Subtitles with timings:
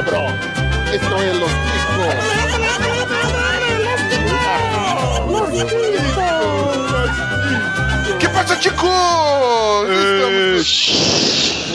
[0.00, 0.34] cabrón.
[0.92, 1.50] Esto es Los
[8.18, 8.88] Que passa, Tico?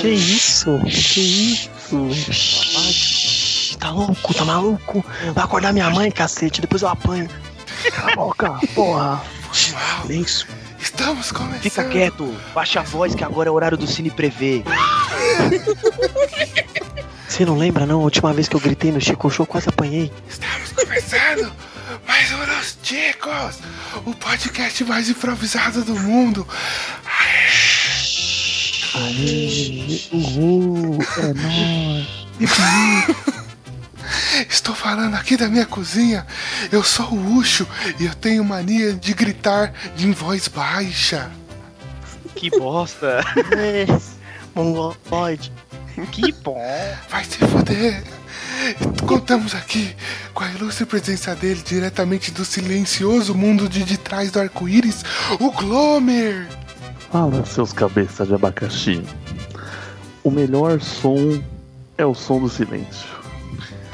[0.02, 0.80] Que isso?
[0.86, 2.10] Que isso?
[3.80, 4.34] Tá louco?
[4.34, 5.06] Tá maluco?
[5.34, 7.30] Vai acordar minha mãe, cacete, depois eu apanho.
[7.96, 9.22] Cala a boca, porra.
[9.52, 10.48] Silêncio.
[10.80, 11.62] Estamos começando.
[11.62, 14.64] Fica quieto, baixa a voz que agora é o horário do Cine Prevê.
[17.36, 18.00] Você não lembra não?
[18.00, 20.10] A última vez que eu gritei no Chico Show quase apanhei.
[20.26, 21.52] Estamos começando
[22.08, 23.60] mais um Los Chicos,
[24.06, 26.48] o podcast mais improvisado do mundo.
[28.94, 32.08] Aê, uhul, é nóis.
[34.50, 36.26] Estou falando aqui da minha cozinha.
[36.72, 37.68] Eu sou o Ucho
[38.00, 41.30] e eu tenho mania de gritar em voz baixa.
[42.34, 43.20] Que bosta.
[43.58, 43.86] É,
[44.56, 45.52] mongoloide.
[46.12, 46.62] Que bom.
[47.10, 48.04] Vai se fuder.
[49.06, 49.96] Contamos aqui
[50.34, 55.04] com a ilustre presença dele diretamente do silencioso mundo de, de trás do arco-íris,
[55.40, 56.48] o Glomer.
[57.12, 59.04] Fala, seus cabeças de abacaxi.
[60.24, 61.42] O melhor som
[61.98, 63.08] é o som do silêncio.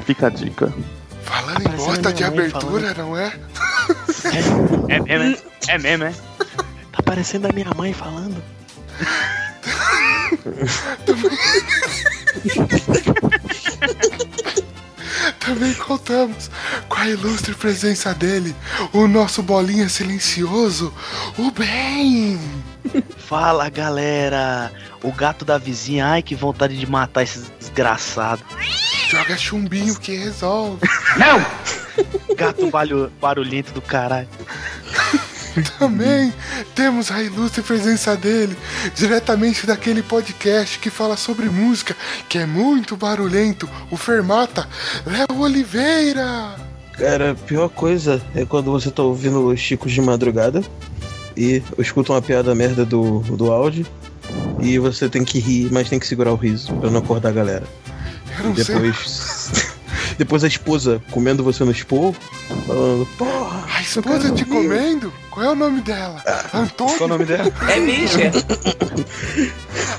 [0.06, 0.72] Fica a dica.
[1.22, 3.32] Falando em bota de abertura, não é?
[4.88, 6.12] É mesmo, é mesmo, é?
[6.92, 8.42] Tá parecendo a minha mãe falando.
[15.38, 16.50] Também contamos
[16.88, 18.54] com a ilustre presença dele,
[18.92, 20.92] o nosso bolinha silencioso,
[21.38, 22.38] o Ben.
[23.18, 24.72] Fala galera!
[25.02, 28.44] O gato da vizinha, ai que vontade de matar esses desgraçados.
[29.08, 30.78] Joga chumbinho que resolve.
[32.36, 34.28] Gato balho- barulhento do caralho.
[35.78, 36.32] Também
[36.74, 38.56] temos a ilustre presença dele,
[38.94, 41.96] diretamente daquele podcast que fala sobre música,
[42.28, 44.66] que é muito barulhento, o Fermata,
[45.04, 46.56] Léo Oliveira.
[46.92, 50.62] Cara, a pior coisa é quando você tá ouvindo os Chicos de madrugada
[51.36, 53.86] e escuta uma piada merda do, do áudio
[54.60, 57.32] e você tem que rir, mas tem que segurar o riso pra não acordar a
[57.32, 57.64] galera.
[58.38, 58.76] Eu não E sei.
[60.18, 60.44] Depois.
[60.44, 62.14] a esposa comendo você no esporro,
[62.66, 65.12] falando, porra, A esposa te comendo?
[65.30, 66.22] Qual é o nome dela?
[66.52, 66.96] Antônio?
[66.98, 67.52] qual o nome dela?
[67.68, 68.32] É bicha.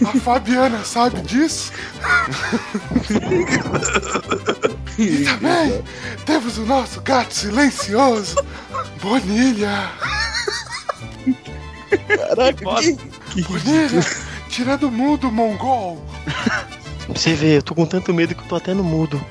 [0.06, 1.72] A Fabiana sabe disso?
[4.98, 5.84] e também
[6.26, 8.36] temos o nosso gato silencioso,
[9.02, 9.90] Bonilha.
[12.08, 12.96] Caraca, que,
[13.34, 14.06] que Bonilha,
[14.50, 16.04] tira do mundo, mongol.
[17.10, 19.24] Você vê, eu tô com tanto medo que eu tô até no mudo.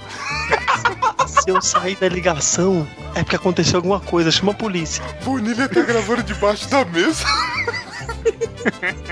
[1.43, 2.87] Se eu sair da ligação,
[3.17, 5.03] é porque aconteceu alguma coisa, chama a polícia.
[5.25, 7.25] Bonilha tá gravando debaixo da mesa.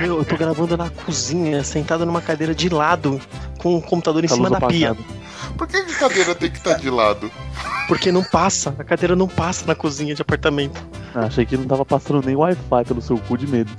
[0.01, 3.21] Meu, eu tô gravando na cozinha, sentado numa cadeira de lado,
[3.59, 4.97] com o computador em Tá cima da pia.
[5.59, 7.29] Por que a cadeira tem que estar de lado?
[7.89, 10.81] Porque não passa, a cadeira não passa na cozinha de apartamento.
[11.13, 13.73] Ah, achei que não tava passando nem Wi-Fi pelo seu cu de medo.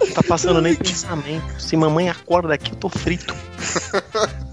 [0.00, 1.62] Não tá passando nem pensamento.
[1.62, 3.32] Se mamãe acorda aqui, eu tô frito.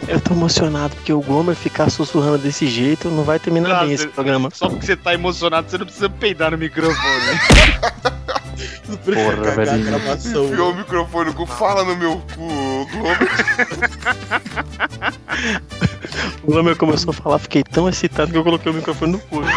[0.08, 3.94] Eu tô emocionado porque o Glomer ficar sussurrando desse jeito não vai terminar Não, bem
[3.94, 4.50] esse você- programa.
[4.54, 6.98] Só porque você tá emocionado, você não precisa peidar no microfone.
[9.06, 10.46] Porra, gravação.
[10.48, 13.30] Enfiou o microfone no cu, fala no meu cu, Glomer.
[16.44, 19.42] O Glomer começou a falar, fiquei tão excitado que eu coloquei o microfone no cu.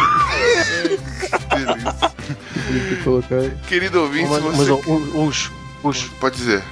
[3.31, 3.51] Aí.
[3.67, 4.71] Querido ouvinte, Mas, se mas você...
[4.71, 5.51] ó, o- Ucho,
[5.89, 6.63] Ucho, Pode dizer.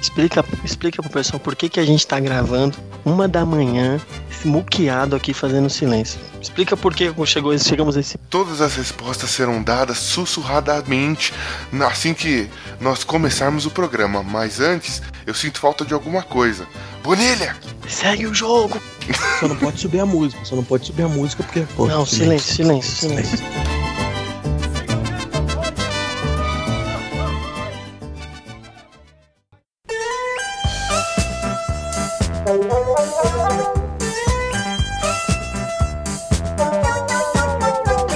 [0.00, 4.00] explica, explica pro pessoal por que, que a gente tá gravando uma da manhã,
[4.44, 6.18] muqueado aqui fazendo silêncio.
[6.40, 8.18] Explica por que chegou, chegamos a esse.
[8.30, 11.32] Todas as respostas serão dadas sussurradamente
[11.86, 12.48] assim que
[12.80, 14.22] nós começarmos o programa.
[14.22, 16.66] Mas antes, eu sinto falta de alguma coisa.
[17.02, 17.56] Bonilha!
[17.88, 18.80] Segue o jogo!
[19.40, 21.66] Só não pode subir a música, só não pode subir a música porque.
[21.76, 23.38] Pô, Não, silêncio, silêncio, silêncio.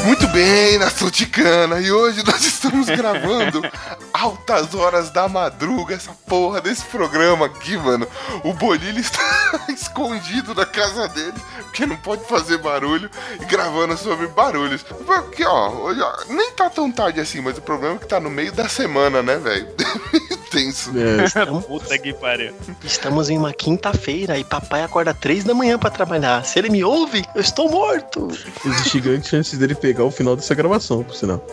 [0.06, 3.60] Muito bem, nação ticana, e hoje nós estamos gravando
[4.14, 8.06] altas horas da madruga, essa porra desse programa aqui, mano.
[8.44, 9.20] O Bonilha está
[9.69, 11.34] escondido na casa dele,
[11.64, 13.10] porque não pode fazer barulho,
[13.40, 14.82] e gravando sobre barulhos.
[14.82, 18.20] Porque, ó, hoje, ó, nem tá tão tarde assim, mas o problema é que tá
[18.20, 19.69] no meio da semana, né, velho?
[20.56, 20.91] Tenso.
[20.97, 22.55] É, Puta que pariu.
[22.82, 26.43] Estamos em uma quinta-feira e papai acorda três da manhã pra trabalhar.
[26.44, 28.29] Se ele me ouve, eu estou morto.
[28.64, 31.44] existe grande chance dele pegar o final dessa gravação, por sinal.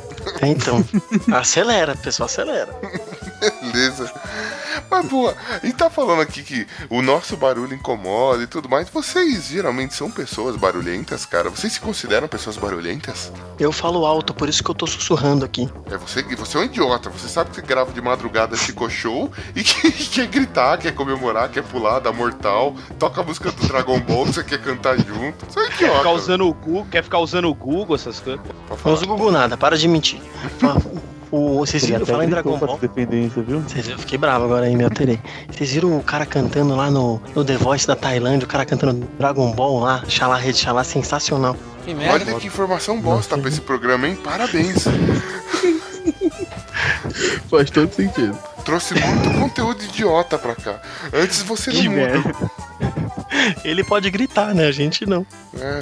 [0.42, 0.86] É, então,
[1.34, 2.74] acelera, pessoal, acelera.
[3.62, 4.10] Beleza.
[4.90, 8.90] Mas, boa, a gente tá falando aqui que o nosso barulho incomoda e tudo mais.
[8.90, 11.50] Vocês geralmente são pessoas barulhentas, cara?
[11.50, 13.32] Vocês se consideram pessoas barulhentas?
[13.60, 15.70] Eu falo alto, por isso que eu tô sussurrando aqui.
[15.92, 17.10] É você, você é um idiota.
[17.10, 21.50] Você sabe que você grava de madrugada Chico Show e que quer gritar, quer comemorar,
[21.50, 25.46] quer pular, dar mortal, toca a música do Dragon Ball, você quer cantar junto.
[25.50, 25.98] Você é um Quer idiota.
[25.98, 28.42] ficar usando o Google, quer ficar usando o Google, essas coisas.
[28.84, 30.22] Não uso o Google nada, para de mentir.
[31.36, 32.78] O, vocês viram falar em Dragon Ball?
[32.78, 32.88] você
[33.42, 33.60] viu?
[33.62, 33.98] Vocês viram?
[33.98, 35.20] Eu fiquei bravo agora aí, me alterei.
[35.52, 39.08] Vocês viram o cara cantando lá no, no The Voice da Tailândia, o cara cantando
[39.18, 41.58] Dragon Ball lá, Xalá Rede Xalá, sensacional.
[41.84, 42.14] Que merda.
[42.14, 44.16] Olha que informação bosta pra esse programa, hein?
[44.24, 44.86] Parabéns.
[47.50, 48.38] Faz todo sentido.
[48.64, 50.80] Trouxe muito conteúdo idiota pra cá.
[51.12, 52.02] Antes você não Que muda.
[52.12, 52.34] merda.
[53.66, 54.68] Ele pode gritar, né?
[54.68, 55.26] A gente não.
[55.60, 55.82] É,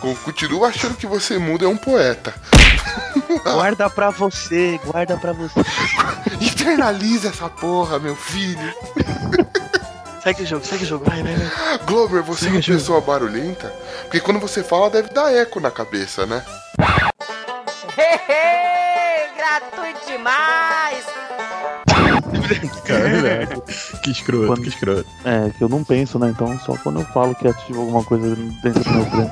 [0.00, 2.34] co- continua achando que você muda é um poeta.
[3.42, 5.60] Guarda pra você, guarda pra você.
[6.40, 8.74] Internaliza essa porra, meu filho.
[10.22, 11.78] Segue o jogo, segue o jogo, vai, vai, vai.
[11.86, 13.72] Glover, você é uma pessoa barulhenta?
[14.02, 16.44] Porque quando você fala deve dar eco na cabeça, né?
[19.36, 21.04] Gratuito demais!
[22.84, 23.60] Caraca.
[24.02, 25.06] que escroto, Quando- que escroto.
[25.24, 26.30] É, que eu não penso, né?
[26.30, 29.30] Então só quando eu falo que ativo alguma coisa dentro do meu brain.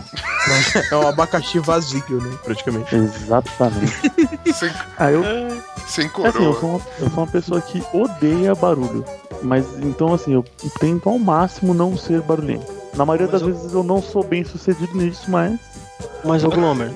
[0.90, 2.36] É um abacaxi vazio, né?
[2.44, 2.94] Praticamente.
[2.94, 4.12] Exatamente.
[4.54, 5.50] Sem, Ah, eu, sem
[5.86, 6.60] assim, eu coroa.
[6.60, 9.04] sou, uma, eu sou uma pessoa que odeia barulho.
[9.42, 10.44] Mas então, assim, eu
[10.80, 12.72] tento ao máximo não ser barulhento.
[12.94, 15.58] Na maioria Mas das eu- vezes eu não sou bem sucedido nisso, mas.
[16.24, 16.90] Mas, ô Glomer,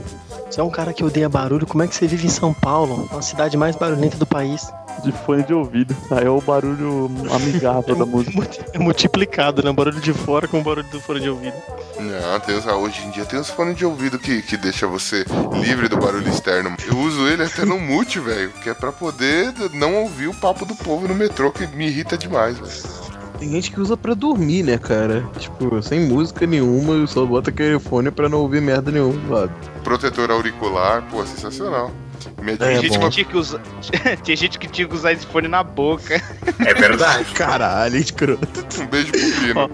[0.49, 3.08] você é um cara que odeia barulho, como é que você vive em São Paulo,
[3.17, 4.72] a cidade mais barulhenta do país?
[5.05, 5.97] De fone de ouvido.
[6.11, 8.65] Aí é o barulho amigável da música.
[8.73, 9.73] É multiplicado, né?
[9.73, 11.55] Barulho de fora com barulho do fone de ouvido.
[11.99, 15.25] Não, tem os, hoje em dia tem uns fones de ouvido que, que deixa você
[15.61, 16.75] livre do barulho externo.
[16.87, 20.65] Eu uso ele até no mute, velho, que é pra poder não ouvir o papo
[20.65, 23.01] do povo no metrô, que me irrita demais, velho.
[23.39, 25.27] Tem gente que usa pra dormir, né, cara?
[25.39, 29.41] Tipo, sem música nenhuma, só bota aquele fone pra não ouvir merda nenhuma.
[29.41, 29.53] sabe?
[29.83, 31.91] Protetor auricular, pô, sensacional.
[32.40, 33.08] Minha É, Tem gente bom.
[33.08, 33.61] que tinha que usar.
[34.22, 36.20] Tinha gente que tinha que usar esse fone na boca.
[36.67, 37.25] É verdade.
[37.32, 38.46] Caralho, escroto.
[38.81, 39.70] Um beijo pro Pino.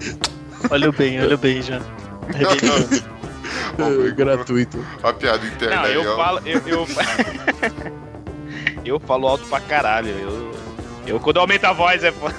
[0.69, 1.79] Olha o bem, olha o bem já.
[3.77, 4.83] É, gratuito.
[5.03, 6.15] A piada interna Não, aí, eu ó.
[6.15, 6.41] falo.
[6.45, 6.87] Eu, eu...
[8.83, 10.09] eu falo alto pra caralho.
[10.09, 10.51] Eu,
[11.05, 12.11] eu quando aumento a voz é.
[12.11, 12.35] foda.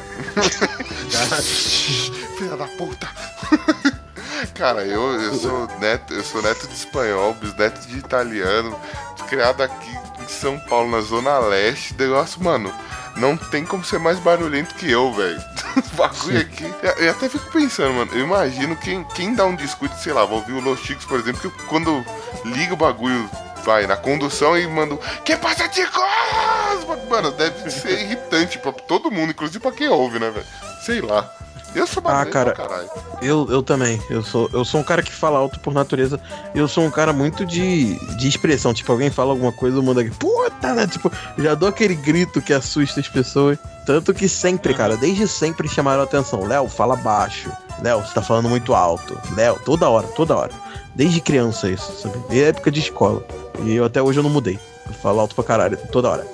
[2.36, 3.08] Filha da puta.
[4.58, 8.76] Cara, eu, eu sou neto, eu sou neto de espanhol, bisneto de italiano,
[9.28, 11.94] criado aqui em São Paulo, na Zona Leste.
[11.94, 12.74] Negócio, mano,
[13.14, 15.40] não tem como ser mais barulhento que eu, velho.
[15.94, 16.64] Bagulho aqui.
[16.82, 18.10] Eu, eu até fico pensando, mano.
[18.12, 21.04] Eu imagino quem, quem dá um disco de, sei lá, vou ouvir o Los Chicos,
[21.04, 22.04] por exemplo, que quando
[22.44, 23.30] liga o bagulho,
[23.64, 24.96] vai na condução e manda.
[25.24, 26.02] Que passa, Chicos?
[27.08, 30.46] Mano, deve ser irritante pra todo mundo, inclusive pra quem ouve, né, velho?
[30.84, 31.32] Sei lá.
[31.78, 32.54] Eu sou barulhento cara.
[33.23, 34.00] Eu, eu também.
[34.11, 36.20] Eu sou, eu sou um cara que fala alto por natureza.
[36.54, 38.75] Eu sou um cara muito de, de expressão.
[38.75, 40.87] Tipo, alguém fala alguma coisa, eu mando aqui, puta, né?
[40.87, 43.58] Tipo, já dou aquele grito que assusta as pessoas.
[43.87, 46.44] Tanto que sempre, cara, desde sempre chamaram a atenção.
[46.44, 47.50] Léo, fala baixo.
[47.82, 49.18] Léo, você tá falando muito alto.
[49.35, 50.52] Léo, toda hora, toda hora.
[50.94, 52.18] Desde criança isso, sabe?
[52.28, 53.25] Desde época de escola.
[53.64, 54.58] E eu até hoje eu não mudei.
[54.88, 56.26] Eu falo alto pra caralho, toda hora.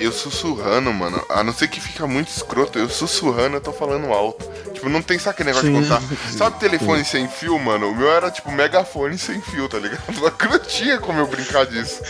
[0.00, 1.20] Eu sussurrando, mano.
[1.28, 2.78] A não ser que fica muito escroto.
[2.78, 4.48] Eu sussurrando, eu tô falando alto.
[4.72, 5.82] Tipo, não tem sabe aquele negócio de Sim.
[5.88, 6.02] contar.
[6.36, 7.90] Sabe telefone sem fio, mano?
[7.90, 10.00] O meu era tipo megafone sem fio, tá ligado?
[10.16, 12.00] Eu não tinha como eu brincar disso.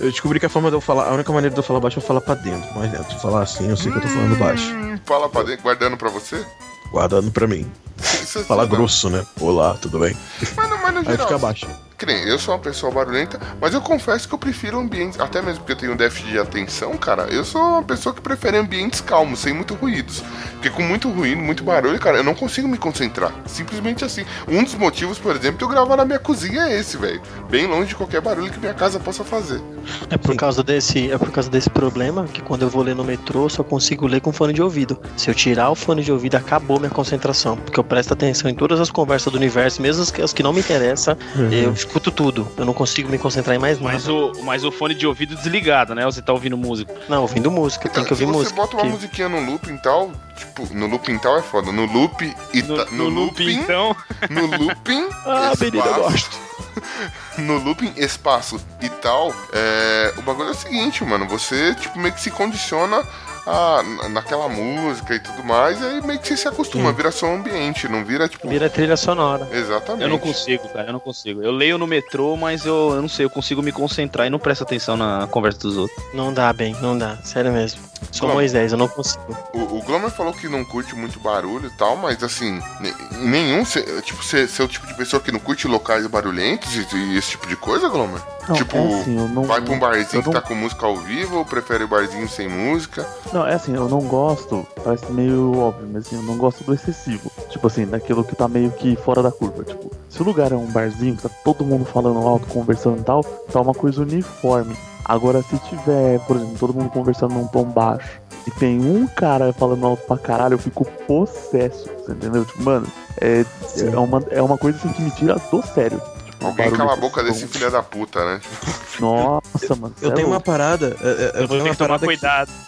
[0.00, 1.98] Eu descobri que a forma de eu falar, a única maneira de eu falar baixo
[1.98, 2.72] é falar pra dentro.
[2.74, 3.18] Mais dentro.
[3.20, 4.64] Falar assim, eu sei que eu tô falando baixo.
[4.74, 6.44] Hum, Fala pra dentro, guardando pra você.
[6.92, 7.66] Guardando pra mim.
[7.96, 9.24] Você você Fala não- grosso, né?
[9.40, 10.16] Olá, tudo bem?
[10.56, 11.66] Mas, não- mas no Aí geral, fica baixo.
[11.98, 15.40] Que nem, eu sou uma pessoa barulhenta, mas eu confesso que eu prefiro ambientes, até
[15.40, 19.00] mesmo porque eu tenho déficit de atenção, cara, eu sou uma pessoa que prefere ambientes
[19.00, 20.20] calmos, sem muito ruídos.
[20.54, 23.30] Porque com muito ruído, muito barulho, cara, eu não consigo me concentrar.
[23.46, 24.24] Simplesmente assim.
[24.48, 27.22] Um dos motivos, por exemplo, de eu gravar na minha cozinha é esse, velho.
[27.48, 29.62] Bem longe de qualquer barulho que minha casa possa fazer.
[30.10, 33.04] É por causa desse, é por causa desse problema que quando eu vou ler no
[33.04, 34.98] metrô, eu só consigo ler com fone de ouvido.
[35.16, 38.54] Se eu tirar o fone de ouvido, acabou minha concentração, porque eu presto atenção em
[38.54, 41.16] todas as conversas do universo, mesmo as que, as que não me interessam,
[41.50, 42.46] eu escuto tudo.
[42.56, 43.92] Eu não consigo me concentrar em mais nada.
[43.94, 46.04] Mas o, mas o fone de ouvido desligado, né?
[46.04, 46.94] Ou você tá ouvindo música?
[47.08, 48.56] Não, ouvindo música, tem que se ouvir você música.
[48.56, 51.72] bota uma que- musiquinha no looping e tal, tipo, no looping tal é foda.
[51.72, 53.96] No loop e No, ta- no looping, então.
[54.28, 56.38] no looping, Ah, menina, eu espaço, gosto.
[57.38, 62.14] no looping, espaço e tal, é, o bagulho é o seguinte, mano, você, tipo, meio
[62.14, 63.02] que se condiciona
[63.46, 67.32] a, naquela música e tudo mais, e aí meio que você se acostuma, vira seu
[67.32, 68.48] ambiente, não vira, tipo...
[68.48, 69.48] Vira trilha sonora.
[69.52, 70.02] Exatamente.
[70.02, 71.42] Eu não consigo, cara, eu não consigo.
[71.42, 74.38] Eu leio no metrô, mas eu, eu não sei, eu consigo me concentrar e não
[74.38, 76.02] presto atenção na conversa dos outros.
[76.14, 77.16] Não dá bem, não dá.
[77.24, 77.80] Sério mesmo.
[78.10, 78.34] Sou Como?
[78.34, 79.36] Moisés, eu não consigo.
[79.54, 83.64] O, o Glomer falou que não curte muito barulho e tal, mas assim, ne- nenhum.
[83.64, 87.16] Cê, tipo, você é o tipo de pessoa que não curte locais barulhentos e, e
[87.16, 88.20] esse tipo de coisa, Glomer?
[88.48, 89.44] Não, tipo, é assim, não.
[89.44, 92.28] vai pra um barzinho eu que não- tá com música ao vivo ou prefere barzinho
[92.28, 93.06] sem música?
[93.32, 96.74] Não, é assim, eu não gosto, parece meio óbvio, mas assim, eu não gosto do
[96.74, 97.30] excessivo.
[97.48, 99.64] Tipo assim, daquilo que tá meio que fora da curva.
[99.64, 103.04] Tipo, se o lugar é um barzinho que tá todo mundo falando alto, conversando e
[103.04, 104.76] tal, tá uma coisa uniforme.
[105.04, 109.52] Agora, se tiver, por exemplo, todo mundo conversando num tom baixo e tem um cara
[109.52, 112.44] falando alto pra caralho, eu fico possesso, você entendeu?
[112.44, 112.86] Tipo, mano,
[113.20, 113.44] é,
[113.78, 116.00] é, uma, é uma coisa assim que me tira do sério.
[116.42, 118.40] Alguém barulho cala a boca desse filho da puta, né?
[119.00, 119.94] Nossa, mano.
[120.00, 120.96] Eu cê é tenho uma parada.
[121.00, 122.50] é, é, Eu Eu vou tenho ter que tomar cuidado.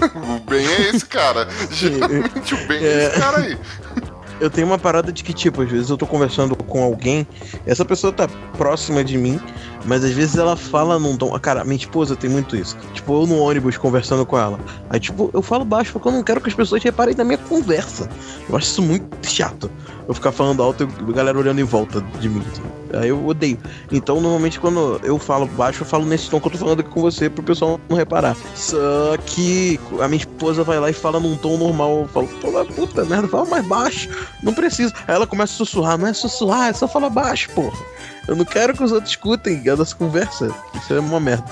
[0.00, 1.48] O bem é esse cara.
[1.70, 3.58] Geralmente o bem é esse cara aí.
[4.40, 7.26] Eu tenho uma parada de que, tipo, às vezes eu tô conversando com alguém,
[7.66, 9.40] essa pessoa tá próxima de mim,
[9.84, 11.34] mas às vezes ela fala num tom.
[11.34, 12.76] Ah, Cara, minha esposa tem muito isso.
[12.94, 14.60] Tipo, eu no ônibus conversando com ela.
[14.90, 17.38] Aí, tipo, eu falo baixo porque eu não quero que as pessoas reparem na minha
[17.38, 18.08] conversa.
[18.48, 19.68] Eu acho isso muito chato.
[20.08, 22.42] Eu ficar falando alto e a galera olhando em volta de mim.
[22.94, 23.58] Aí eu odeio.
[23.92, 26.88] Então, normalmente, quando eu falo baixo, eu falo nesse tom que eu tô falando aqui
[26.88, 28.34] com você pro pessoal não reparar.
[28.54, 32.00] Só que a minha esposa vai lá e fala num tom normal.
[32.00, 34.08] Eu falo, pô, puta merda, fala mais baixo.
[34.42, 34.94] Não precisa.
[35.06, 35.98] Aí ela começa a sussurrar.
[35.98, 37.76] Não é sussurrar, é só falar baixo, porra.
[38.26, 40.54] Eu não quero que os outros escutem a nossa conversa.
[40.74, 41.44] Isso é uma merda.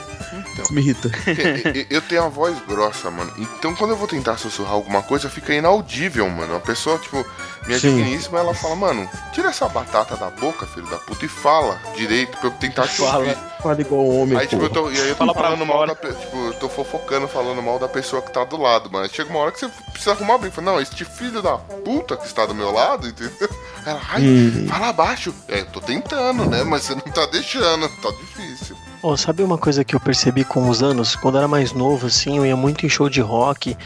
[0.62, 1.10] Isso me irrita.
[1.10, 3.32] Porque eu tenho a voz grossa, mano.
[3.38, 6.56] Então quando eu vou tentar sussurrar alguma coisa, fica inaudível, mano.
[6.56, 7.24] A pessoa, tipo,
[7.66, 7.96] minha Sim.
[7.96, 12.36] digníssima, ela fala, mano, tira essa batata da boca, filho da puta, e fala direito
[12.38, 13.36] pra eu tentar te Fala, ouvir.
[13.62, 15.94] fala igual homem, Aí, tipo, eu tô, e aí eu tô Fala falando mal da
[15.94, 19.08] Tipo, eu tô fofocando, falando mal da pessoa que tá do lado, mano.
[19.12, 20.50] Chega uma hora que você precisa arrumar bem.
[20.50, 23.48] Fala, não, este filho da puta que está do meu lado, entendeu?
[23.84, 24.66] Ela, ai, Hum.
[24.68, 25.34] fala abaixo.
[25.48, 26.62] É, eu tô tentando, né?
[26.64, 28.76] Mas você não tá deixando, tá difícil.
[29.02, 31.14] Ó, sabe uma coisa que eu percebi com os anos?
[31.14, 33.76] Quando eu era mais novo, assim, eu ia muito em show de rock,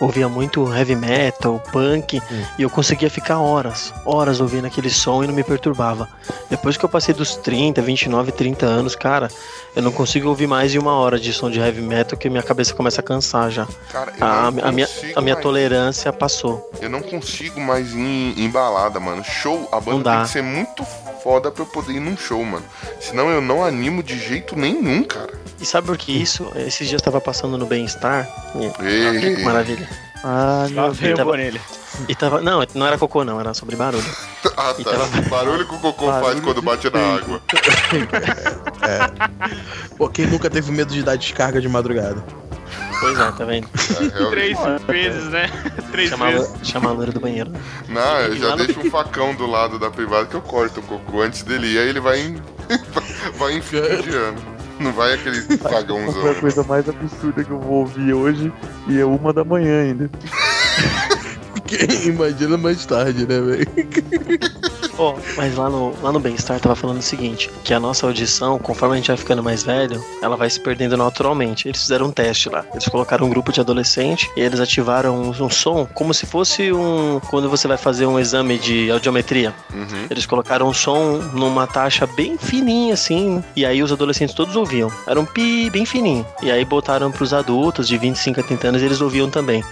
[0.00, 2.20] ouvia muito heavy metal, punk,
[2.58, 6.08] e eu conseguia ficar horas, horas ouvindo aquele som e não me perturbava.
[6.50, 9.28] Depois que eu passei dos 30, 29, 30 anos, cara,
[9.74, 12.42] eu não consigo ouvir mais de uma hora de som de heavy metal que minha
[12.42, 13.66] cabeça começa a cansar já.
[13.90, 16.70] Cara, eu A, não a minha, consigo a minha mais- tolerância passou.
[16.80, 19.22] Eu não consigo mais ir em, em balada, mano.
[19.24, 20.84] Show, a banda tem que ser muito
[21.22, 22.64] foda pra eu poder ir num show, mano.
[23.00, 25.32] Senão eu não animo de jeito nenhum, cara.
[25.60, 26.50] E sabe por que isso?
[26.54, 28.28] Esses dias eu tava passando no Bem-Estar.
[28.54, 29.34] e- Ei.
[29.36, 29.88] Que maravilha.
[30.22, 31.60] Ah, meu o tava- Bonelli.
[32.08, 32.40] E tava.
[32.40, 34.04] Não, não era cocô, não, era sobre barulho.
[34.56, 34.90] Ah, E tá.
[34.92, 37.40] tava- Barulho que o cocô faz Barulho quando de bate na água.
[39.96, 42.22] Pô, quem nunca teve medo de dar descarga de madrugada?
[43.00, 43.68] Pois é, tá vendo?
[44.14, 44.30] É.
[44.30, 45.48] Três vezes, né?
[45.92, 46.50] Três Chamar, vezes.
[46.64, 47.52] chamar a loira do banheiro.
[47.88, 51.22] Não, eu já deixo um facão do lado da privada que eu corto o cocô
[51.22, 52.42] antes dele ir, aí ele vai em.
[53.38, 54.57] vai enfiando.
[54.80, 56.34] Não vai aquele Foi a cagãozão.
[56.34, 58.52] coisa mais absurda que eu vou ouvir hoje
[58.86, 60.10] e é uma da manhã ainda.
[61.66, 63.66] Quem imagina mais tarde, né, velho?
[64.98, 68.58] Ó, mas lá no, lá no Bem-Estar tava falando o seguinte: que a nossa audição,
[68.58, 71.68] conforme a gente vai ficando mais velho, ela vai se perdendo naturalmente.
[71.68, 72.64] Eles fizeram um teste lá.
[72.72, 76.72] Eles colocaram um grupo de adolescente e eles ativaram um, um som como se fosse
[76.72, 77.20] um.
[77.30, 79.54] Quando você vai fazer um exame de audiometria.
[79.72, 80.06] Uhum.
[80.10, 84.90] Eles colocaram um som numa taxa bem fininha, assim, e aí os adolescentes todos ouviam.
[85.06, 86.26] Era um pi bem fininho.
[86.42, 89.62] E aí botaram pros adultos de 25 a 30 anos e eles ouviam também.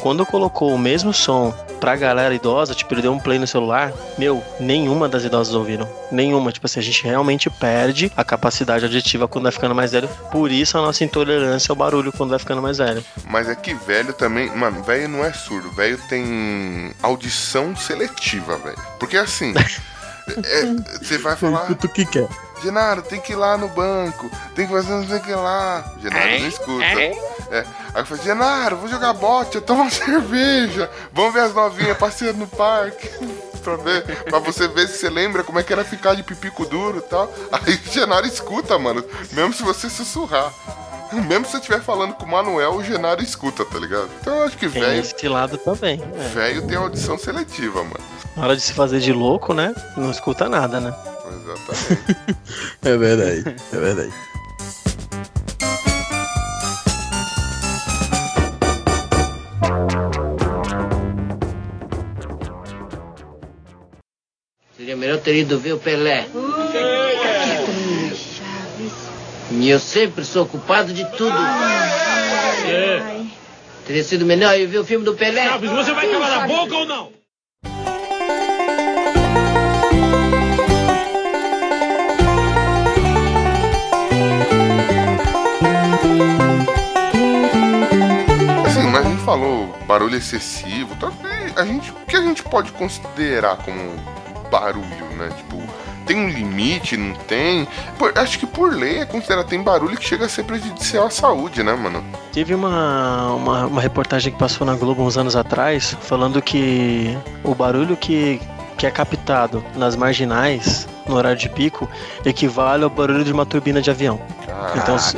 [0.00, 3.92] Quando colocou o mesmo som pra galera idosa, tipo, ele deu um play no celular,
[4.16, 5.86] meu, nenhuma das idosas ouviram.
[6.10, 6.50] Nenhuma.
[6.50, 10.08] Tipo assim, a gente realmente perde a capacidade auditiva quando vai ficando mais velho.
[10.30, 13.04] Por isso a nossa intolerância ao barulho quando vai ficando mais velho.
[13.26, 14.48] Mas é que velho também.
[14.56, 15.70] Mano, velho não é surdo.
[15.72, 18.78] Velho tem audição seletiva, velho.
[18.98, 19.52] Porque assim.
[20.42, 21.62] é, Você vai falar.
[21.62, 22.28] Escuta o que quer.
[22.62, 25.84] Genaro, tem que ir lá no banco, tem que fazer não sei o que lá.
[26.00, 26.84] Genaro não escuta.
[26.84, 27.66] É.
[27.92, 31.98] Aí eu falei, Genaro, vou jogar bote, eu tomo uma cerveja, vamos ver as novinhas
[31.98, 33.10] passeando no parque.
[33.62, 36.66] Pra, ver, pra você ver se você lembra como é que era ficar de pipico
[36.66, 37.32] duro e tal.
[37.50, 40.52] Aí o Genaro escuta, mano, mesmo se você sussurrar.
[41.12, 44.08] Mesmo se você estiver falando com o Manuel, o Genaro escuta, tá ligado?
[44.20, 46.02] Então eu acho que Tem velho esse lado também.
[46.16, 46.28] é.
[46.28, 48.00] velho tem audição seletiva, mano.
[48.34, 49.74] Na hora de se fazer de louco, né?
[49.96, 50.94] Não escuta nada, né?
[51.26, 52.16] Exatamente.
[52.84, 54.12] É verdade, é verdade.
[65.12, 66.26] Melhor ter ido ver o Pelé.
[69.50, 71.36] E eu sempre sou culpado de tudo.
[73.86, 75.50] Teria sido melhor ir ver o filme do Pelé.
[75.58, 77.12] Você vai calar a boca ou não?
[88.66, 91.12] Assim, mas a gente falou barulho excessivo, tá?
[91.54, 94.21] A gente, o que a gente pode considerar como
[94.52, 95.30] barulho, né?
[95.36, 95.56] Tipo,
[96.06, 97.66] tem um limite, não tem?
[97.98, 101.10] Por- acho que por lei é considerado tem barulho que chega a ser prejudicial à
[101.10, 102.04] saúde, né, mano?
[102.32, 107.54] Teve uma, uma, uma reportagem que passou na Globo uns anos atrás falando que o
[107.54, 108.40] barulho que,
[108.76, 111.88] que é captado nas marginais no horário de pico
[112.24, 114.20] equivale ao barulho de uma turbina de avião.
[114.76, 115.16] Então, se-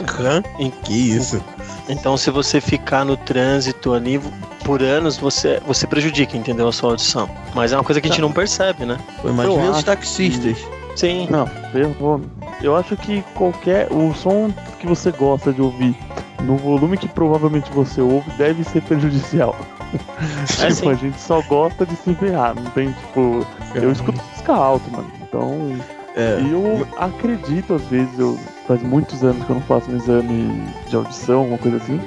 [0.58, 1.42] em- Que isso?
[1.88, 4.20] Então se você ficar no trânsito ali
[4.64, 6.68] por anos, você, você prejudica, entendeu?
[6.68, 7.28] A sua audição.
[7.54, 8.98] Mas é uma coisa que a gente não percebe, né?
[9.22, 10.58] Imagina os taxistas.
[10.96, 11.28] Sim.
[11.30, 12.22] Não, eu.
[12.62, 13.88] Eu acho que qualquer.
[13.92, 15.94] O som que você gosta de ouvir
[16.42, 19.54] no volume que provavelmente você ouve deve ser prejudicial.
[20.60, 20.90] É, tipo, sim.
[20.90, 23.46] a gente só gosta de se enferrar, não tem tipo.
[23.76, 25.08] Eu escuto música alta, mano.
[25.22, 25.76] Então.
[26.16, 26.40] É.
[26.50, 28.36] Eu acredito, às vezes, eu
[28.66, 32.00] faz muitos anos que eu não faço um exame de audição, alguma coisa assim.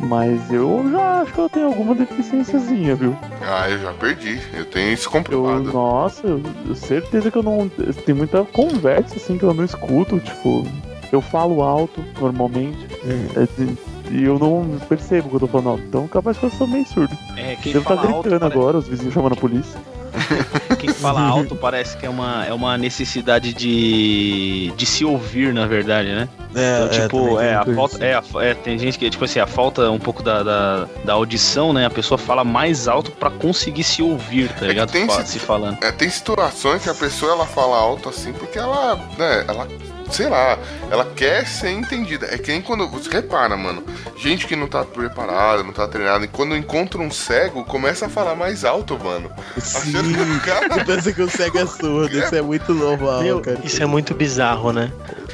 [0.00, 3.16] Mas eu já acho que eu tenho alguma deficiênciazinha, viu?
[3.40, 4.40] Ah, eu já perdi.
[4.52, 5.72] Eu tenho isso Eu, comprovado.
[5.72, 7.68] nossa, eu, eu certeza que eu não.
[8.04, 10.66] Tem muita conversa assim que eu não escuto, tipo,
[11.12, 12.86] eu falo alto normalmente.
[13.04, 13.76] é, de-
[14.10, 15.84] e eu não percebo que eu tô falando alto.
[15.86, 17.16] Então capaz que eu sou meio surdo.
[17.36, 19.78] É, quem Devo estar alto gritando parece- agora, os vizinhos chamando a polícia.
[21.02, 25.66] Quem fala alto parece que é uma, é uma necessidade de, de se ouvir, na
[25.66, 26.28] verdade, né?
[26.54, 29.24] É, Então, tipo, também tem é, a falta, é, a- é, tem gente que, tipo
[29.24, 31.86] assim, a falta um pouco da, da, da audição, né?
[31.86, 34.90] A pessoa fala mais alto pra conseguir se ouvir, tá ligado?
[34.92, 35.82] tem esse- se falando.
[35.82, 39.66] É, tem situações que a pessoa ela fala alto assim porque ela, né, ela,
[40.12, 40.58] sei lá,
[40.90, 42.26] ela quer ser entendida.
[42.30, 43.82] É que nem quando você repara, mano,
[44.16, 48.08] gente que não tá preparada, não tá treinada, e quando encontra um cego, começa a
[48.08, 49.30] falar mais alto, mano.
[49.56, 53.40] Achando que o cara pensa que o cego é surdo, isso é muito normal, Meu,
[53.40, 53.58] cara.
[53.64, 54.92] isso é muito bizarro, né?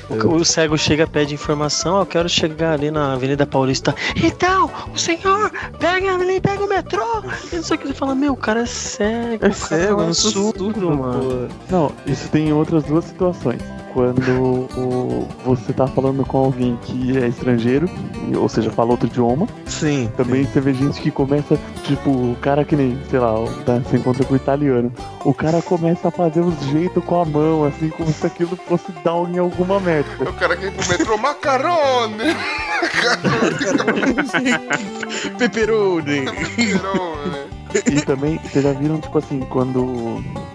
[0.09, 3.95] O, o cego chega, pede informação, "Ó, eu quero chegar ali na Avenida Paulista.
[4.17, 7.23] Então, o senhor pega ali, pega o metrô.
[7.53, 10.01] E não sei o que você fala, meu, o cara é cego, É cara cego,
[10.03, 11.49] eu é surdo, mano.
[11.69, 13.61] Não, isso tem outras duas situações.
[13.99, 17.91] Quando o- você tá falando com alguém que é estrangeiro,
[18.37, 20.09] ou seja, fala outro idioma, Sim.
[20.17, 23.35] Também você vê gente que começa, tipo, o cara que nem, sei lá,
[23.67, 24.93] tá, você encontra com o italiano.
[25.25, 28.93] O cara começa a fazer os jeitos com a mão, assim, como se aquilo fosse
[29.05, 30.09] dar em alguma merda.
[30.21, 32.37] o cara pro metrô macarone.
[35.39, 36.21] Pepperoni.
[36.23, 37.58] Macarone.
[37.91, 39.85] E também, vocês já viram, tipo assim, quando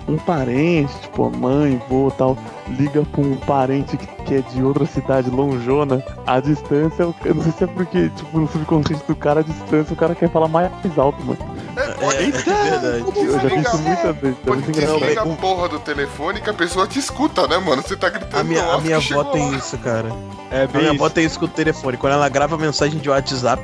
[0.07, 2.37] um parente, tipo, a mãe, vô tal,
[2.69, 7.43] liga pra um parente que, que é de outra cidade lonjona, a distância, eu não
[7.43, 10.47] sei se é porque, tipo, no subconsciente do cara, a distância, o cara quer falar
[10.47, 11.39] mais alto, mano.
[11.75, 13.19] É, pode, É, é verdade.
[13.19, 15.31] Eu já vi isso muitas vezes, é pode muito engraçado.
[15.31, 17.81] a porra do telefone que a pessoa te escuta, né, mano?
[17.81, 19.57] Você tá gritando A minha, a minha avó tem lá.
[19.57, 20.09] isso, cara.
[20.51, 21.97] É A minha avó tem isso com o telefone.
[21.97, 23.63] Quando ela grava mensagem de WhatsApp,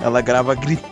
[0.00, 0.89] ela grava gritando.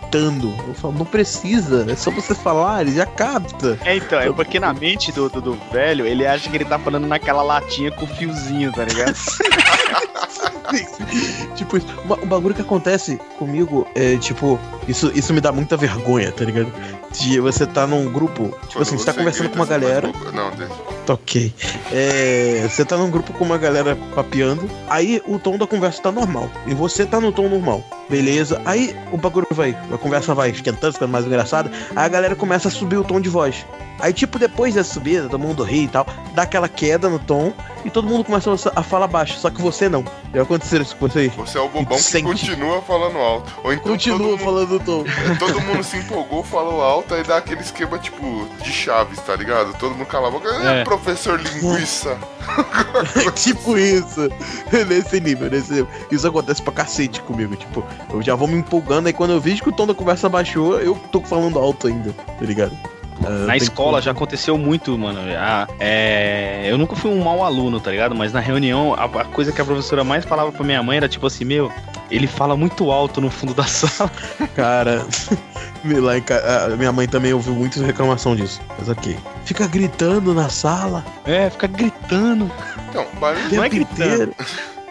[0.67, 3.79] Eu falo, não precisa, é só você falar, ele já capta.
[3.85, 6.79] É, então, é porque na mente do, do, do velho, ele acha que ele tá
[6.79, 9.15] falando naquela latinha com fiozinho, tá ligado?
[11.55, 14.59] tipo, um bagulho que acontece comigo é tipo,
[14.89, 16.73] Isso, isso me dá muita vergonha, tá ligado?
[17.13, 20.11] De você tá num grupo, tipo assim, você tá conversando com uma galera.
[20.33, 20.75] Não, deixa.
[21.07, 21.53] Tá ok.
[21.93, 26.11] É, você tá num grupo com uma galera papeando, aí o tom da conversa tá
[26.13, 26.51] normal.
[26.67, 27.83] E você tá no tom normal.
[28.09, 28.61] Beleza.
[28.65, 31.71] Aí o bagulho vai, a conversa vai esquentando, ficando mais engraçada.
[31.95, 33.67] Aí a galera começa a subir o tom de voz.
[34.01, 37.53] Aí, tipo, depois da subida, todo mundo ri e tal, dá aquela queda no tom
[37.85, 39.39] e todo mundo começa a falar baixo.
[39.39, 40.05] Só que você não.
[40.33, 41.29] Já aconteceu isso com você?
[41.37, 42.25] Você é o bobão que Sente.
[42.25, 43.53] continua falando alto.
[43.65, 45.05] Ou então Continua mundo, falando tom.
[45.39, 49.77] todo mundo se empolgou, falou alto, aí dá aquele esquema tipo de chaves, tá ligado?
[49.79, 50.49] Todo mundo cala a boca.
[50.49, 50.81] É.
[50.81, 50.85] É.
[50.85, 52.19] Professor linguiça.
[53.35, 54.29] tipo isso.
[54.89, 55.89] nesse nível, nesse nível.
[56.11, 57.57] Isso acontece pra cacete comigo.
[57.57, 60.29] Tipo, eu já vou me empolgando, aí quando eu vejo que o tom da conversa
[60.29, 62.77] baixou, eu tô falando alto ainda, tá ligado?
[63.25, 65.19] Ah, Na escola que- já aconteceu muito, mano.
[65.37, 68.15] Ah, é, Eu nunca fui um mau aluno, tá ligado?
[68.15, 71.09] Mas na reunião, a, a coisa que a professora mais falava pra minha mãe era
[71.09, 71.73] tipo assim: Meu,
[72.11, 74.11] ele fala muito alto no fundo da sala.
[74.55, 75.05] Cara,
[75.85, 78.61] lá em ca- minha mãe também ouviu muita reclamação disso.
[78.79, 79.17] Mas ok.
[79.45, 81.05] Fica gritando na sala.
[81.25, 82.51] É, fica gritando.
[82.91, 83.55] Então, barulho.
[83.57, 84.13] Não é gritando.
[84.15, 84.35] inteiro.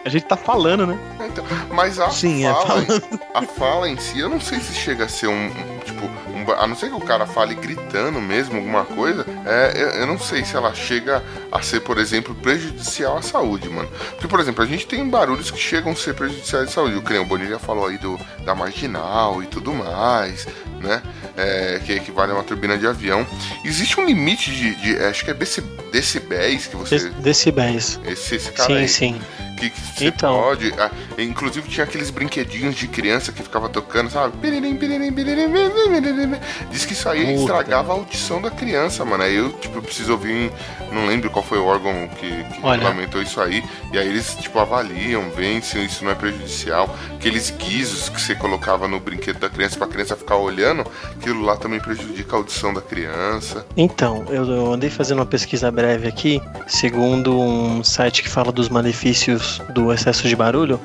[0.04, 0.98] A gente tá falando, né?
[1.26, 3.02] Então, mas a Sim, é fala, falando.
[3.34, 5.50] a fala em si, eu não sei se chega a ser um,
[6.48, 9.24] um, tipo, um ba- a não ser que o cara fale gritando mesmo alguma coisa,
[9.46, 13.68] é, eu, eu não sei se ela chega a ser, por exemplo, prejudicial à saúde,
[13.68, 13.88] mano.
[14.10, 16.96] Porque, por exemplo, a gente tem barulhos que chegam a ser prejudiciais à saúde.
[16.96, 20.46] O o Bonilha falou aí do, da marginal e tudo mais,
[20.80, 21.02] né?
[21.36, 23.26] É, que equivale a uma turbina de avião.
[23.64, 25.60] Existe um limite de, de- acho que é deci-
[25.92, 26.98] decibéis que você...
[26.98, 28.00] Dec- Decibéis.
[28.04, 29.20] Esse, esse cara Sim, aí, sim.
[29.58, 30.34] Que, que você Então.
[30.40, 30.72] pode.
[30.78, 34.34] ah, inclusive tinha aqueles brinquedinhos de criança que ficava tocando, sabe?
[36.70, 37.40] Diz que isso aí Puta.
[37.40, 39.22] estragava a audição da criança, mano.
[39.24, 40.52] Aí eu, tipo, preciso ouvir.
[40.92, 43.62] Não lembro qual foi o órgão que, que regulamentou isso aí.
[43.92, 46.94] E aí eles, tipo, avaliam, veem se isso não é prejudicial.
[47.14, 50.84] Aqueles guizos que você colocava no brinquedo da criança pra criança ficar olhando,
[51.18, 53.66] aquilo lá também prejudica a audição da criança.
[53.76, 59.47] Então, eu andei fazendo uma pesquisa breve aqui, segundo um site que fala dos malefícios
[59.70, 60.80] do excesso de barulho.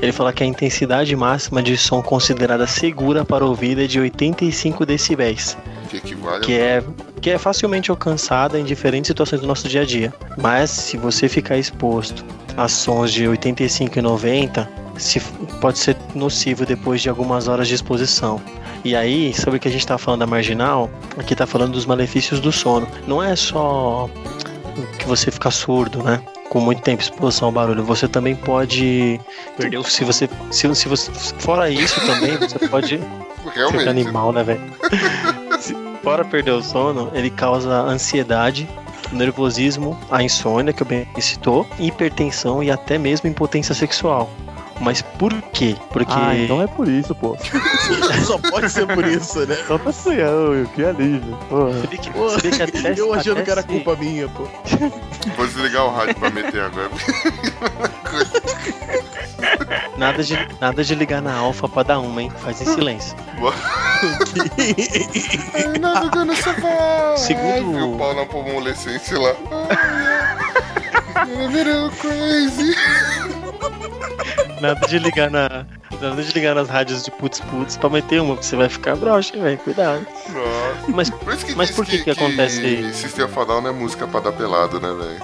[0.00, 4.00] Ele fala que a intensidade máxima de som considerada segura para o ouvido é de
[4.00, 5.56] 85 decibéis,
[5.88, 6.82] Que equivale que é,
[7.20, 10.12] que é facilmente alcançada em diferentes situações do nosso dia a dia.
[10.36, 12.24] Mas se você ficar exposto
[12.56, 15.20] a sons de 85 e 90, se,
[15.60, 18.40] pode ser nocivo depois de algumas horas de exposição.
[18.84, 21.86] E aí, sobre o que a gente tá falando da marginal, aqui tá falando dos
[21.86, 22.86] malefícios do sono.
[23.06, 24.08] Não é só
[24.98, 26.20] que você fica surdo, né?
[26.48, 27.82] Com muito tempo exposição ao barulho.
[27.84, 29.20] Você também pode.
[29.56, 31.10] Perdeu o se você, se, se você.
[31.38, 33.00] Fora isso também, você pode.
[33.44, 33.88] Que Realmente.
[33.90, 34.60] animal, né, velho?
[36.02, 38.66] Fora perder o sono, ele causa ansiedade,
[39.12, 44.30] nervosismo, a insônia, que eu bem citou, hipertensão e até mesmo impotência sexual.
[44.80, 45.76] Mas por quê?
[45.90, 46.12] Porque.
[46.14, 47.36] Ah, então é por isso, pô.
[48.26, 49.56] Só pode ser por isso, né?
[49.66, 51.36] Só pra ser, eu, que alívio.
[51.48, 51.72] Porra.
[51.72, 53.96] Você vê que, Pô, você vê que até, eu achando até que era se- culpa
[53.96, 54.46] minha, pô.
[55.36, 56.90] Vou desligar o rádio pra meter agora.
[59.96, 62.32] Nada de, nada de ligar na alfa pra dar uma, hein?
[62.38, 63.14] Faz em silêncio.
[67.16, 69.34] Segundo- Viu o pau na pomolescência lá.
[71.16, 72.74] Ai, Virou crazy.
[74.60, 75.66] Nada de ligar na.
[76.00, 78.96] Nada de ligar nas rádios de putz putz pra meter uma, porque você vai ficar
[78.96, 79.58] broxa, velho.
[79.58, 80.06] Cuidado.
[80.30, 80.84] Nossa.
[80.88, 83.72] Mas Por isso que Mas por que que acontece- System of a Down não é
[83.72, 85.22] música pra dar pelado, né, velho?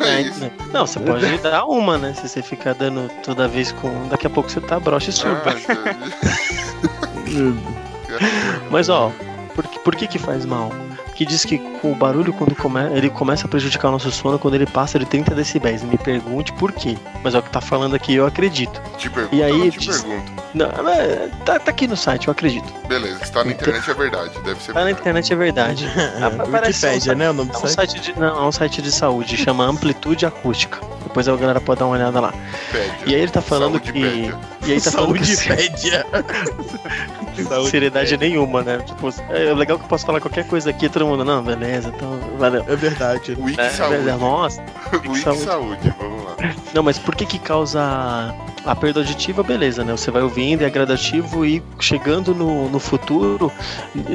[0.00, 0.40] É, É, isso.
[0.40, 0.50] né?
[0.72, 2.14] Não, você pode dar uma, né?
[2.14, 4.08] Se você ficar dando toda vez com.
[4.08, 5.40] Daqui a pouco você tá broxa e surdo.
[5.46, 5.54] Ah,
[8.70, 9.10] Mas ó,
[9.54, 10.70] por, que- por que que faz mal?
[11.20, 14.38] Que diz que com o barulho, quando come, ele começa a prejudicar o nosso sono
[14.38, 15.82] quando ele passa de 30 decibéis.
[15.82, 16.96] Me pergunte por quê.
[17.22, 18.80] Mas é o que tá falando aqui, eu acredito.
[18.96, 20.32] te pergunto, E aí, te diz- pergunto.
[20.54, 22.72] Não, é, tá, tá aqui no site, eu acredito.
[22.88, 25.00] Beleza, se tá na internet é verdade, deve ser Tá na verdade.
[25.02, 25.84] internet, é verdade.
[26.66, 27.28] Wikipédia, um né?
[27.30, 27.74] O nome É do um site.
[27.92, 30.78] site de, não, é um site de saúde, chama Amplitude Acústica.
[31.10, 32.32] Depois a galera pode dar uma olhada lá.
[32.70, 32.94] Pédia.
[33.04, 34.00] E aí ele tá falando Saúde que.
[34.00, 34.38] pédia.
[34.64, 36.06] E aí tá falando que Saúdipédia.
[37.68, 38.78] seriedade nenhuma, né?
[38.78, 42.18] Tipo, é legal que eu posso falar qualquer coisa aqui, todo mundo, não, beleza, então
[42.38, 42.64] valeu.
[42.68, 43.36] É verdade.
[43.38, 43.96] Wiki É, Saúde.
[43.98, 44.64] beleza, nossa.
[44.92, 45.42] Wiki saúde.
[45.42, 45.94] Saúde.
[45.98, 46.36] vamos lá.
[46.72, 48.32] Não, mas por que que causa
[48.64, 49.42] a perda auditiva?
[49.42, 49.92] Beleza, né?
[49.92, 53.52] Você vai ouvindo, é gradativo e chegando no, no futuro,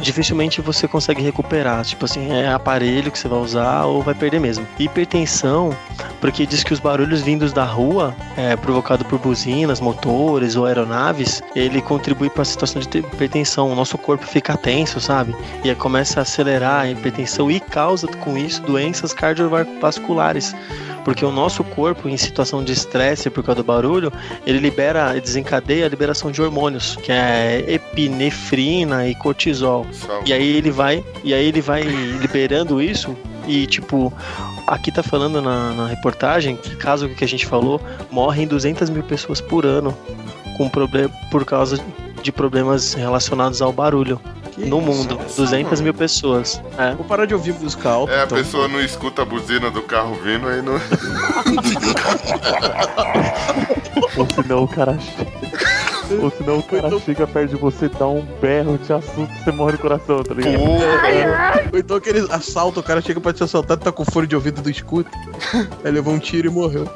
[0.02, 1.84] dificilmente você consegue recuperar.
[1.84, 4.66] Tipo assim, é aparelho que você vai usar ou vai perder mesmo.
[4.78, 5.76] Hipertensão,
[6.22, 11.42] porque diz que os barulhos vindos da rua, é, provocado por buzinas, motores ou aeronaves,
[11.56, 13.72] ele contribui para a situação de hipertensão.
[13.72, 15.36] O nosso corpo fica tenso, sabe?
[15.64, 20.56] E começa a acelerar a hipertensão e causa com isso doenças cardiovasculares
[21.06, 24.12] Porque o nosso corpo, em situação de estresse por causa do barulho,
[24.46, 29.86] ele libera, desencadeia a liberação de hormônios, que é epinefrina e cortisol.
[30.26, 33.16] E aí ele vai, e aí ele vai liberando isso
[33.48, 34.12] e tipo,
[34.66, 39.04] aqui tá falando na, na reportagem que caso que a gente falou, morrem 200 mil
[39.04, 39.96] pessoas por ano
[40.58, 41.80] com problema por causa
[42.24, 44.20] de problemas relacionados ao barulho
[44.58, 45.20] no mundo.
[45.36, 46.62] 200 mil pessoas.
[46.78, 46.94] É.
[46.96, 48.14] Vou parar de ouvir música alta.
[48.14, 48.38] É, a então.
[48.38, 50.76] pessoa não escuta a buzina do carro vindo aí não.
[54.18, 55.32] Ou senão o cara chega.
[56.22, 59.72] Ou senão o cara chega perto de você, dá um berro, te assusta, você morre
[59.74, 60.62] no coração, tá ligado?
[61.74, 64.62] Ou então aquele assalto, o cara chega pra te assaltar, tá com fone de ouvido
[64.62, 65.10] do escudo.
[65.84, 66.88] Aí levou um tiro e morreu.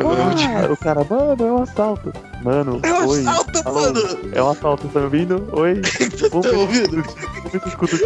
[0.00, 2.12] Ah, o cara, mano, é um assalto.
[2.42, 3.20] Mano, É um oi.
[3.20, 4.00] assalto, Alô, mano.
[4.32, 5.48] É um assalto, tá me ouvindo?
[5.52, 5.80] Oi.
[6.30, 7.04] Vamos Tá ouvindo?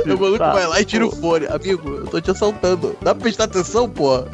[0.06, 0.52] o maluco Tá.
[0.52, 1.46] vai lá e tira o fone.
[1.46, 2.96] Amigo, eu tô te assaltando.
[3.02, 4.24] Dá pra prestar atenção, pô?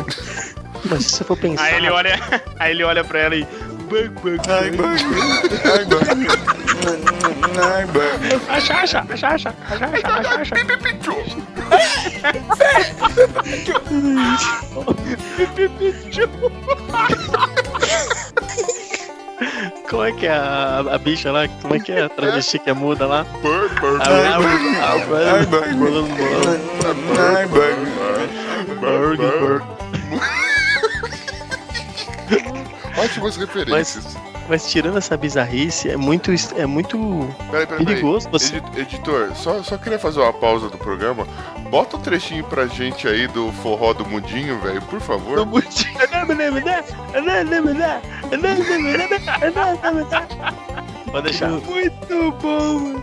[0.85, 1.65] Mas se você for pensar.
[1.65, 2.21] Aí ele olha,
[2.59, 3.47] aí ele olha pra ela e.
[3.91, 4.89] Bang, bang, Ai, mano.
[4.93, 6.01] Ai, mano.
[6.09, 6.38] Ai, mano.
[8.49, 10.55] Acha, acha, acha, acha, acha, acha, acha.
[19.89, 21.49] Como é que é a, a bicha lá?
[21.63, 23.25] Como é que é a travesti que é muda lá?
[32.99, 34.05] Ótimas referências.
[34.15, 36.31] Mas tirando essa bizarrice, é muito.
[36.57, 36.97] É muito.
[37.51, 38.41] Peraí, peraí, perigoso peraí.
[38.41, 41.27] você- Edi- Editor, só, só queria fazer uma pausa do programa.
[41.71, 45.37] Bota um trechinho pra gente aí do forró do mundinho, velho, por favor.
[51.11, 51.49] Pode deixar.
[51.51, 53.03] Muito bom,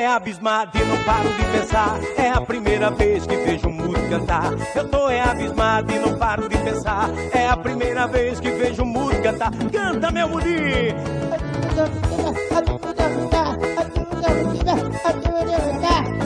[0.00, 2.00] é abismado e não paro de pensar.
[2.16, 4.50] É a primeira vez que vejo um mudo cantar.
[4.74, 7.10] Eu tô é abismado e não paro de pensar.
[7.32, 9.50] É a primeira vez que vejo um mudo cantar.
[9.70, 10.96] Canta, meu mudinho!
[16.16, 16.19] O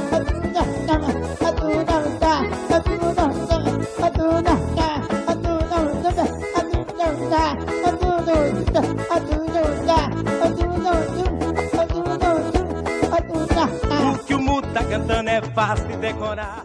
[15.30, 16.64] é fácil de decorar.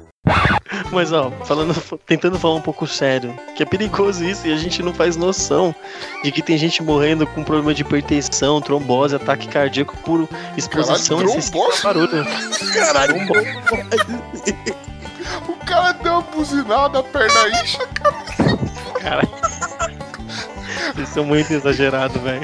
[0.92, 1.74] Mas ó, falando,
[2.06, 5.74] tentando falar um pouco sério, que é perigoso isso e a gente não faz noção
[6.24, 11.38] de que tem gente morrendo com problema de hipertensão, trombose, ataque cardíaco por exposição Caralho,
[11.38, 11.84] excessiva trombose?
[11.84, 12.26] barulho.
[12.74, 13.16] Caralho,
[15.48, 18.16] O cara deu uma buzinada, a perna incha, cara.
[19.02, 19.28] Cara,
[20.98, 22.42] isso é muito exagerado, velho.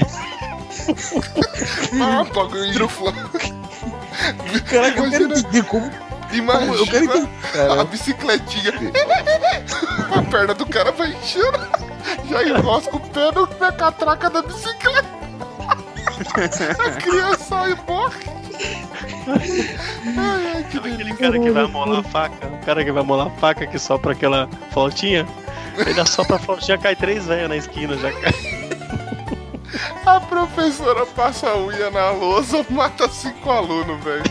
[2.01, 3.13] Ah, bagulho infla.
[4.69, 5.91] Caraca, eu Imagina, entender como.
[6.37, 7.29] Imagina Eu quero entender.
[7.79, 8.73] a bicicletinha.
[10.15, 11.59] A perna do cara vai enchendo.
[12.29, 15.07] Já enrosca o pé no- na catraca da bicicleta.
[16.85, 18.23] A criança sai e morre.
[20.17, 23.27] Ai, ai, que Aquele cara que vai amolar a faca, o cara que vai amolar
[23.27, 25.25] a faca que sopra aquela flautinha,
[25.77, 28.33] ele sopra a flautinha, cai três velhos na esquina, já cai.
[30.05, 34.23] A professora passa a unha na lousa, mata cinco alunos, velho.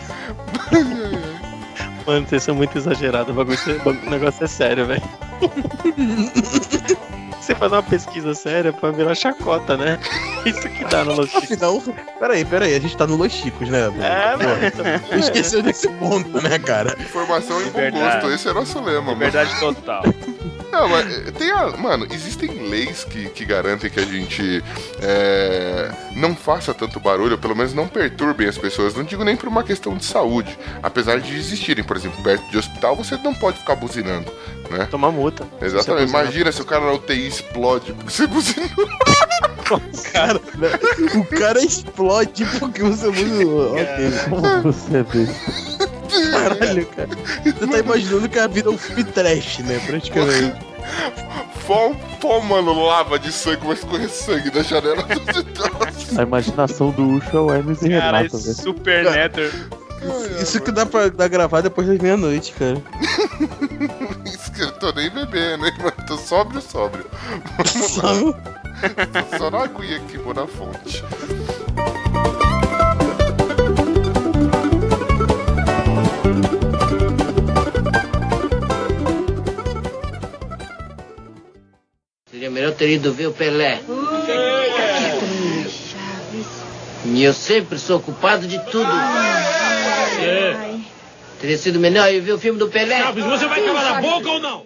[2.05, 5.01] Mano, vocês são muito exagerados, o bagulho, o negócio é sério, velho.
[7.45, 9.99] Você faz uma pesquisa séria pra virar chacota, né?
[10.47, 11.51] Isso que dá no Los Chicos.
[11.51, 11.83] Afinal,
[12.19, 13.81] peraí, peraí, a gente tá no Los Chicos, né?
[14.01, 16.95] É, Pô, Esqueceu desse ponto, né, cara?
[16.99, 19.17] Informação e bom gosto, esse é nosso lema, mano.
[19.19, 20.03] Verdade total.
[20.75, 21.67] Não, mas eh, tem a.
[21.77, 24.61] Mano, existem leis que, que garantem que a gente
[25.01, 28.93] é, não faça tanto barulho, ou pelo menos não perturbem as pessoas.
[28.93, 30.57] Não digo nem por uma questão de saúde.
[30.83, 34.29] Apesar de existirem, por exemplo, perto de hospital, você não pode ficar buzinando,
[34.69, 34.85] né?
[34.91, 35.47] Tomar multa.
[35.61, 36.07] Exatamente.
[36.07, 36.09] É.
[36.09, 38.69] Imagina se o cara na UTI explode porque você buzinou.
[40.11, 40.69] Cara, né?
[41.15, 43.71] o cara explode porque você usa.
[43.71, 44.11] Ok.
[44.29, 45.94] Como você vê?
[46.31, 47.09] Caralho, cara.
[47.43, 49.79] Você tá imaginando que a vida é um filme trash, né?
[49.85, 50.55] Praticamente.
[51.65, 56.17] Fó, mano, lava de sangue, vai escorrer sangue da janela dos idosos.
[56.19, 58.55] A imaginação do Ucho é o Hermes e Cara, Renato, velho.
[58.55, 59.51] super netter.
[60.39, 62.77] Isso que dá pra dá gravar depois das meia-noite, cara.
[64.25, 65.93] Isso que eu tô nem bebendo, hein, mano?
[66.07, 67.05] Tô sóbrio, sóbrio.
[67.57, 68.13] Vamos lá.
[68.15, 68.33] Só-
[69.31, 71.03] Tô só na aguinha aqui, vou na fonte.
[82.45, 83.81] Seria melhor ter ido ver o Pelé.
[87.03, 88.91] E eu sempre sou culpado de tudo.
[91.41, 92.99] Teria sido melhor ir ver o filme do Pelé.
[92.99, 94.63] Chaves, você vai calar a boca ou não?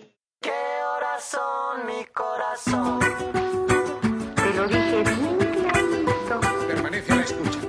[4.35, 6.39] Te lo dije bien clarito.
[6.67, 7.59] Permanece a la escucha.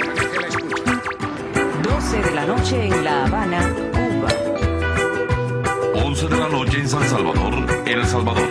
[0.00, 0.80] Permanece a la escucha.
[1.82, 3.89] 12 de la noche en La Habana.
[6.20, 7.54] 11 de la noche en San Salvador,
[7.86, 8.46] El Salvador.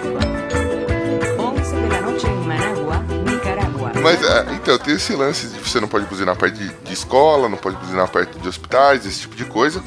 [1.37, 3.91] 11 de la noche en Managua, Nicaragua.
[4.01, 7.47] Mas, é, então, tem esse lance de você não pode buzinar perto de, de escola,
[7.47, 9.83] não pode buzinar perto de hospitais, esse tipo de coisa.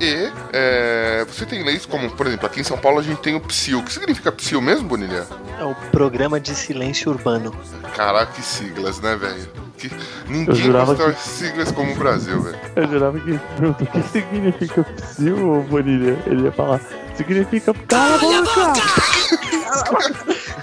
[0.00, 3.34] E é, você tem leis como, por exemplo, aqui em São Paulo a gente tem
[3.34, 3.80] o PSIL.
[3.80, 5.26] O que significa PSIL mesmo, Bonilha?
[5.58, 7.54] É o Programa de Silêncio Urbano.
[7.94, 9.46] Caraca, que siglas, né, velho?
[9.76, 9.90] Que...
[10.28, 12.58] Ninguém jurava que- siglas como o Brasil, velho.
[12.74, 16.16] Eu jurava que o que significa psil, Bonilha.
[16.26, 16.80] Ele ia falar,
[17.18, 18.72] significa cala a boca!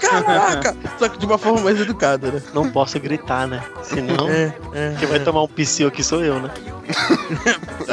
[0.00, 0.76] Caraca!
[0.98, 2.42] Só que de uma forma mais educada, né?
[2.52, 3.62] Não posso gritar, né?
[3.82, 4.96] Senão, É, é.
[4.98, 6.50] quem vai tomar um psil aqui sou eu, né?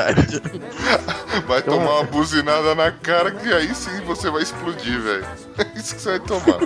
[1.48, 5.26] Vai tomar uma buzinada na cara que aí sim você vai explodir, velho.
[5.58, 6.60] É isso que você vai tomar.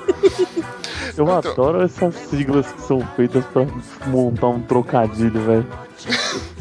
[1.16, 3.66] Eu Então- adoro essas siglas que são feitas pra
[4.08, 5.66] montar um trocadilho, velho.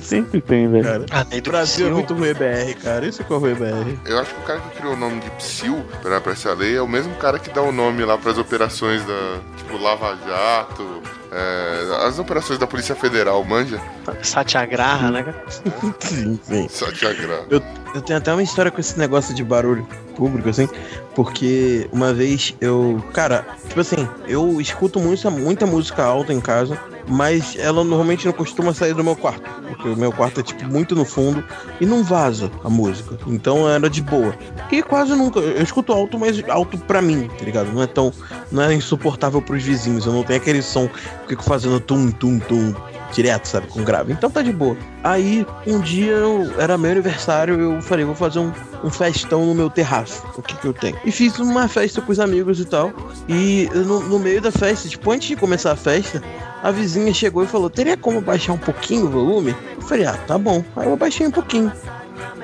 [0.01, 0.85] Sempre tem, velho.
[0.85, 3.07] Cara, Além o Brasil é muito ruim BR, cara.
[3.07, 3.99] Isso é que é ruim BR.
[4.07, 6.77] Eu acho que o cara que criou o nome de PSIL pra, pra essa lei
[6.77, 9.41] é o mesmo cara que dá o nome lá pras operações da.
[9.57, 13.81] Tipo, Lava Jato, é, as operações da Polícia Federal, manja?
[14.23, 15.23] Satyagraha, né?
[15.23, 15.45] cara?
[16.01, 16.69] Sim, sim.
[16.69, 17.45] Satyagraha.
[17.51, 17.63] Eu,
[17.95, 19.87] eu tenho até uma história com esse negócio de barulho
[20.17, 20.69] público, assim,
[21.15, 23.03] porque uma vez eu.
[23.13, 28.33] Cara, tipo assim, eu escuto muita, muita música alta em casa, mas ela normalmente não
[28.33, 31.45] costuma sair do meu quarto, porque o meu quarto é, tipo, muito no fundo
[31.81, 33.19] e não vaza a música.
[33.27, 34.35] Então era de boa.
[34.71, 35.39] E quase nunca.
[35.39, 37.73] Eu escuto alto, mas alto pra mim, tá ligado?
[37.73, 38.13] Não é tão.
[38.51, 40.07] Não é insuportável pros vizinhos.
[40.07, 40.89] Eu não tenho aquele som
[41.29, 42.75] fico fazendo tum, tum, tum
[43.13, 43.69] direto, sabe?
[43.69, 44.13] Com grave.
[44.13, 44.77] Então tá de boa.
[45.03, 49.55] Aí, um dia, eu, era meu aniversário, eu falei, vou fazer um, um festão no
[49.55, 50.23] meu terraço.
[50.37, 50.99] O que que eu tenho?
[51.05, 52.93] E fiz uma festa com os amigos e tal.
[53.29, 56.23] E no, no meio da festa, tipo, antes de começar a festa,
[56.63, 59.55] a vizinha chegou e falou, teria como baixar um pouquinho o volume?
[59.77, 60.65] Eu falei, ah, tá bom.
[60.75, 61.73] Aí eu baixei um pouquinho.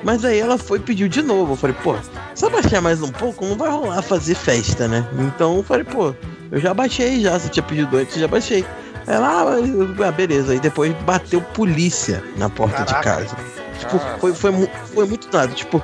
[0.05, 1.53] Mas aí ela foi e pediu de novo.
[1.53, 1.95] Eu falei, pô,
[2.35, 5.07] se baixar mais um pouco, não vai rolar fazer festa, né?
[5.19, 6.15] Então eu falei, pô,
[6.51, 7.39] eu já baixei já.
[7.39, 8.65] Você tinha pedido antes, já baixei.
[9.07, 10.53] Ela, ah, ah, beleza.
[10.53, 13.37] Aí depois bateu polícia na porta de casa.
[13.79, 15.53] Tipo, foi, foi, foi muito nada.
[15.53, 15.83] Tipo,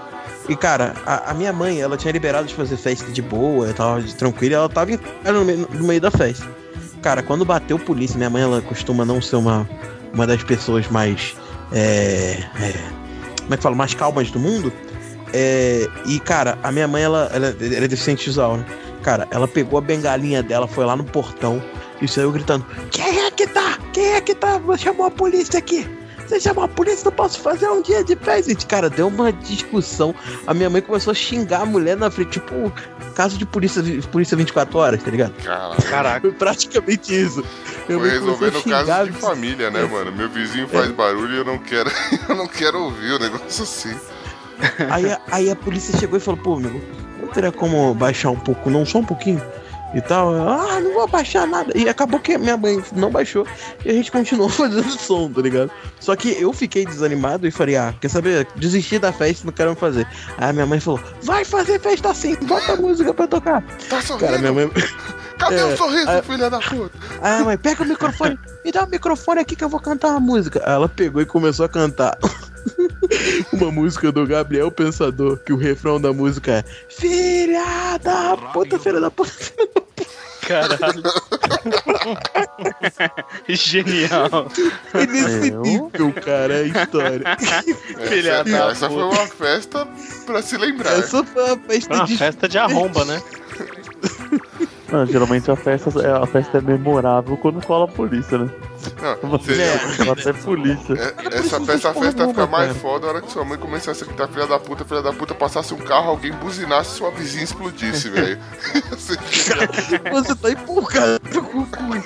[0.48, 3.72] e cara, a, a minha mãe, ela tinha liberado de fazer festa de boa e
[3.72, 6.46] tal, de tranquila, e ela tava em no meio, no meio da festa.
[7.02, 9.68] Cara, quando bateu polícia, minha mãe, ela costuma não ser uma,
[10.12, 11.36] uma das pessoas mais.
[11.72, 12.72] É, é,
[13.42, 13.76] como é que fala?
[13.76, 14.72] Mais calmas do mundo.
[15.32, 18.64] É, e, cara, a minha mãe, ela, ela, ela é deficiente visual, né?
[19.02, 21.62] Cara, ela pegou a bengalinha dela, foi lá no portão
[22.00, 23.78] e saiu gritando: Quem é que tá?
[23.92, 24.60] Quem é que tá?
[24.76, 25.88] Chamou a polícia aqui!
[26.26, 28.52] Você chamou a polícia, não posso fazer um dia de festa.
[28.52, 30.14] E, Cara, deu uma discussão.
[30.46, 32.70] A minha mãe começou a xingar a mulher na frente, tipo,
[33.14, 33.82] caso de polícia,
[34.12, 35.32] polícia 24 horas, tá ligado?
[35.42, 35.82] Caralho.
[35.84, 36.20] Caraca.
[36.20, 37.42] Foi praticamente isso.
[37.88, 40.12] Minha Foi resolvendo casos de família, né, mano?
[40.12, 41.90] Meu vizinho faz barulho e eu não quero.
[42.28, 43.96] eu não quero ouvir o negócio assim.
[44.90, 46.78] Aí, a- aí a polícia chegou e falou, pô, amigo,
[47.22, 49.40] não teria como baixar um pouco, não, só um pouquinho?
[49.94, 51.72] E tal, ah, não vou baixar nada.
[51.74, 53.46] E acabou que a minha mãe não baixou
[53.84, 55.70] e a gente continuou fazendo som, tá ligado?
[55.98, 58.46] Só que eu fiquei desanimado e falei, ah, quer saber?
[58.56, 60.06] Desisti da festa, não quero fazer.
[60.36, 63.62] Aí a minha mãe falou, vai fazer festa assim, bota a música pra tocar.
[63.88, 64.26] Tá sorrindo?
[64.26, 64.70] Cara, minha mãe.
[65.38, 66.98] Cadê É, o sorriso, aí- filha da puta?
[67.22, 70.08] Aí a mãe, pega o microfone, me dá o microfone aqui que eu vou cantar
[70.08, 70.60] uma música.
[70.66, 72.18] Aí ela pegou e começou a cantar
[73.52, 79.00] uma música do Gabriel Pensador, que o refrão da música é Filha da puta, filha
[79.00, 80.08] da puta, filha da puta.
[80.48, 81.02] Caralho.
[83.48, 84.50] Genial.
[84.94, 87.36] É nesse nível, cara, é a história.
[88.08, 89.20] Filha Essa, da essa foi puta.
[89.20, 89.88] uma festa
[90.24, 90.98] pra se lembrar.
[90.98, 93.22] Essa foi a festa Uma de festa de arromba, né?
[94.90, 98.50] Não, geralmente a festa, é- a festa é memorável quando cola a polícia, né?
[99.22, 100.94] Não, Você você- chama até polícia.
[100.94, 104.06] É, essa, essa porra festa fica mais foda a hora que sua mãe começasse a
[104.06, 108.08] gritar filha da puta, filha da puta, passasse um carro, alguém buzinasse sua vizinha explodisse,
[108.08, 108.38] velho.
[110.12, 111.96] Você tá empurrado com, com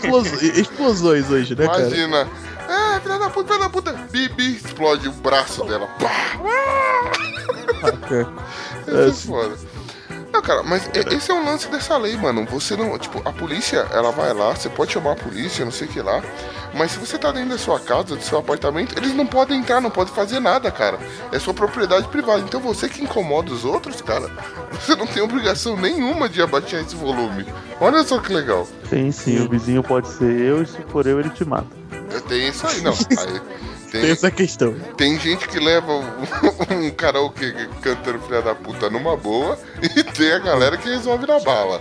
[0.42, 1.82] explosões, hoje, né, cara?
[1.82, 2.28] Imagina.
[2.68, 3.92] É, filha da puta, filha da puta.
[4.10, 5.86] Bibi explode o braço dela.
[6.00, 6.10] Pá!
[8.86, 9.56] Isso é foda.
[10.32, 12.46] Não, cara, mas esse é um lance dessa lei, mano.
[12.46, 12.96] Você não.
[12.98, 16.00] Tipo, a polícia, ela vai lá, você pode chamar a polícia, não sei o que
[16.00, 16.22] lá.
[16.74, 19.80] Mas se você tá dentro da sua casa, do seu apartamento, eles não podem entrar,
[19.80, 20.98] não podem fazer nada, cara.
[21.30, 22.40] É sua propriedade privada.
[22.40, 24.30] Então você que incomoda os outros, cara,
[24.72, 27.44] você não tem obrigação nenhuma de abaixar esse volume.
[27.78, 28.66] Olha só que legal.
[28.88, 31.66] Tem sim, o vizinho pode ser eu e se for eu, ele te mata.
[32.28, 32.92] Tem isso aí, não.
[33.18, 33.40] Aí,
[34.00, 34.74] Tem essa questão.
[34.96, 36.04] Tem gente que leva um,
[36.86, 41.38] um karaokê cantando filha da puta numa boa e tem a galera que resolve na
[41.40, 41.80] bala.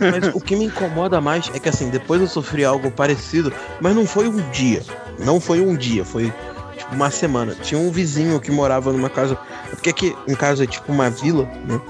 [0.00, 3.94] Mas o que me incomoda mais é que assim, depois eu sofri algo parecido, mas
[3.94, 4.82] não foi um dia.
[5.18, 6.32] Não foi um dia, foi
[6.76, 7.54] tipo uma semana.
[7.54, 9.36] Tinha um vizinho que morava numa casa.
[9.68, 11.80] Porque aqui em casa é tipo uma vila, né?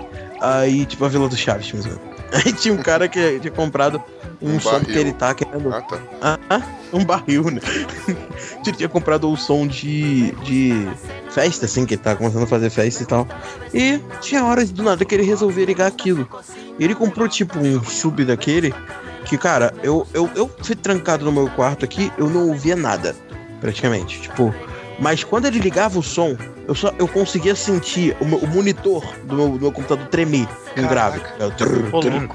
[0.41, 2.01] Aí, tipo a Vila do Chaves, menos.
[2.33, 4.03] Aí tinha um cara que tinha comprado
[4.43, 4.87] um, Um som barril.
[4.87, 5.73] que ele tá querendo.
[5.75, 5.99] Ah, tá.
[6.23, 6.63] Ah, ah,
[6.93, 7.61] um barril, né?
[8.67, 10.89] ele tinha comprado o som de, de
[11.31, 13.27] festa, assim, que ele tá começando a fazer festa e tal.
[13.75, 16.29] E tinha horas do nada que ele resolvia ligar aquilo.
[16.79, 18.75] Ele comprou, tipo, um sub daquele
[19.25, 23.15] que, cara, eu, eu, eu fui trancado no meu quarto aqui, eu não ouvia nada,
[23.61, 24.21] praticamente.
[24.23, 24.55] Tipo,
[24.99, 26.37] mas quando ele ligava o som,
[26.67, 30.49] eu só eu conseguia sentir o, meu- o monitor do meu, do meu computador tremer
[30.77, 31.21] em grave.
[31.39, 32.29] Eu, trrr, Ô, trrr.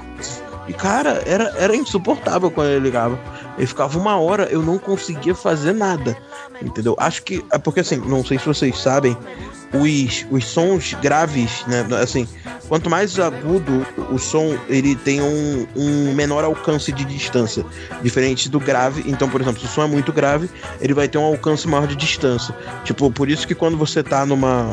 [0.68, 3.18] E cara, era, era insuportável quando ele ligava.
[3.56, 6.16] Ele ficava uma hora, eu não conseguia fazer nada.
[6.60, 6.96] Entendeu?
[6.98, 7.44] Acho que.
[7.52, 9.16] É porque assim, não sei se vocês sabem,
[9.72, 11.86] os, os sons graves, né?
[12.00, 12.26] Assim,
[12.68, 17.64] quanto mais agudo o som, ele tem um, um menor alcance de distância.
[18.02, 19.04] Diferente do grave.
[19.06, 20.48] Então, por exemplo, se o som é muito grave,
[20.80, 22.54] ele vai ter um alcance maior de distância.
[22.84, 24.70] Tipo, por isso que quando você tá numa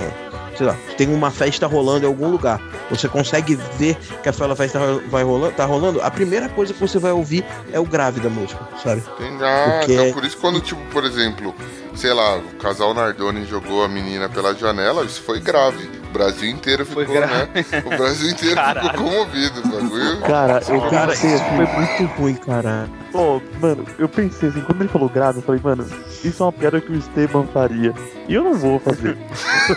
[0.57, 4.79] sei lá, tem uma festa rolando em algum lugar, você consegue ver que aquela festa
[5.09, 8.29] vai rolando, tá rolando, a primeira coisa que você vai ouvir é o grave da
[8.29, 9.01] música, sabe?
[9.17, 11.53] Tem, ah, Porque- então por isso quando, tipo, por exemplo,
[11.95, 15.89] sei lá, o casal Nardoni jogou a menina pela janela, isso foi grave.
[16.13, 17.49] O Brasil inteiro ficou, né?
[17.85, 18.89] O Brasil inteiro Caralho.
[18.91, 19.59] ficou comovido.
[19.61, 20.21] O bagulho.
[20.21, 22.87] Cara, eu Cara, pensei isso assim, foi muito ruim, cara.
[23.11, 25.87] Pô, mano, eu pensei assim, quando ele falou grave, eu falei, mano,
[26.23, 27.93] isso é uma piada que o Esteban faria.
[28.27, 29.17] E eu não vou fazer.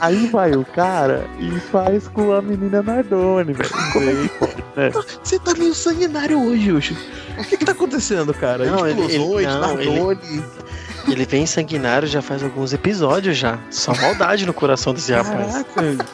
[0.00, 3.70] Aí vai o cara e faz com a menina Nardone, velho.
[3.92, 4.90] Como é que pode, né?
[5.22, 6.96] Você tá meio sanguinário hoje, Ucho.
[7.38, 8.66] O que que tá acontecendo, cara?
[8.66, 10.18] Não, ele- Explosões, ele- não, Nardone.
[10.24, 10.44] Ele
[11.28, 13.58] vem sanguinário já faz alguns episódios já.
[13.70, 15.64] Só maldade no coração desse rapaz.
[15.74, 16.06] Caraca.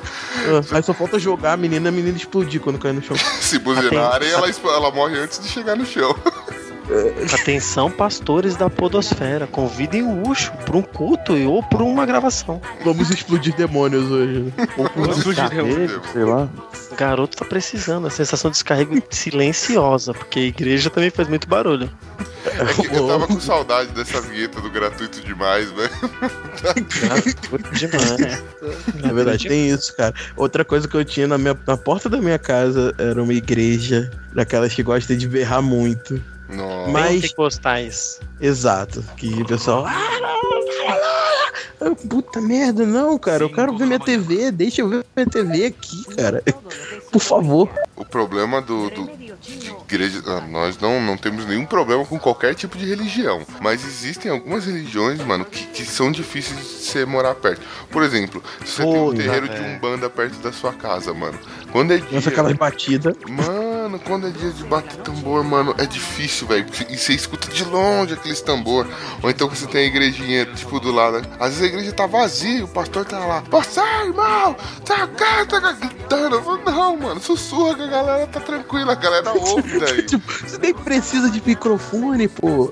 [0.71, 3.17] Aí só falta jogar a menina, a menina explodir quando cair no chão.
[3.41, 6.15] Se buzinarem, ela, ela morre antes de chegar no chão.
[7.33, 9.47] Atenção, pastores da podosfera.
[9.47, 12.61] Convidem o Ucho pra um culto ou pra uma gravação.
[12.85, 14.53] Vamos explodir demônios hoje.
[14.77, 16.49] Ou com descarrego, sei lá.
[16.91, 18.07] O garoto tá precisando.
[18.07, 21.91] A sensação de descarrego silenciosa, porque a igreja também faz muito barulho.
[22.47, 25.91] É eu tava com saudade dessa vinheta do gratuito demais, né?
[27.73, 28.43] Demais.
[29.03, 30.15] É verdade, tem isso, cara.
[30.37, 34.11] Outra coisa que eu tinha na, minha, na porta da minha casa era uma igreja
[34.33, 36.23] daquelas que gosta de berrar muito.
[36.49, 36.91] Nossa.
[36.91, 38.21] Mas- Pentecostais.
[38.41, 39.03] Exato.
[39.17, 39.85] Que o pessoal.
[39.87, 41.17] "Ah, não, não, não."
[41.79, 43.45] Eu, Puta merda, não, cara.
[43.45, 44.51] Eu quero ver minha TV.
[44.51, 46.43] Deixa eu ver minha TV aqui, cara.
[47.13, 47.69] Por favor.
[47.95, 50.23] O problema do, do- de igreja.
[50.27, 53.43] ah, Nós não, não temos nenhum problema com qualquer tipo de religião.
[53.61, 57.61] Mas existem algumas religiões, mano, que, que são difíceis de você morar perto.
[57.91, 59.77] Por exemplo, se você tem um terreiro de velho.
[59.77, 61.39] umbanda perto da sua casa, mano.
[61.73, 62.09] Quando é dia.
[62.11, 63.15] Nossa, aquelas batidas.
[63.29, 63.66] Mano,
[63.99, 66.67] quando é dia de bater tambor, mano, é difícil, velho.
[66.89, 68.87] E você escuta de longe aqueles tambor.
[69.23, 71.21] Ou então você tem a igrejinha, tipo, do lado.
[71.21, 71.29] né?
[71.39, 73.43] Às vezes a igreja tá vazia, o pastor tá lá.
[73.51, 76.37] Você, irmão, tá cá, tá cá", gritando.
[76.37, 80.03] Eu falo, não, mano, sussurra que a galera tá tranquila, a galera ouve daí.
[80.03, 82.71] Tipo, você nem precisa de microfone, pô.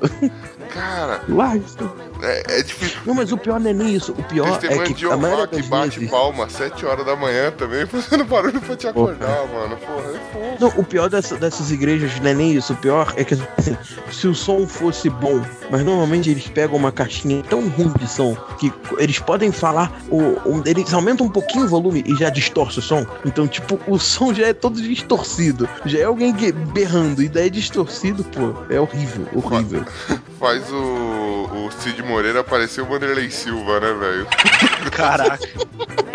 [0.73, 1.63] Cara, Uai,
[2.25, 2.99] é, é difícil.
[3.07, 4.13] Não, mas o pior não é nem isso.
[4.13, 6.11] O pior é de que a maioria Jeová que das bate vezes...
[6.11, 9.77] palma às 7 horas da manhã também, fazendo barulho pra te acordar, mano.
[9.77, 10.57] Porra, é foda.
[10.61, 12.73] Não, o pior dessa- dessas igrejas não é nem isso.
[12.73, 13.77] O pior é que, assim,
[14.11, 18.35] se o som fosse bom, mas normalmente eles pegam uma caixinha tão ruim de som
[18.59, 22.79] que eles podem falar, o, o- eles aumentam um pouquinho o volume e já distorce
[22.79, 23.07] o som.
[23.25, 25.69] Então, tipo, o som já é todo distorcido.
[25.85, 26.33] Já é alguém
[26.73, 28.55] berrando e daí é distorcido, pô.
[28.73, 29.85] É horrível, horrível.
[30.45, 34.27] Faz o, o Cid Moreira parecer o Vanderlei Silva, né, velho?
[34.93, 35.39] Caraca.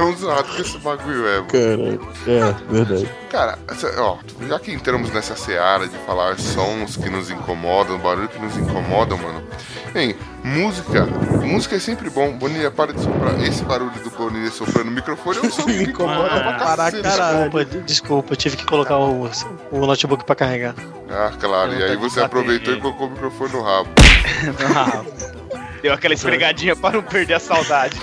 [0.00, 1.46] Tão zoado que esse bagulho é, mano.
[1.46, 3.10] Cara, é, verdade.
[3.28, 3.58] Cara,
[3.98, 4.16] ó,
[4.48, 9.18] já que entramos nessa seara de falar sons que nos incomodam, barulho que nos incomodam,
[9.18, 9.46] mano.
[9.94, 11.04] Hein, música.
[11.04, 12.32] Música é sempre bom.
[12.32, 13.38] Bonilha, para de soprar.
[13.42, 17.02] Esse barulho do Bonilha soprando no microfone é um som que me incomoda pra cacete.
[17.02, 19.28] Desculpa, desculpa, eu tive que colocar o,
[19.70, 20.74] o notebook pra carregar.
[21.10, 21.74] Ah, claro.
[21.74, 23.90] E aí você aproveitou e colocou o microfone no rabo.
[25.82, 27.98] Deu aquela esfregadinha para não perder a saudade.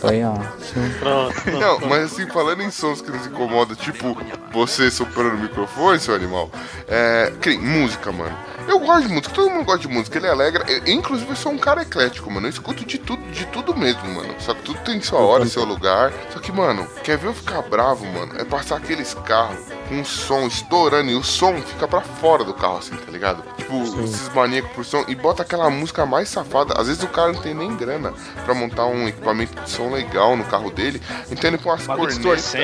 [0.00, 0.90] Foi ótimo.
[0.98, 1.50] Pronto.
[1.50, 4.16] Não, mas assim, falando em sons que nos incomodam, tipo
[4.52, 6.50] você soprando no microfone, seu animal,
[6.88, 7.32] é.
[7.40, 8.36] que música, mano.
[8.70, 10.64] Eu gosto de música, todo mundo gosta de música, ele alegra.
[10.70, 12.46] Eu, inclusive, eu sou um cara eclético, mano.
[12.46, 14.32] Eu escuto de tudo, de tudo mesmo, mano.
[14.38, 16.12] Só que tudo tem sua hora, seu lugar.
[16.32, 18.38] Só que, mano, quer ver eu ficar bravo, mano?
[18.38, 19.58] É passar aqueles carros
[19.88, 23.42] com um som estourando e o som fica pra fora do carro, assim, tá ligado?
[23.56, 26.74] Tipo, esses maníacos por som e bota aquela música mais safada.
[26.80, 28.14] Às vezes o cara não tem nem grana
[28.44, 31.02] pra montar um equipamento de som legal no carro dele.
[31.28, 32.54] Então ele põe umas cornetas.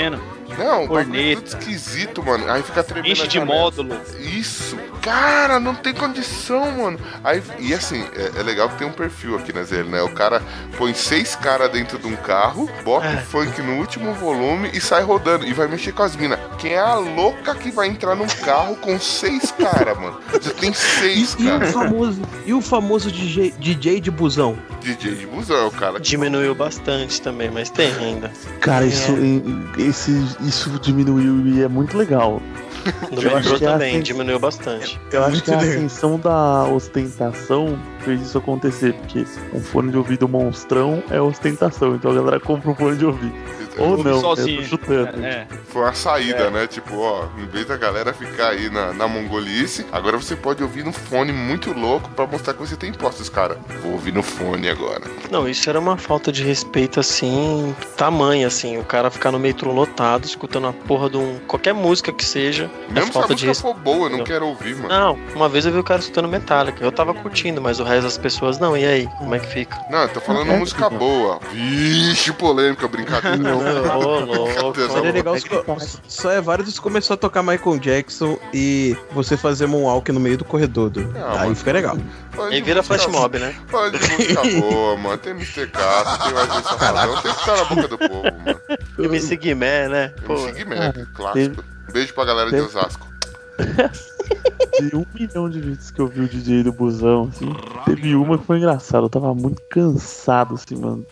[0.59, 1.41] Não, o é Corneta.
[1.43, 2.51] tudo esquisito, mano.
[2.51, 3.13] Aí fica tremendo.
[3.13, 3.97] Enche de módulo.
[4.21, 6.99] Isso, cara, não tem condição, mano.
[7.25, 10.03] Aí, e assim, é, é legal que tem um perfil aqui na ZL, né?
[10.03, 10.43] O cara
[10.77, 15.03] põe seis caras dentro de um carro, bota o funk no último volume e sai
[15.03, 15.47] rodando.
[15.47, 16.39] E vai mexer com as minas.
[16.59, 20.19] Quem é a louca que vai entrar num carro com seis caras, mano?
[20.33, 21.67] Você tem seis, E o cara.
[21.73, 24.57] famoso, e o famoso DJ, DJ de busão?
[24.81, 25.99] DJ de busão é o cara.
[26.01, 28.31] Diminuiu bastante também, mas tem ainda.
[28.61, 29.13] Cara, isso,
[29.79, 32.41] esse, isso diminuiu e é muito legal.
[33.11, 35.01] No Eu acho metrô que também, diminuiu bastante.
[35.11, 40.29] Eu acho que a ascensão da ostentação fez isso acontecer, porque um fone de ouvido
[40.29, 43.35] monstrão é ostentação, então a galera compra um fone de ouvido.
[43.79, 44.65] Ou não, sozinho.
[44.65, 45.25] chutando.
[45.25, 45.47] É.
[45.69, 46.51] Foi uma saída, É.
[46.51, 46.67] né?
[46.67, 50.85] Tipo, ó, em vez da galera ficar aí na, na mongolice, agora você pode ouvir
[50.85, 53.59] no fone muito louco pra mostrar que você tem impostos, cara.
[53.83, 55.03] Vou ouvir no fone agora.
[55.31, 58.79] Não, isso era uma falta de respeito, assim, tamanha, assim.
[58.79, 61.39] O cara ficar no metrô lotado, escutando a porra de um.
[61.47, 62.71] qualquer música que seja.
[62.89, 63.75] é Mesmo se a falta de música respeito.
[63.77, 64.89] for boa, eu não quero ouvir, mano.
[64.89, 66.83] Não, uma vez eu vi o cara escutando Metallica.
[66.85, 68.77] Eu tava curtindo, mas o resto das pessoas não.
[68.77, 69.07] E aí?
[69.19, 69.79] Como é que fica?
[69.91, 71.39] Não, eu tô falando É, música boa.
[71.53, 73.37] Vixe, polêmica, brincadeira.
[73.67, 74.81] Ô, louco.
[74.81, 75.47] Seria legal se
[76.09, 80.39] só é válido se começar a tocar Michael Jackson e você fazer moonwalk no meio
[80.39, 80.91] do corredor.
[80.91, 81.13] Do...
[81.39, 81.97] Aí fica legal.
[82.51, 83.55] E vira flash mob, né?
[83.73, 85.19] Olha de música boa, mano.
[85.19, 85.67] Tem Mr.
[85.69, 88.61] Castro, tem mais esse safadão, tem que estar na boca do povo, mano.
[88.99, 90.13] MC Guimé, né?
[90.27, 90.35] Pô.
[90.35, 91.65] MC Guimé, clássico.
[91.93, 93.07] Beijo pra galera de Osasco.
[94.79, 97.47] De um milhão de vídeos que eu vi o DJ do busão, assim,
[97.87, 99.05] teve uma que foi engraçada.
[99.05, 101.05] Eu tava muito cansado, assim, mano.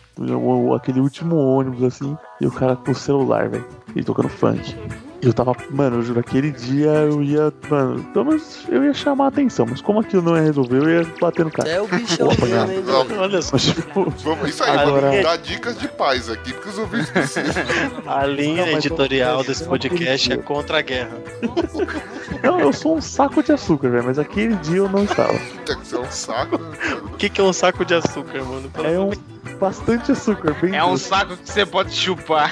[0.76, 3.66] Aquele último ônibus, assim, e o cara com o celular, velho.
[3.96, 4.76] E tocando funk.
[5.24, 9.24] Eu tava, mano, eu juro, aquele dia eu ia, mano, pelo menos eu ia chamar
[9.24, 11.68] a atenção, mas como aquilo não ia resolver, eu ia bater no cara.
[11.68, 13.20] É o bichão mano?
[13.20, 13.56] Olha só.
[13.56, 17.62] Tipo, Vamos, isso aí, Agora- vamos dar dicas de paz aqui, porque os ouvintes precisam.
[18.06, 21.16] A linha Não, editorial desse podcast é contra a guerra.
[22.42, 25.38] não, eu sou um saco de açúcar, velho, mas aquele dia eu não estava.
[25.64, 26.60] Que ser um saco.
[27.04, 28.68] O que, que é um saco de açúcar, mano?
[28.68, 29.10] Pelo É um
[29.58, 31.08] bastante açúcar, bem É um doce.
[31.08, 32.50] saco que você pode chupar.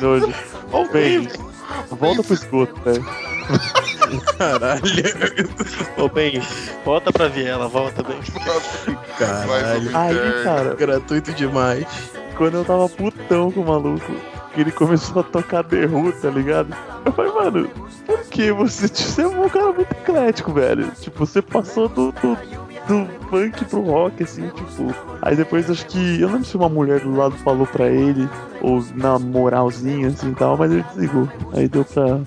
[0.00, 0.32] Nojo.
[0.72, 1.28] Ó, bem,
[1.90, 3.04] volta pro esgoto, velho.
[4.38, 4.82] Caralho.
[5.98, 6.40] Ô, bem,
[6.84, 8.18] volta pra viela, volta, bem.
[9.18, 9.96] Caralho.
[9.96, 11.86] Aí, cara, Gratuito demais.
[12.36, 14.12] quando eu tava putão com o maluco,
[14.54, 16.74] que ele começou a tocar The Who, tá ligado?
[17.04, 17.68] Eu falei, mano,
[18.06, 20.90] por que você, você é um cara muito eclético, velho?
[21.00, 22.38] Tipo, você passou do, do,
[22.86, 24.94] do funk pro rock, assim, tipo.
[25.22, 26.20] Aí depois acho que.
[26.20, 28.28] Eu não lembro se uma mulher do lado falou pra ele,
[28.60, 31.28] ou na moralzinha, assim e tal, mas ele desligou.
[31.52, 32.20] Aí deu pra.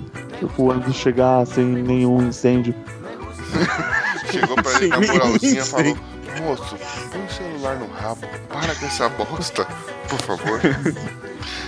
[0.58, 2.76] O ônibus chegar sem nenhum incêndio.
[4.32, 5.98] Chegou pra ele na moralzinha e falou:
[6.42, 6.76] Moço,
[7.12, 9.66] põe o celular no rabo, para com essa bosta,
[10.10, 10.60] por favor.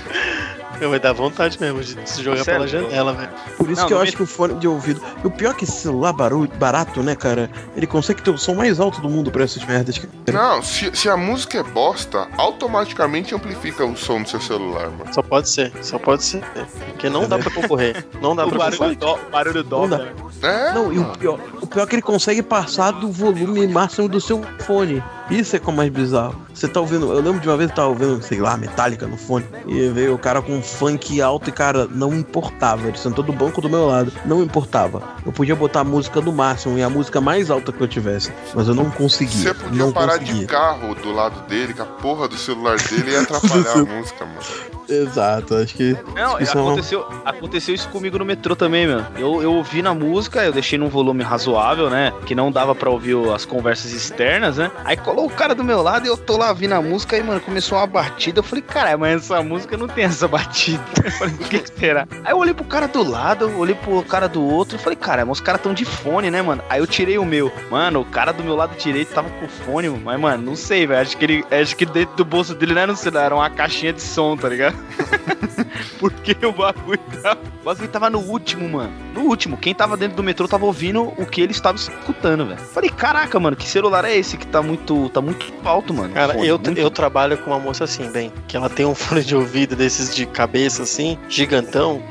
[0.79, 2.65] Meu, vai dar vontade mesmo de se jogar Sério?
[2.65, 3.29] pela janela, velho.
[3.57, 5.01] Por isso Não, que eu acho que o fone de ouvido.
[5.23, 7.49] E o pior é que esse celular baru- barato, né, cara?
[7.75, 9.97] Ele consegue ter o som mais alto do mundo pra essas merdas.
[9.97, 10.09] cara.
[10.31, 15.13] Não, se, se a música é bosta, automaticamente amplifica o som do seu celular, mano.
[15.13, 16.43] Só pode ser, só pode ser.
[16.91, 18.05] Porque não dá pra concorrer.
[18.21, 18.97] Não dá O pra barulho, concorrer.
[18.97, 19.97] do, barulho Não dá.
[19.97, 20.13] dobra.
[20.43, 20.73] É?
[20.73, 24.21] Não, e o pior, o pior é que ele consegue passar do volume máximo do
[24.21, 25.03] seu fone.
[25.31, 26.45] Isso é como mais bizarro.
[26.57, 29.15] Você tá ouvindo, eu lembro de uma vez eu tava ouvindo, sei lá, Metallica no
[29.15, 29.45] fone.
[29.67, 32.87] E veio o cara com um funk alto e, cara, não importava.
[32.87, 34.11] Ele sentou do banco do meu lado.
[34.25, 35.03] Não importava.
[35.23, 38.33] Eu podia botar a música no máximo e a música mais alta que eu tivesse.
[38.55, 39.53] Mas eu não conseguia.
[39.53, 40.41] Você podia não parar conseguia.
[40.41, 44.25] de carro do lado dele, com a porra do celular dele ia atrapalhar a música,
[44.25, 44.76] mano.
[44.89, 45.97] Exato, acho que.
[46.15, 49.03] Não, acho que isso é aconteceu, aconteceu isso comigo no metrô também, meu.
[49.17, 52.13] Eu, eu ouvi na música, eu deixei num volume razoável, né?
[52.25, 54.71] Que não dava pra ouvir as conversas externas, né?
[54.85, 57.23] Aí colou o cara do meu lado e eu tô lá ouvindo a música e,
[57.23, 58.39] mano, começou uma batida.
[58.39, 60.83] Eu falei, caralho, mas essa música não tem essa batida.
[61.03, 62.07] Eu falei, o que, será?
[62.23, 65.25] Aí eu olhei pro cara do lado, olhei pro cara do outro e falei, cara,
[65.25, 66.61] mas os caras tão de fone, né, mano?
[66.69, 67.51] Aí eu tirei o meu.
[67.71, 71.01] Mano, o cara do meu lado direito tava com fone, mas, mano, não sei, velho.
[71.01, 71.45] Acho que ele.
[71.49, 74.35] Acho que dentro do bolso dele não era um celular, era uma caixinha de som,
[74.35, 74.76] tá ligado?
[75.99, 78.91] Porque o bagulho tava, o bagulho tava no último, mano.
[79.13, 79.57] No último.
[79.57, 82.59] Quem tava dentro do metrô tava ouvindo o que ele estava escutando, velho.
[82.59, 86.13] Falei, caraca, mano, que celular é esse que tá muito, tá muito alto, mano?
[86.13, 88.93] Cara, Fone, eu, muito- eu trabalho com uma moça assim, bem, que ela tem um
[88.95, 92.01] fone de ouvido desses de cabeça assim, gigantão,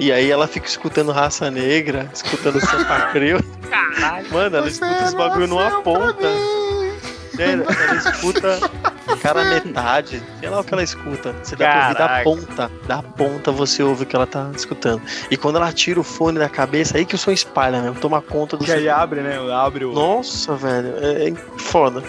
[0.00, 3.40] e aí ela fica escutando raça negra, escutando Sampa Creu.
[4.30, 6.28] Mano, ela escuta esse bagulho numa ponta.
[7.34, 8.58] Sério, ela escuta
[9.16, 11.34] cara metade, sei lá o que ela escuta.
[11.42, 12.24] Você dá pra ouvir da Caraca.
[12.24, 15.02] ponta, da ponta você ouve o que ela tá escutando.
[15.30, 18.20] E quando ela tira o fone da cabeça, aí que o som espalha mesmo, toma
[18.20, 19.38] conta do Que aí abre, né?
[19.52, 19.92] Abre o.
[19.92, 22.02] Nossa, velho, é, é foda.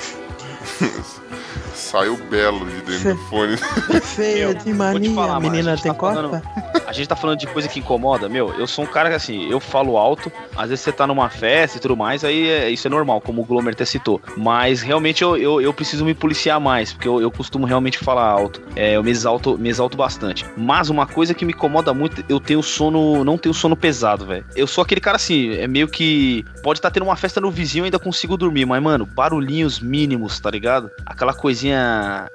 [1.91, 3.57] Saiu belo de dentro do fone.
[4.01, 6.41] Feia de mania, falar, menina a gente tem tá.
[6.87, 8.53] A gente tá falando de coisa que incomoda, meu.
[8.57, 10.31] Eu sou um cara que assim, eu falo alto.
[10.55, 13.41] Às vezes você tá numa festa e tudo mais, aí é- isso é normal, como
[13.41, 14.21] o Glomer até citou.
[14.37, 18.25] Mas realmente eu, eu, eu preciso me policiar mais, porque eu, eu costumo realmente falar
[18.25, 18.61] alto.
[18.75, 20.45] É, eu me exalto, me exalto bastante.
[20.55, 24.45] Mas uma coisa que me incomoda muito, eu tenho sono, não tenho sono pesado, velho.
[24.55, 27.81] Eu sou aquele cara assim, é meio que pode estar tendo uma festa no vizinho,
[27.81, 30.89] eu ainda consigo dormir, mas mano, barulhinhos mínimos, tá ligado?
[31.05, 31.80] Aquela coisinha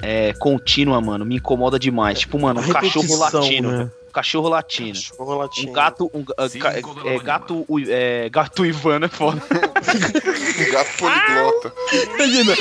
[0.02, 2.20] é, contínua, mano, me incomoda demais.
[2.20, 3.90] Tipo, mano, um cachorro latino, né?
[4.12, 4.94] Cachorro latino.
[4.94, 5.70] Cachorro latino.
[5.70, 6.10] Um gato.
[6.14, 6.72] Um, ga- ca-
[7.04, 7.66] é, gato.
[7.88, 9.42] É, gato Ivan é foda.
[9.42, 11.72] Um gato poliglota.
[12.14, 12.54] Imagina.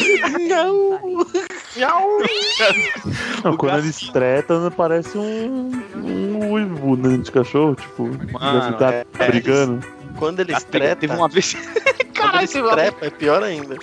[3.43, 9.05] Não, quando eles tretam, parece um, um uivo né, de cachorro, tipo, Mano, tá é-
[9.27, 9.94] brigando.
[10.17, 11.55] Quando eles teve- tretam, Teve uma vez.
[12.15, 13.75] Caralho, teve uma, trepam, é pior ainda.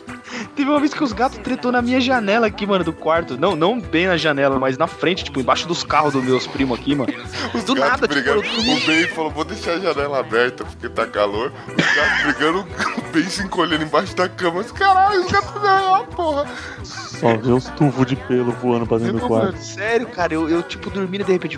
[0.56, 3.38] teve uma vez que os gatos tretou na minha janela aqui, mano, do quarto.
[3.38, 6.78] Não, não bem na janela, mas na frente, tipo, embaixo dos carros dos meus primos
[6.80, 7.12] aqui, mano.
[7.54, 8.42] Os Do gatos nada, brigando.
[8.42, 11.52] tipo, eu- O Ben falou, vou deixar a janela aberta porque tá calor.
[11.68, 12.60] Os gatos brigando,
[12.96, 14.60] o Ben se encolhendo embaixo da cama.
[14.60, 16.46] Os Caralho, os gatos ganharam, porra.
[16.82, 19.52] Só vê os tufos de pelo voando pra dentro do quarto.
[19.52, 21.56] mano, sério, cara, eu, eu tipo dormindo e de repente.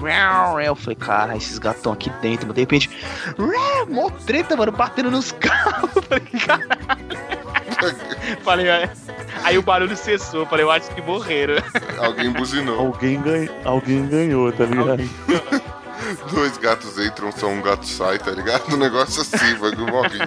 [0.66, 2.90] Eu falei, cara, esses gatos estão aqui dentro, mas de repente.
[3.88, 5.90] Mó treta, mano, batendo nos carros.
[5.96, 8.40] Eu Falei, caralho.
[8.42, 8.66] Falei.
[9.42, 10.46] Aí o barulho cessou.
[10.46, 11.56] Falei, eu acho que morreram.
[11.98, 12.78] Alguém buzinou.
[12.78, 15.02] Alguém, ganha, alguém ganhou, tá ligado?
[16.30, 18.74] Dois gatos entram, só um gato sai, tá ligado?
[18.74, 20.18] Um negócio assim, bagulho morre.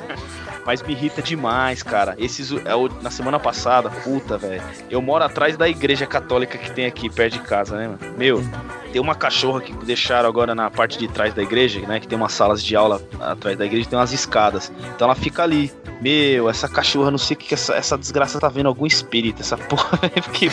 [0.65, 2.15] Mas me irrita demais, cara.
[2.17, 2.51] Esses.
[2.51, 4.61] É na semana passada, puta, velho.
[4.89, 8.17] Eu moro atrás da igreja católica que tem aqui perto de casa, né, mano?
[8.17, 8.43] Meu,
[8.91, 11.99] tem uma cachorra que deixaram agora na parte de trás da igreja, né?
[11.99, 14.71] Que tem umas salas de aula atrás da igreja, tem umas escadas.
[14.95, 15.71] Então ela fica ali.
[15.99, 19.57] Meu, essa cachorra, não sei o que, essa, essa desgraça tá vendo algum espírito, essa
[19.57, 19.97] porra.
[20.23, 20.49] Porque.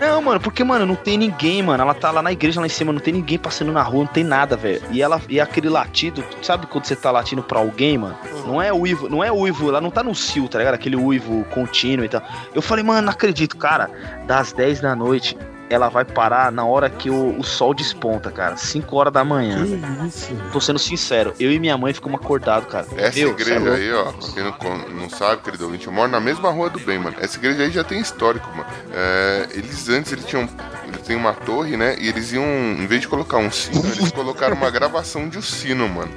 [0.00, 1.82] Não, mano, porque, mano, não tem ninguém, mano.
[1.82, 4.12] Ela tá lá na igreja lá em cima, não tem ninguém passando na rua, não
[4.12, 4.80] tem nada, velho.
[4.90, 8.16] E ela e aquele latido, sabe quando você tá latindo pra alguém, mano?
[8.46, 10.74] Não é uivo, não é uivo, ela não tá no cio, tá ligado?
[10.74, 12.22] Aquele uivo contínuo e tal.
[12.54, 13.90] Eu falei, mano, não acredito, cara.
[14.26, 15.36] Das 10 da noite,
[15.70, 18.56] ela vai parar na hora que o, o sol desponta, cara.
[18.56, 19.64] 5 horas da manhã.
[19.64, 20.34] Que isso?
[20.52, 22.86] Tô sendo sincero, eu e minha mãe ficamos acordados, cara.
[22.96, 26.10] Essa Meu, é igreja aí, ó, pra quem não, não sabe, querido ouvinte, eu moro
[26.10, 27.16] na mesma rua do bem, mano.
[27.20, 28.66] Essa igreja aí já tem histórico, mano.
[28.92, 30.48] É, eles antes, eles tinham.
[30.86, 31.96] Eles têm uma torre, né?
[31.98, 35.42] E eles iam, em vez de colocar um sino, eles colocaram uma gravação de um
[35.42, 36.10] sino, mano.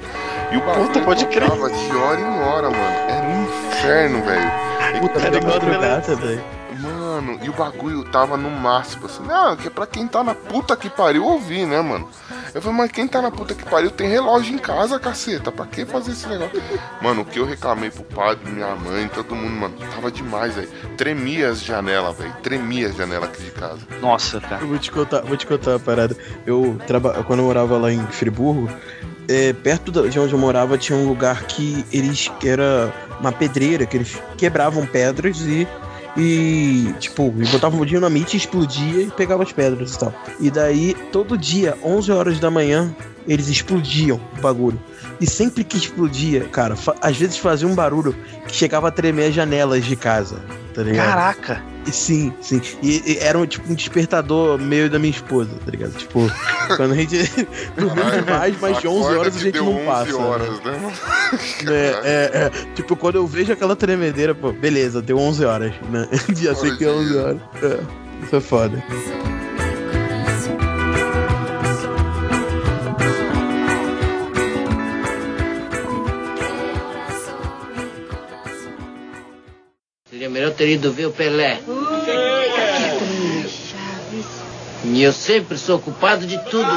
[0.50, 1.50] E o bagulho Puta, pode crer.
[1.50, 2.84] de hora em hora, mano.
[3.08, 4.50] Era um inferno, velho.
[5.00, 6.61] Puta, Era era igual madrugada, velho.
[7.12, 9.22] Mano, e o bagulho tava no máximo, assim.
[9.22, 12.08] Não, que é pra quem tá na puta que pariu ouvir, né, mano?
[12.54, 15.52] Eu falei, mas quem tá na puta que pariu tem relógio em casa, caceta.
[15.52, 16.62] Pra que fazer esse negócio?
[17.02, 20.70] Mano, o que eu reclamei pro padre, minha mãe, todo mundo, mano, tava demais, velho.
[20.96, 22.32] Tremia as janelas, velho.
[22.42, 23.80] Tremia as janelas aqui de casa.
[24.00, 24.62] Nossa, cara.
[24.62, 26.16] Eu vou te contar, vou te contar uma parada.
[26.46, 27.22] Eu traba...
[27.24, 28.70] quando eu morava lá em Friburgo,
[29.28, 32.90] é, perto de onde eu morava tinha um lugar que eles que era
[33.20, 35.68] uma pedreira, que eles quebravam pedras e
[36.16, 40.14] e tipo, e botavam o dinamite, explodia e pegava as pedras e tal.
[40.40, 42.94] E daí todo dia, 11 horas da manhã,
[43.26, 44.80] eles explodiam o bagulho.
[45.22, 48.12] E sempre que explodia, cara, às vezes fazia um barulho
[48.48, 50.40] que chegava a tremer as janelas de casa,
[50.74, 51.06] tá ligado?
[51.06, 51.62] Caraca.
[51.86, 52.60] E Sim, sim.
[52.82, 55.92] E, e era um, tipo um despertador meio da minha esposa, tá ligado?
[55.92, 56.28] Tipo,
[56.76, 57.18] quando a gente
[57.78, 60.16] dormiu demais, mas de 11 Acorda horas a gente não 11 passa.
[60.16, 60.72] horas, né?
[60.72, 60.92] né?
[61.72, 62.50] É, é, é.
[62.74, 66.08] Tipo, quando eu vejo aquela tremedeira, pô, beleza, deu 11 horas, né?
[66.36, 67.40] Já sei que é 11 horas.
[67.62, 68.82] É, isso é foda.
[80.32, 81.60] Melhor ter ido ver o Pelé.
[84.84, 86.68] E eu sempre sou culpado de tudo.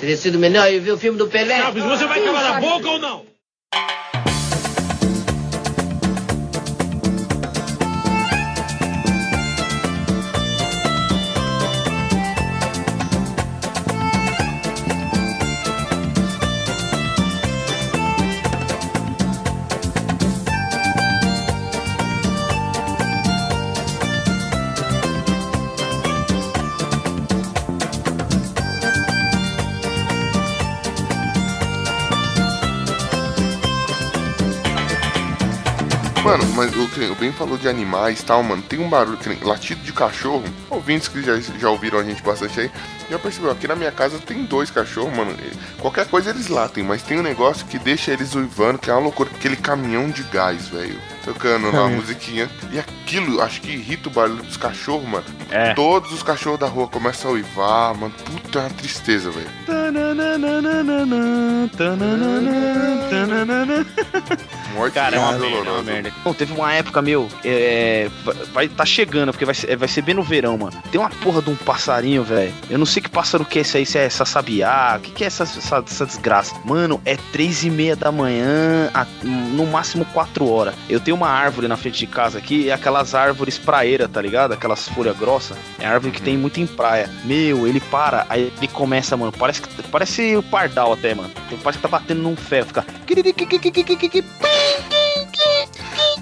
[0.00, 1.58] Teria sido melhor eu ver o filme do Pelé.
[1.58, 3.31] Chaves, você vai calar a boca ou não?
[36.32, 38.62] Mano, mas o, o Ben falou de animais e tal, mano.
[38.62, 40.42] Tem um barulho, latido de cachorro.
[40.70, 42.70] Ouvintes que já, já ouviram a gente bastante aí,
[43.10, 43.50] já percebeu.
[43.50, 45.36] Aqui na minha casa tem dois cachorros, mano.
[45.78, 49.02] Qualquer coisa eles latem, mas tem um negócio que deixa eles uivando, que é uma
[49.02, 49.28] loucura.
[49.34, 50.98] Aquele caminhão de gás, velho.
[51.22, 52.48] Tocando lá a musiquinha.
[52.72, 55.26] E aquilo, acho que irrita o barulho dos cachorros, mano.
[55.50, 55.74] É.
[55.74, 58.14] Todos os cachorros da rua começam a uivar, mano.
[58.24, 59.50] Puta, é uma tristeza, velho.
[64.74, 66.12] Morte Cara, é uma merda, é uma merda.
[66.24, 68.08] Não, teve uma época, meu, é,
[68.52, 70.72] vai- tá chegando, porque vai ser, vai ser bem no verão, mano.
[70.90, 72.52] Tem uma porra de um passarinho, velho.
[72.70, 75.10] Eu não sei que pássaro que é esse aí, se é essa sabiá, o que,
[75.10, 76.54] que é essa, essa, essa desgraça?
[76.64, 80.74] Mano, é três e meia da manhã, a- no máximo quatro horas.
[80.88, 84.52] Eu tenho uma árvore na frente de casa aqui, é aquelas árvores praeiras, tá ligado?
[84.52, 85.56] Aquelas folhas grossas.
[85.78, 87.08] É árvore que tem muito em praia.
[87.24, 89.60] Meu, ele para, aí ele começa, mano, parece
[89.90, 91.30] parece o pardal até, mano.
[91.62, 92.84] Parece que tá batendo num ferro, fica...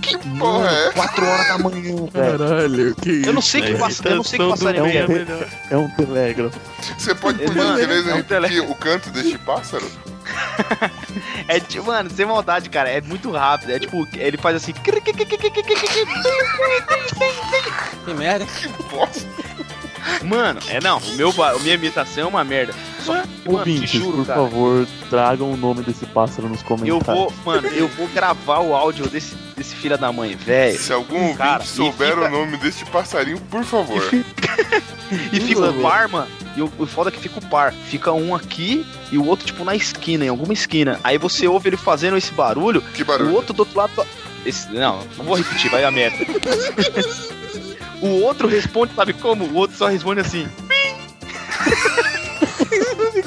[0.02, 0.92] Que porra é essa?
[0.94, 2.10] 4 horas da manhã, velho.
[2.38, 3.28] Caralho, que isso?
[3.28, 5.04] Eu não sei que passa, eu não sei que passarinho é é.
[5.04, 6.60] um, te- é um telégrafo.
[6.98, 9.86] Você pode, por gentileza, é repetir o canto deste pássaro?
[11.48, 13.70] É tipo, mano, sem maldade, cara, é muito rápido.
[13.72, 14.72] É tipo, ele faz assim.
[18.04, 18.46] Que merda.
[18.46, 19.26] Que bosta.
[20.24, 22.74] Mano, é não, o meu, a minha imitação é uma merda.
[23.04, 24.40] Só que, mano, te Ouvintes, juro, por cara.
[24.40, 27.04] favor, tragam o nome desse pássaro nos Eu comentários.
[27.04, 30.78] vou, mano, eu vou gravar o áudio desse, desse filho da mãe, velho.
[30.78, 34.02] Se algum Cara, souber fica- o nome deste passarinho, por favor.
[35.32, 36.28] E fica o par, mano.
[36.56, 37.72] E o, o foda é que fica o par.
[37.72, 41.00] Fica um aqui e o outro, tipo, na esquina, em alguma esquina.
[41.02, 42.82] Aí você ouve ele fazendo esse barulho.
[42.82, 43.30] Que barulho?
[43.30, 43.92] O outro do outro lado.
[44.44, 46.16] Esse, não, não vou repetir, vai a merda.
[48.02, 49.44] o outro responde, sabe como?
[49.44, 50.46] O outro só responde assim.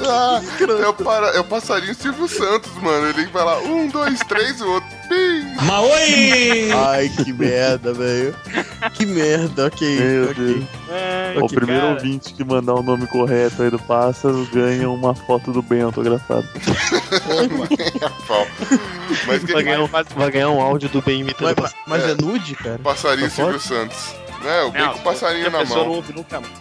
[0.06, 0.42] Ah,
[0.84, 3.08] é, o para- é o passarinho Silvio Santos, mano.
[3.10, 4.90] Ele vai lá, um, dois, três, o outro.
[5.10, 5.66] Pim.
[5.66, 6.72] Maoi!
[6.88, 8.34] Ai, que merda, velho.
[8.94, 10.00] Que merda, ok.
[10.00, 10.34] Meu ok.
[10.34, 10.64] Deus.
[10.90, 11.94] É, O primeiro cara.
[11.94, 16.48] ouvinte que mandar o nome correto aí do pássaro ganha uma foto do bem autografado.
[19.28, 21.56] Mas Vai ganhar, um, vai ganhar um áudio do bem imitando.
[21.62, 22.80] Mas, mas é nude, cara?
[22.80, 24.16] passarinho Tá Silvio Santos.
[24.46, 25.96] É, o bem com o passarinho na pessoa não mão.
[25.96, 26.54] ouve nunca mais.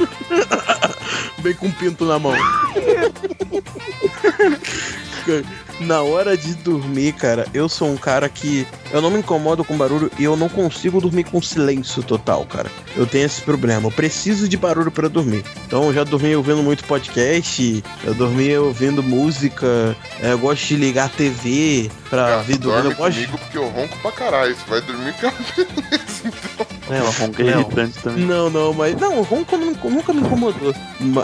[1.42, 2.34] Bem com pinto na mão.
[5.80, 9.76] Na hora de dormir, cara, eu sou um cara que eu não me incomodo com
[9.78, 12.70] barulho e eu não consigo dormir com silêncio total, cara.
[12.96, 13.86] Eu tenho esse problema.
[13.88, 15.42] Eu preciso de barulho pra dormir.
[15.66, 20.76] Então eu já dormi ouvindo muito podcast, eu dormi ouvindo música, é, eu gosto de
[20.76, 22.58] ligar a TV pra dormindo.
[22.60, 23.14] dorme Eu gosto...
[23.14, 24.54] comigo porque eu ronco pra caralho.
[24.54, 25.32] Você vai dormir com a
[26.90, 27.60] É, uma ronca Não.
[27.60, 28.24] irritante também.
[28.26, 28.96] Não, não, mas.
[29.00, 30.74] Não, o ronco nunca, me incomodou.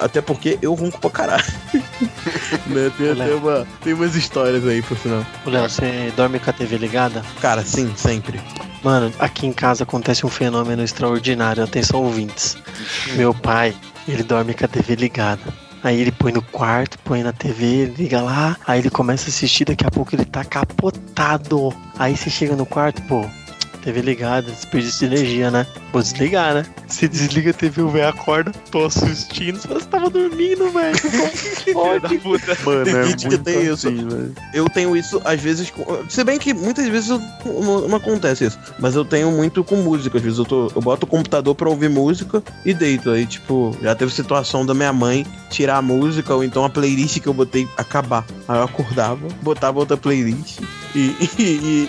[0.00, 1.44] Até porque eu ronco pra caralho.
[2.74, 2.92] né?
[2.96, 3.38] tem, até Léo.
[3.38, 5.24] uma, tem umas histórias aí por final.
[5.44, 7.22] Ô, Léo, você dorme com a TV ligada?
[7.40, 8.40] Cara, sim, sempre.
[8.82, 11.62] Mano, aqui em casa acontece um fenômeno extraordinário.
[11.62, 12.56] Atenção, ouvintes.
[13.14, 13.74] Meu pai,
[14.06, 15.42] ele dorme com a TV ligada.
[15.82, 18.56] Aí ele põe no quarto, põe na TV, liga lá.
[18.66, 21.72] Aí ele começa a assistir, daqui a pouco ele tá capotado.
[21.98, 23.24] Aí você chega no quarto, pô,
[23.86, 25.64] TV ligada, desperdício de energia, né?
[25.92, 26.66] Vou desligar, né?
[26.88, 29.60] Você desliga a TV, o velho acorda, tô assistindo.
[29.60, 30.96] Você tava dormindo, velho.
[30.98, 32.58] Filho da puta.
[32.64, 33.86] Mano, Tem é gente que muito tem isso.
[33.88, 34.34] assim, velho.
[34.52, 35.70] Eu tenho isso, às vezes.
[35.70, 38.58] com- Se bem que muitas vezes eu- não, não acontece isso.
[38.80, 40.18] Mas eu tenho muito com música.
[40.18, 43.10] Às vezes eu, tô, eu boto o computador pra ouvir música e deito.
[43.10, 47.20] Aí, tipo, já teve situação da minha mãe tirar a música ou então a playlist
[47.20, 48.24] que eu botei acabar.
[48.48, 50.58] Aí eu acordava, botava outra playlist
[50.94, 51.42] e, e,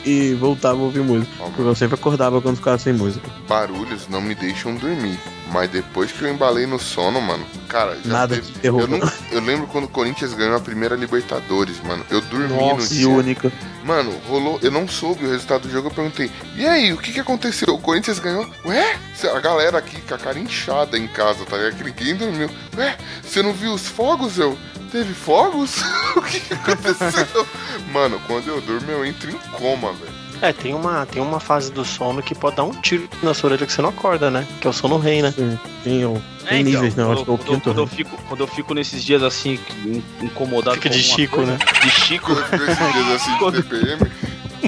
[0.05, 1.31] e- e voltava a ouvir música.
[1.39, 3.29] Porque eu sempre acordava quando ficava sem música.
[3.47, 5.17] Barulhos não me deixam dormir.
[5.49, 8.99] Mas depois que eu embalei no sono, mano, cara, já Nada teve- te eu, não-
[9.31, 12.05] eu lembro quando o Corinthians ganhou a primeira Libertadores, mano.
[12.09, 13.07] Eu dormi Nossa, no dia.
[13.09, 13.51] única.
[13.85, 14.59] Mano, rolou.
[14.61, 15.87] Eu não soube o resultado do jogo.
[15.87, 17.73] Eu perguntei: E aí, o que que aconteceu?
[17.73, 18.45] O Corinthians ganhou?
[18.65, 18.97] Ué?
[19.33, 21.75] A galera aqui com a cara inchada em casa, tá ligado?
[21.77, 22.49] Que ninguém dormiu.
[22.77, 22.97] Ué?
[23.23, 24.37] Você não viu os fogos?
[24.37, 24.57] Eu.
[24.91, 25.77] Teve fogos?
[26.17, 27.47] o que que aconteceu?
[27.93, 30.16] Mano, quando eu durmo, eu entro em coma, velho.
[30.41, 33.49] É, tem uma, tem uma fase do sono que pode dar um tiro na sua
[33.49, 34.45] orelha que você não acorda, né?
[34.61, 35.31] Que é o sono rei, né?
[35.35, 37.03] Sim, tem, o- É, tem então, níveis, né?
[37.03, 37.63] Eu acho que é o quando, eu- quinto.
[37.63, 37.91] quando eu né?
[37.95, 41.57] fico, quando eu fico nesses dias assim, in- incomodado Fica com de Chico, coisa, né?
[41.81, 44.11] De Chico, Quando eu esses dias assim de Quando- TPM.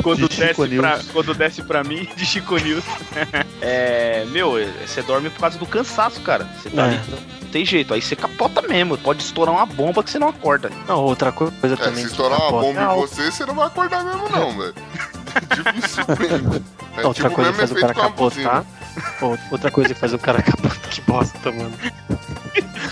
[0.03, 2.83] quando, De Chico desce pra, quando desce pra mim, de Chico News.
[3.61, 4.53] é, meu,
[4.85, 6.47] você dorme por causa do cansaço, cara.
[6.61, 6.85] Você tá É.
[6.89, 6.99] ali,
[7.41, 7.93] não tem jeito.
[7.93, 8.97] Aí você capota mesmo.
[8.97, 10.71] Pode estourar uma bomba que você não acorda.
[10.87, 12.03] Não, outra coisa É, também.
[12.05, 14.73] se estourar uma bomba Não, em você, você não vai acordar mesmo, não, velho.
[15.41, 16.63] Dificilmente.
[16.97, 18.65] É outra tipo coisa que faz o cara capotar.
[19.21, 20.77] Ou- Outra coisa que faz o cara capotar.
[20.89, 21.71] Que bosta, mano.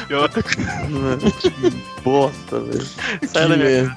[0.10, 0.44] E outra
[2.04, 2.86] Bosta, velho.
[3.28, 3.96] Sai da minha merda.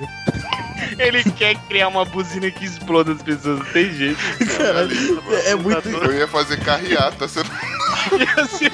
[0.99, 4.19] Ele quer criar uma buzina que exploda as pessoas, não tem jeito.
[4.59, 5.89] Caralho, é, é muito.
[5.89, 7.41] Eu ia fazer carreata, você
[8.19, 8.73] Ia ser,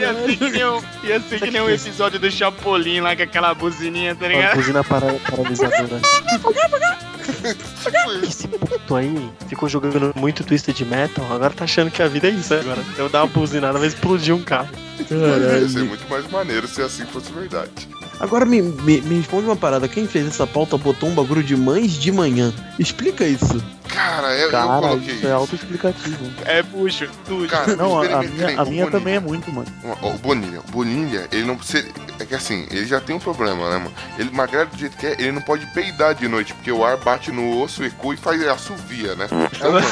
[0.00, 3.22] ia ser que nem um, ia ser que nem um episódio do Chapolin lá com
[3.22, 4.56] aquela buzininha, tá Uma ligado?
[4.56, 6.00] buzina para, paralisadora.
[7.48, 8.22] Isso.
[8.22, 12.30] Esse puto aí ficou jogando muito Twisted Metal, agora tá achando que a vida é
[12.30, 12.82] isso agora.
[12.96, 14.68] Eu dar uma buzinada, vai explodir um carro.
[14.98, 17.88] Ia ser muito mais maneiro se assim fosse verdade.
[18.18, 19.88] Agora me, me, me responde uma parada.
[19.88, 22.52] Quem fez essa pauta botou um bagulho de mães de manhã.
[22.78, 23.62] Explica isso.
[23.92, 26.32] Cara, eu, eu Cara, coloquei isso é autoexplicativo.
[26.44, 27.48] É, puxa, tudo.
[27.48, 29.66] Cara, Não, a, minha, a minha também é muito, mano.
[30.02, 31.88] Ó, O Bonilha, o Bonilha, ele não precisa.
[32.18, 33.92] É que assim, ele já tem um problema, né, mano?
[34.18, 36.96] Ele magrelo do jeito que é, ele não pode peidar de noite, porque o ar
[36.98, 39.26] bate no osso, ecua e faz assovia, né?
[39.54, 39.86] Então, mano,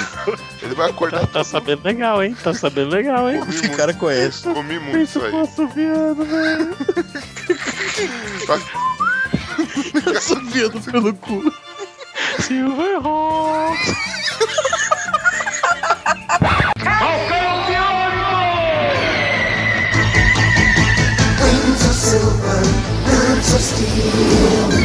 [0.63, 1.21] ele vai acordar.
[1.21, 2.37] Tá, tá sabendo legal, hein?
[2.43, 3.41] Tá sabendo legal, hein?
[3.41, 4.43] Comi Esse muito, cara conhece.
[4.43, 5.41] comi muito isso aí.
[5.41, 6.77] assoviando, velho.
[10.21, 11.53] Subindo pelo cu.
[12.41, 13.93] Silverhawks!
[21.43, 22.63] Wings of silver,
[23.05, 24.79] birds of steel.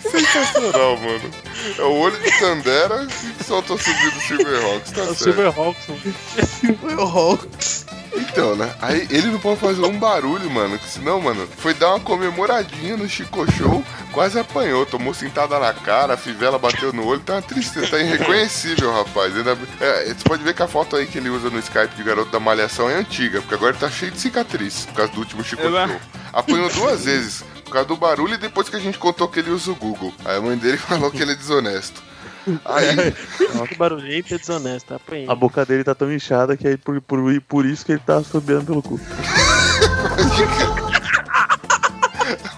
[0.00, 1.30] Sensacional, mano.
[1.78, 5.18] É o olho de Tandera que solta o subido do Silverhawks, tá É o certo.
[5.24, 6.78] Silverhawks, mano.
[6.80, 7.77] Foi o Hawks.
[8.20, 8.74] Então, né?
[8.80, 10.78] Aí ele não pode fazer um barulho, mano.
[10.78, 15.72] Que senão, mano, foi dar uma comemoradinha no Chico Show, quase apanhou, tomou cintada na
[15.72, 19.36] cara, a fivela bateu no olho, tá uma tristeza, tá irreconhecível, rapaz.
[19.36, 22.02] Ainda- é, você pode ver que a foto aí que ele usa no Skype de
[22.02, 25.44] garoto da malhação é antiga, porque agora tá cheio de cicatriz, por causa do último
[25.44, 26.00] Chico É, Show.
[26.32, 29.50] Apanhou duas vezes, por causa do barulho e depois que a gente contou que ele
[29.50, 30.12] usa o Google.
[30.24, 32.02] Aí a mãe dele falou que ele é desonesto.
[32.64, 33.12] Aí,
[33.68, 35.28] Que barulhento e desonesto, apanhei.
[35.28, 38.16] A boca dele tá tão inchada que aí por, por, por isso que ele tá
[38.16, 39.00] assobiando pelo cu.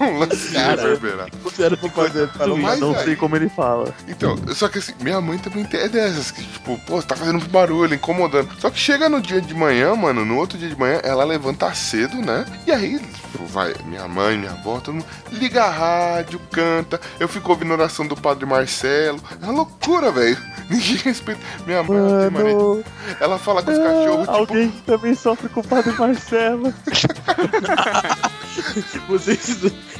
[0.04, 0.82] um lance Cara.
[0.82, 1.28] reverberar.
[1.30, 2.28] Pra fazer.
[2.28, 3.92] Pra não Mas não aí- sei como ele fala.
[4.08, 7.38] Então, só que assim, minha mãe também tem é dessas, que tipo, pô, tá fazendo
[7.48, 8.48] barulho, incomodando.
[8.58, 11.72] Só que chega no dia de manhã, mano, no outro dia de manhã, ela levanta
[11.74, 12.44] cedo, né?
[12.66, 17.00] E aí, tipo, vai, minha mãe, minha avó, todo mundo liga a rádio, canta.
[17.18, 19.20] Eu fico ouvindo a oração do Padre Marcelo.
[19.40, 20.38] É uma loucura, velho.
[20.70, 21.40] Ninguém respeita.
[21.66, 22.84] Minha mãe, ela, tem Mano,
[23.20, 26.72] ela fala com os cachorros, tipo, alguém que também sofre com o padre Marcelo.
[29.08, 29.58] Vocês,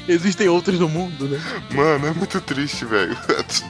[0.08, 1.40] existem outros no mundo, né?
[1.74, 3.16] mano, é muito triste, velho.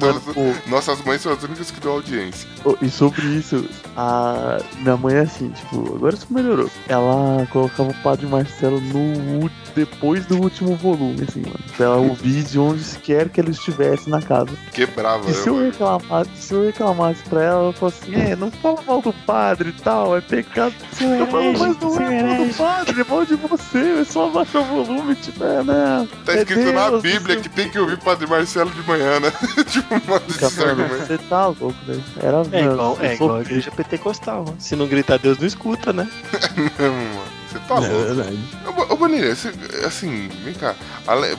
[0.67, 2.49] Nossas mães são as únicas que dão audiência.
[2.65, 3.65] Oh, E sobre isso,
[3.97, 6.71] a minha mãe é assim, tipo, agora isso melhorou.
[6.89, 11.61] Ela colocava o Padre Marcelo no depois do último volume, assim, mano.
[11.77, 14.51] Pra ela ouvir de onde quer que ele estivesse na casa.
[14.73, 15.67] Quebrava, E né, se eu mano?
[15.71, 19.69] reclamasse, se eu reclamasse pra ela, ela falou assim, é, não fala mal do padre
[19.71, 20.75] e tal, é pecado.
[21.01, 24.63] Eu falo, mas não é mal do padre, é mal de você, é só abaixar
[24.63, 26.09] o volume, tipo, é, né?
[26.33, 29.21] Tá é escrito na Deus, Bíblia você- que tem que ouvir Padre Marcelo de manhã,
[29.21, 29.33] né?
[29.71, 30.21] tipo, mano,
[30.51, 31.07] falando, argumentos.
[31.07, 32.05] Você tá louco, velho.
[32.23, 34.45] Era É igual, é igual a igreja pentecostal.
[34.59, 36.09] Se não gritar, Deus não escuta, né?
[36.57, 37.40] Mesmo, mano.
[37.51, 38.15] Você tá É louco.
[38.15, 38.39] verdade.
[38.67, 39.53] Ô, Bo- Ô, Bonilha, você-
[39.85, 40.75] assim, vem cá.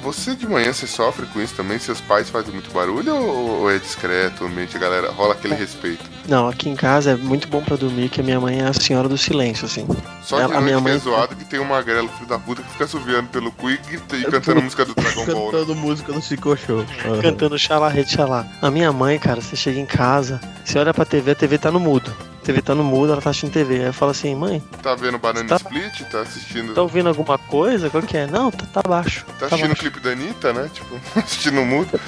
[0.03, 1.79] Você de manhã, você sofre com isso também?
[1.79, 5.53] Seus pais fazem muito barulho ou ou é discreto o ambiente, a galera rola aquele
[5.55, 6.03] respeito?
[6.27, 8.73] Não, aqui em casa é muito bom pra dormir, que a minha mãe é a
[8.73, 9.87] senhora do silêncio, assim.
[10.23, 12.39] Só de a noite minha que é mãe- zoado que tem um magrelo filho da
[12.39, 13.73] puta que fica subiando pelo cu e,
[14.13, 15.45] e cantando música do Dragon Ball.
[15.45, 15.59] né?
[15.59, 16.85] Cantando música do Chico Show.
[17.05, 17.21] Aham.
[17.21, 18.45] Cantando xalá, rede xalá.
[18.61, 21.71] A minha mãe, cara, você chega em casa, você olha pra TV, a TV tá
[21.71, 22.13] no mudo.
[22.41, 23.75] A TV tá no mudo, ela tá assistindo TV.
[23.75, 26.01] Aí eu falo assim, mãe, Tá vendo Banana Tá- Split?
[26.09, 26.73] Tá assistindo.
[26.73, 27.87] tá ouvindo alguma coisa?
[27.89, 28.25] Qual que é?
[28.25, 29.23] Não, tá, tá baixo.
[29.39, 29.81] Tá assistindo o baixo.
[29.81, 30.69] clipe da Anitta, né?
[30.73, 31.99] Tipo, assistindo o mudo.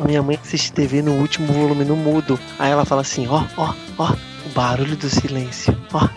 [0.00, 2.38] A minha mãe assiste TV no último volume no mudo.
[2.60, 4.12] Aí ela fala assim, ó, ó, ó,
[4.46, 5.76] o barulho do silêncio.
[5.92, 6.08] Ó,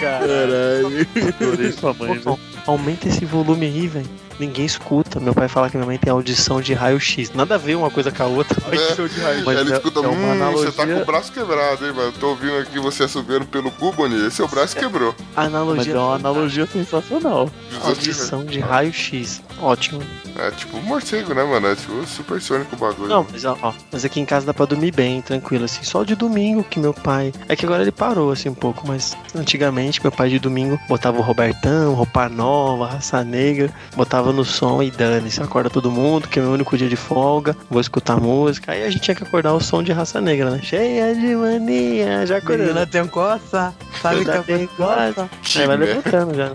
[0.00, 1.06] Caralho.
[1.40, 2.40] Adorei sua mãe, ó, velho.
[2.66, 4.10] aumenta esse volume aí, velho.
[4.38, 5.20] Ninguém escuta.
[5.20, 7.32] Meu pai fala que minha mãe tem audição de raio-x.
[7.34, 8.56] Nada a ver uma coisa com a outra.
[8.72, 9.44] É, Show de raio.
[9.44, 11.92] Mas ele é- escuta, é uma hum, você tá analogia- com o braço quebrado, hein,
[11.92, 12.12] mano?
[12.18, 14.28] Tô ouvindo aqui você assobiando pelo cu, Bonilha.
[14.30, 15.14] Seu braço quebrou.
[15.36, 17.40] A Mas analogia é uma analogia sensacional.
[17.40, 19.40] Outros, audição de raio-x.
[19.64, 20.02] Ótimo.
[20.38, 21.68] É tipo um morcego, né, mano?
[21.68, 23.08] É tipo supersônico o bagulho.
[23.08, 25.82] Não, mas ó, ó, mas aqui em casa dá pra dormir bem, tranquilo, assim.
[25.84, 27.32] Só de domingo que meu pai.
[27.48, 31.18] É que agora ele parou, assim, um pouco, mas antigamente meu pai de domingo botava
[31.18, 36.38] o Robertão, roupa nova, raça negra, botava no som e dane-se, acorda todo mundo, que
[36.38, 38.72] é meu único dia de folga, vou escutar música.
[38.72, 40.60] Aí a gente tinha que acordar o som de raça negra, né?
[40.62, 42.64] Cheia de mania, já acordando.
[42.68, 45.30] Menina tem coça, sabe que eu tem tenho coça.
[45.56, 46.52] Aí vai levantando já.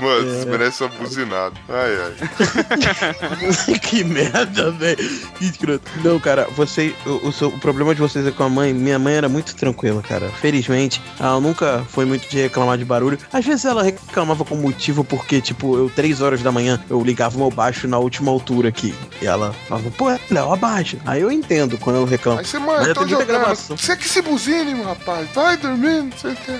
[0.00, 0.44] Mano, É.
[0.46, 1.54] merece uma buzinada.
[1.68, 2.47] Ai, ai.
[3.82, 4.96] que merda, velho.
[5.38, 5.82] Que escroto.
[6.04, 6.94] Não, cara, você.
[7.06, 8.72] O, o seu- o problema de vocês é com a mãe.
[8.72, 10.28] Minha mãe era muito tranquila, cara.
[10.40, 13.18] Felizmente, ela nunca foi muito de reclamar de barulho.
[13.32, 17.36] Às vezes ela reclamava com motivo porque, tipo, eu, três horas da manhã, eu ligava
[17.36, 18.94] o meu baixo na última altura aqui.
[19.20, 20.98] E ela falava, pô, Léo, abaixa.
[21.06, 22.40] Aí eu entendo quando ela reclama.
[22.40, 23.26] Aí você, Mas eu tô muita jogando.
[23.26, 23.76] gravação.
[23.76, 25.28] Você que se buzine, meu rapaz.
[25.34, 26.58] Vai dormindo, não sei o que.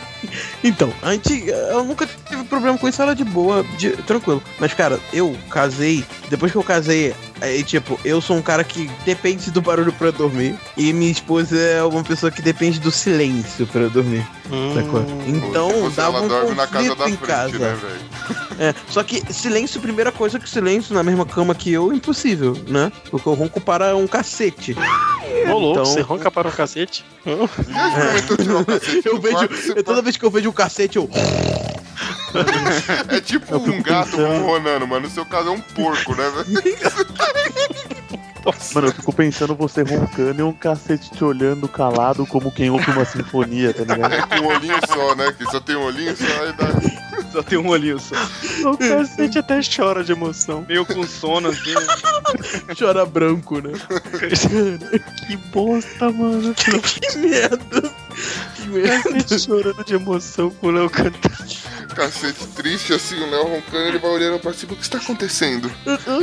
[0.65, 4.43] Então, a gente, eu nunca tive problema com isso, ela de boa, de- tranquilo.
[4.59, 5.37] Mas, cara, eu
[5.69, 9.93] casei, depois que eu casei, aí, tipo, eu sou um cara que depende do barulho
[9.93, 10.59] pra dormir.
[10.77, 14.27] E minha esposa é uma pessoa que depende do silêncio pra dormir.
[14.75, 15.05] sacou?
[15.27, 17.59] Então, Você, dava ela um dorme na casa conflito da em frente, casa.
[17.59, 18.49] né, velho?
[18.61, 22.91] É, só que silêncio, primeira coisa que silêncio na mesma cama que eu, impossível, né?
[23.09, 24.75] Porque eu ronco para um cacete.
[25.47, 27.05] Ô, louco, Então- você ronca para um cacete?
[27.25, 31.09] eu vejo, eu- toda vez que eu vejo um cacete, eu.
[33.09, 35.07] É tipo um gato ronronando, mano.
[35.07, 36.79] No seu caso é um porco, né, velho?
[38.75, 42.91] Mano, eu fico pensando você roncando e um cacete te olhando calado como quem ouve
[42.91, 44.15] uma sinfonia, tá ligado?
[44.15, 45.33] É com um olhinho só, né?
[45.37, 46.69] Que só tem um olhinho só aí dá.
[47.33, 48.15] Só tem um olhinho só.
[48.71, 50.65] O cacete até chora de emoção.
[50.67, 51.75] Meio com sono, assim.
[51.75, 52.75] né?
[52.79, 53.73] Chora branco, né?
[55.27, 56.55] que bosta, mano.
[56.55, 57.93] Que merda.
[58.55, 59.03] Que merda.
[59.03, 61.68] Cacete chorando de emoção com o Léo cantando.
[61.99, 64.73] Cacete triste assim, o Léo roncando, ele vai olhando pra cima.
[64.73, 65.69] O que está acontecendo?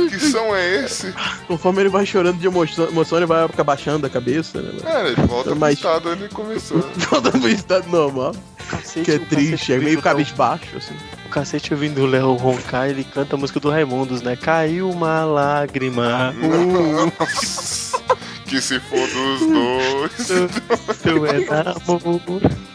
[0.08, 1.12] Que som é esse?
[1.46, 4.72] Conforme ele vai chorando de emoção, emoção ele vai abaixando a cabeça, né?
[4.72, 4.88] mano?
[4.88, 6.78] É, ele volta pro Mas- estado onde ele começou.
[7.10, 8.34] Volta pro estado normal.
[8.70, 10.94] Cacete, Que é triste, é meio cabisbaixo, assim.
[11.26, 14.34] O cacete ouvindo o Léo roncar, ele canta a música do Raimundos, né?
[14.34, 16.34] Caiu uma lágrima.
[16.40, 18.00] Uh, Nossa,
[18.46, 20.56] que se for dos dois.
[21.02, 22.66] tu é namoro.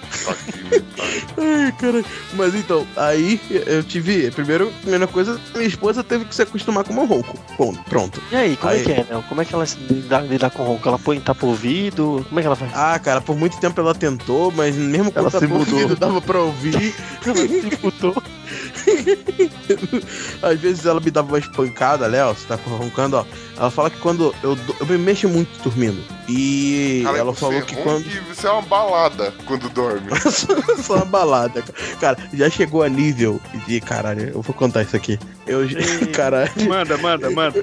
[1.38, 2.04] Ai, cara.
[2.34, 4.30] Mas então, aí eu tive.
[4.32, 7.38] Primeiro, primeira coisa, minha esposa teve que se acostumar com o meu ronco.
[7.58, 8.22] Ponto, Pronto.
[8.32, 8.82] E aí, como Aí.
[8.82, 9.24] é que é, Léo?
[9.28, 10.88] Como é que ela se lida com o ronco?
[10.88, 12.26] Ela põe tapa o ouvido?
[12.28, 12.72] Como é que ela faz?
[12.74, 15.74] Ah, cara, por muito tempo ela tentou, mas mesmo quando Ela se tava mudou.
[15.76, 16.94] ouvindo, dava pra ouvir.
[17.26, 18.24] Ela se mudou.
[20.42, 23.26] Às vezes ela me dava uma espancada, Léo, você tá roncando, ó.
[23.58, 26.02] Ela fala que quando eu, do- eu me mexo muito dormindo.
[26.28, 28.06] E Cara, ela falou que quando.
[28.34, 30.10] Você é uma balada quando dorme.
[30.84, 31.64] Só uma balada.
[32.00, 33.80] Cara, já chegou a nível de.
[33.82, 35.20] Caralho, eu vou contar isso aqui.
[35.52, 35.68] Eu.
[36.14, 36.52] Caralho.
[36.68, 37.60] Manda, manda, manda.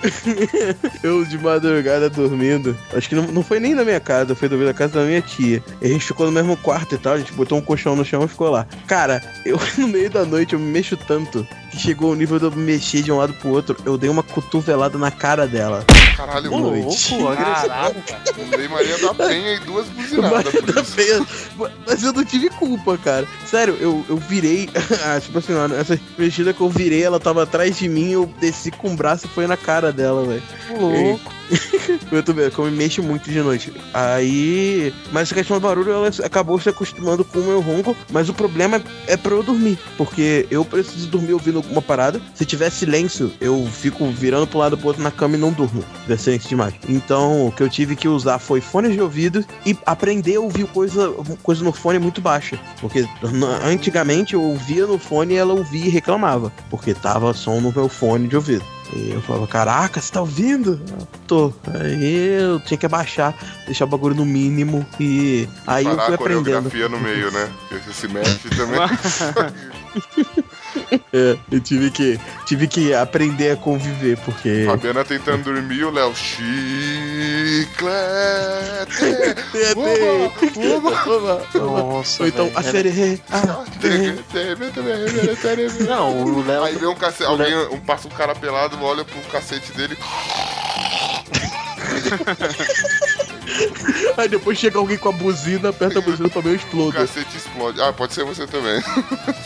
[1.03, 2.77] Eu de madrugada dormindo.
[2.95, 5.21] Acho que não, não foi nem na minha casa, foi dormir na casa da minha
[5.21, 5.63] tia.
[5.81, 8.05] E a gente ficou no mesmo quarto e tal, a gente botou um colchão no
[8.05, 8.67] chão e ficou lá.
[8.87, 12.47] Cara, eu no meio da noite eu me mexo tanto que chegou o nível de
[12.47, 13.77] eu me mexer de um lado pro outro.
[13.85, 15.85] Eu dei uma cotovelada na cara dela.
[16.17, 16.83] Caralho, Ô, mano.
[16.83, 17.95] louco, Caralho.
[18.57, 20.53] Dei Maria da Penha e duas buzinadas.
[20.53, 21.21] por Da feia.
[21.87, 23.27] Mas eu não tive culpa, cara.
[23.47, 24.69] Sério, eu, eu virei.
[25.05, 28.71] ah, tipo assim, essa mexida que eu virei, ela tava atrás de mim, eu desci
[28.71, 30.43] com o braço e foi na cara dela, velho.
[30.79, 31.39] Louco.
[32.13, 33.73] Eu que eu me mexo muito de noite.
[33.93, 34.93] Aí.
[35.13, 37.97] Mas a questão do barulho, ela acabou se acostumando com o meu ronco.
[38.11, 39.79] Mas o problema é pra eu dormir.
[39.97, 42.21] Porque eu preciso dormir ouvindo alguma parada.
[42.35, 45.83] Se tiver silêncio, eu fico virando pro lado pro outro na cama e não durmo.
[45.83, 46.75] Se tiver silêncio demais.
[46.89, 50.67] Então, o que eu tive que usar foi fones de ouvido e aprender a ouvir
[50.67, 51.13] coisa,
[51.43, 52.59] coisa no fone muito baixa.
[52.81, 53.07] Porque
[53.65, 56.53] antigamente eu ouvia no fone e ela ouvia e reclamava.
[56.71, 58.65] Porque tava som no meu fone de ouvido.
[58.95, 60.81] E eu falava, caraca, você tá ouvindo?
[60.89, 61.53] Ela, Tô.
[61.79, 63.35] Aí eu tinha que abaixar,
[63.67, 66.45] deixar o bagulho no mínimo e aí eu Parar fui a aprendendo.
[66.45, 67.51] coreografia no meio, né?
[67.69, 68.79] Porque você se mexe também.
[71.13, 74.65] É, eu tive que, tive que aprender a conviver, porque.
[74.67, 76.15] Fabiana tentando dormir, o Léo
[77.59, 79.05] chiclete.
[81.55, 82.23] Nossa.
[82.23, 83.23] Ou então, a era- série.
[85.87, 86.65] Não, o Léo.
[86.65, 89.97] Aí vem um cacete, alguém um, passa um cara pelado, olha pro cacete dele.
[94.17, 97.81] Aí depois chega alguém com a buzina, aperta a buzina também eu O cacete explode.
[97.81, 98.81] Ah, pode ser você também.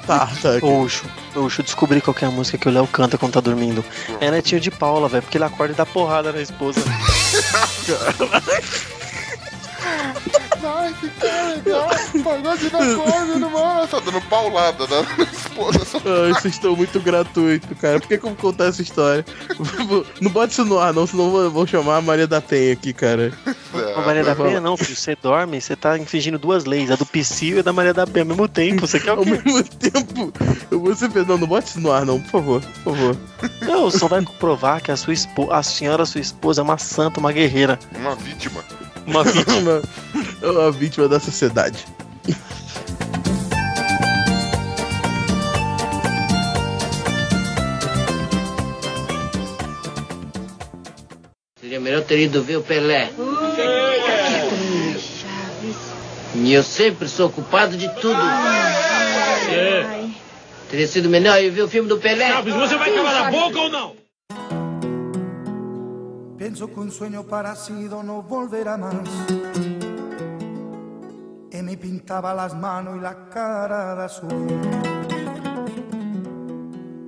[0.07, 0.59] Tá, tá.
[0.61, 1.05] Oxo,
[1.37, 3.85] oxo, eu descobri qual que é a música que o Léo canta quando tá dormindo.
[4.21, 6.81] É Netinho de Paula, velho, porque ele acorda e dá porrada na esposa.
[10.65, 11.89] Ai, que cara legal.
[12.23, 13.89] Pagode da corda, mano.
[13.89, 15.85] Tá dando paulada na esposa.
[15.85, 15.99] Só...
[15.99, 17.99] Ai, vocês estão muito gratuitos, cara.
[17.99, 19.25] Por que, que eu vou contar essa história?
[20.21, 22.93] Não bota isso no ar, não, senão vou, vou chamar a Maria da Penha aqui,
[22.93, 23.33] cara.
[23.97, 24.97] A Maria da Penha não, filho.
[24.97, 28.07] Você dorme, você tá infringindo duas leis, a do Psyu e a da Maria da
[28.07, 28.87] Penha ao mesmo tempo.
[28.87, 29.31] Você quer Ao o quê?
[29.31, 30.33] mesmo tempo,
[30.71, 31.11] eu vou ser.
[31.27, 33.17] Não, não bota isso no ar, não, por favor, por favor.
[33.63, 37.19] Não, só vai comprovar que a sua esposa, a senhora, sua esposa, é uma santa,
[37.21, 37.79] uma guerreira.
[37.97, 38.63] Uma vítima.
[39.07, 39.83] Uma vítima.
[40.43, 41.87] É uma vítima da sociedade.
[51.83, 53.11] melhor ter ido ver o Pelé.
[56.35, 58.21] E eu sempre sou culpado de tudo.
[60.71, 62.29] Teria sido melhor eu ver o filme do Pelé.
[62.29, 63.97] Chaves, você vai calar a boca ou não?
[66.39, 69.62] Pienso que un sueño parecido no volverá más.
[71.55, 74.49] Y me pintaba las manos y la cara de azul.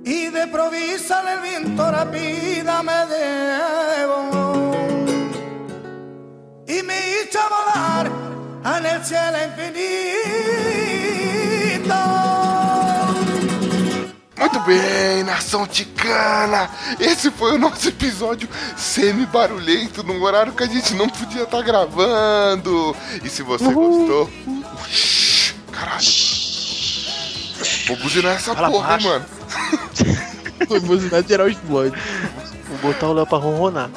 [0.05, 4.71] Y de provisa el viento rápida me debo.
[6.67, 8.11] Y me hizo volar
[8.77, 9.85] en el cielo infinito.
[14.37, 16.69] Muito bem, nação ticana!
[16.99, 22.95] Esse foi o nosso episódio semi-barulhento, num horário que a gente não podia estar gravando.
[23.23, 24.29] E se você gostou.
[24.89, 26.05] Shhh, Caralho!
[27.87, 29.07] Vou buzinar essa Fala porra, baixo.
[29.07, 29.25] mano.
[30.67, 31.95] Foi buzinar geral explode.
[32.67, 33.89] Vou botar o Léo pra ronronar.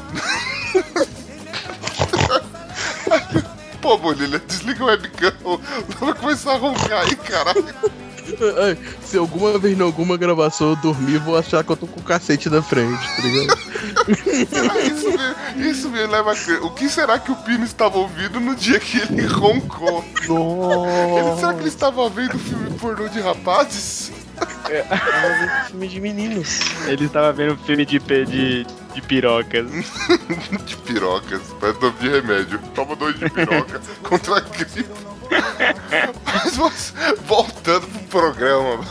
[3.80, 5.32] Pô, Bonilha, desliga o webcam.
[6.00, 7.64] Vai começar a roncar aí, caralho.
[8.62, 12.00] Ai, Se alguma vez em alguma gravação eu dormir, vou achar que eu tô com
[12.00, 13.58] o cacete na frente, tá ligado?
[14.88, 15.10] Isso
[15.56, 16.62] me, isso me leva a crer.
[16.62, 20.04] O que será que o Pino estava ouvindo no dia que ele roncou?
[20.22, 24.12] Ele, será que ele estava vendo filme pornô de rapazes?
[25.68, 26.60] filme de meninos.
[26.86, 28.64] Ele estava vendo filme de, pe- de,
[28.94, 29.66] de pirocas.
[30.64, 32.58] de pirocas, parece nome de remédio.
[32.74, 34.86] Toma dois de piroca contra a gripe.
[36.24, 36.94] Mas,
[37.26, 38.84] voltando pro programa,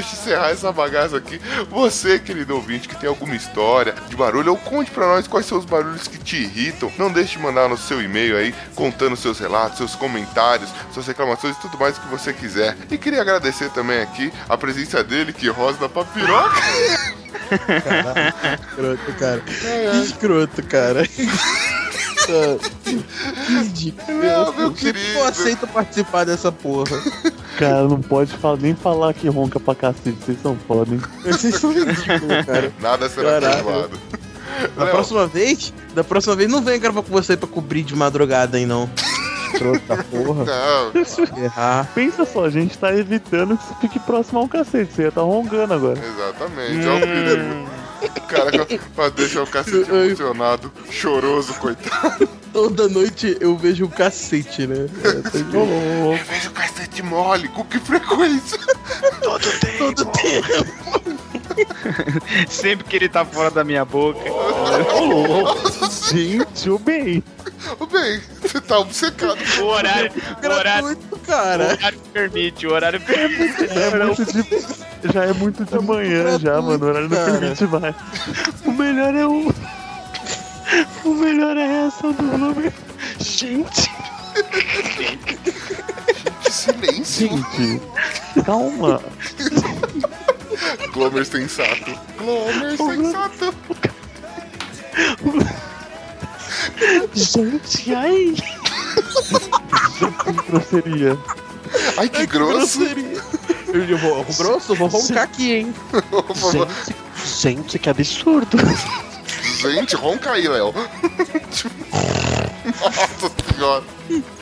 [0.00, 1.40] deixa eu encerrar essa bagaça aqui.
[1.70, 5.58] Você, querido ouvinte, que tem alguma história de barulho, ou conte pra nós quais são
[5.58, 6.90] os barulhos que te irritam.
[6.96, 11.56] Não deixe de mandar no seu e-mail aí, contando seus relatos, seus comentários, suas reclamações
[11.56, 12.76] e tudo mais que você quiser.
[12.90, 16.60] E queria agradecer também aqui a presença dele, que rosa pra piroca.
[18.70, 19.40] Escroto, cara.
[19.40, 21.02] Que escroto, cara.
[22.84, 23.02] Que
[23.54, 24.18] ridículo.
[24.18, 25.14] Meu, meu Eu querido.
[25.14, 26.94] não aceito participar dessa porra.
[27.58, 31.00] Cara, não pode falar, nem falar que ronca pra cacete, vocês são foda, hein?
[31.24, 32.72] Vocês são ridículos, cara.
[32.80, 33.98] Nada será perdoado.
[34.76, 34.92] Da Léo.
[34.92, 38.66] próxima vez, da próxima vez, não venha gravar com você pra cobrir de madrugada aí,
[38.66, 38.88] não.
[39.88, 40.44] Da porra.
[40.44, 40.92] Não,
[41.42, 41.88] Errar.
[41.94, 45.20] Pensa só, a gente tá evitando que você fique próximo ao cacete, você ia tá
[45.20, 45.98] rongando agora.
[45.98, 52.28] Exatamente, é o cara pra deixar o cacete emocionado, choroso, coitado.
[52.52, 54.88] Toda noite eu vejo o cacete, né?
[55.04, 56.16] É, tá louco.
[56.16, 58.58] Eu vejo o cacete mole, com que frequência?
[59.22, 59.78] Todo tempo.
[59.78, 61.37] Todo tempo.
[62.48, 64.20] Sempre que ele tá fora da minha boca.
[66.10, 67.22] Gente, o bem.
[67.78, 69.38] Ô bem, você tá obcecado.
[69.60, 71.64] O horário, o horário, Gratuito, o cara.
[71.72, 73.64] horário permite, o horário permite.
[73.70, 76.84] É muito de, já é muito de manhã já, mano.
[76.84, 77.32] O horário não cara.
[77.38, 77.94] permite mais.
[78.64, 79.54] O melhor é o.
[81.04, 82.72] O melhor é a reação do Glomer.
[83.18, 83.90] Gente,
[86.42, 87.28] Que silêncio.
[87.28, 87.82] gente,
[88.44, 89.00] calma.
[90.92, 91.98] Glomer sensato.
[92.18, 93.54] Glomer sensato.
[97.14, 98.34] Gente, ai.
[100.24, 101.18] Que grosseria.
[101.96, 102.78] Ai, que grosso.
[102.78, 103.22] Grosseria.
[103.68, 105.74] Eu vou, grosso, vou roncar aqui, hein?
[106.52, 106.68] Gente,
[107.42, 108.56] gente, que absurdo.
[109.60, 110.72] Gente, ronca aí, Léo.
[112.80, 113.84] Nossa senhora.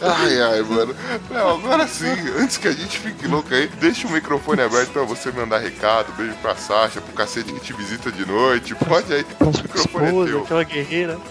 [0.02, 0.94] Ai, ai, mano.
[1.30, 2.06] Léo, agora sim,
[2.38, 6.12] antes que a gente fique louco aí, deixa o microfone aberto pra você mandar recado.
[6.12, 8.74] Beijo pra Sasha, pro cacete que te visita de noite.
[8.74, 10.42] Pode aí, o microfone é Esposa, teu.
[10.42, 11.18] aquela guerreira.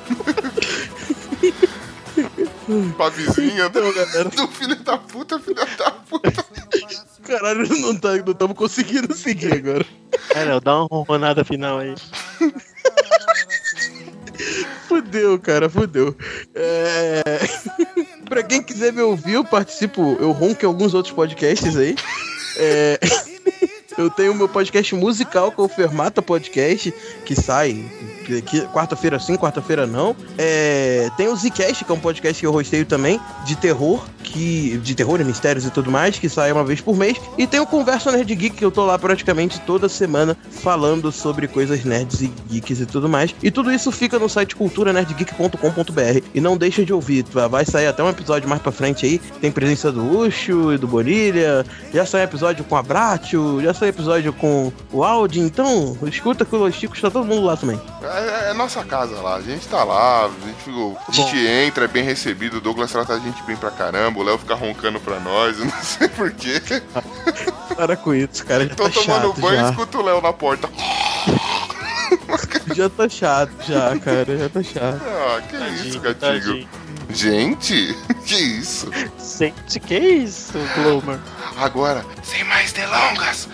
[2.97, 4.29] Pra vizinha do, Então, galera.
[4.29, 6.33] do filho da puta, filho da puta.
[7.23, 9.85] Caralho, não tá, não estamos conseguindo seguir agora.
[10.33, 11.93] É, Léo, dá uma ronronada final aí.
[14.95, 16.15] Fudeu, cara, fudeu.
[16.55, 17.21] É...
[18.29, 21.95] pra quem quiser me ouvir, eu participo, eu ronco em alguns outros podcasts aí.
[22.57, 22.97] É...
[23.97, 26.93] Eu tenho o meu podcast musical, é o Fermata Podcast,
[27.25, 27.85] que sai
[28.73, 30.15] quarta-feira sim, quarta-feira não.
[30.37, 31.09] É...
[31.15, 34.95] Tem o Zcast, que é um podcast que eu rosteio também, de terror, que de
[34.95, 37.17] terror e mistérios e tudo mais, que sai uma vez por mês.
[37.37, 41.47] E tem o Conversa Nerd Geek, que eu tô lá praticamente toda semana falando sobre
[41.47, 43.33] coisas nerds e geeks e tudo mais.
[43.41, 46.21] E tudo isso fica no site culturanerdgeek.com.br.
[46.33, 47.47] E não deixa de ouvir, tá?
[47.47, 49.19] vai sair até um episódio mais pra frente aí.
[49.39, 51.65] Tem presença do Ucho e do Bonilha.
[51.93, 55.39] Já saiu episódio com a Bratio, já saiu episódio com o Audi.
[55.39, 57.79] Então, escuta que o Los Chicos tá todo mundo lá também.
[58.01, 61.87] É, é nossa casa lá, a gente tá lá, a gente, a gente entra, é
[61.87, 65.19] bem recebido, o Douglas trata a gente bem pra caramba, o Léo fica roncando pra
[65.19, 66.61] nós, eu não sei porquê.
[67.75, 68.65] Para com isso, cara.
[68.65, 70.69] Já Tô tá tomando chato banho e escuto o Léo na porta.
[72.73, 74.37] Já tá chato, já, cara.
[74.37, 75.01] Já tá chato.
[75.05, 75.55] Ah, que
[75.87, 76.15] isso, gatinho.
[76.15, 76.67] tadinho.
[77.09, 77.95] Gente,
[78.25, 78.89] que isso?
[79.37, 81.19] Gente, que isso, Glomer?
[81.57, 83.47] Agora, sem mais delongas,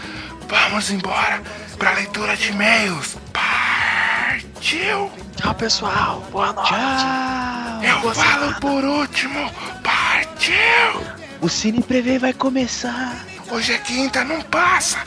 [0.48, 1.42] vamos embora
[1.78, 3.18] pra leitura de e-mails.
[3.34, 5.12] Partiu!
[5.36, 6.28] Tchau, pessoal.
[6.32, 7.88] Boa noite.
[7.88, 9.52] Eu falo por último.
[9.84, 11.02] Partiu!
[11.42, 13.26] O Cine Prevê vai começar.
[13.50, 15.00] Hoje é quinta, não passa.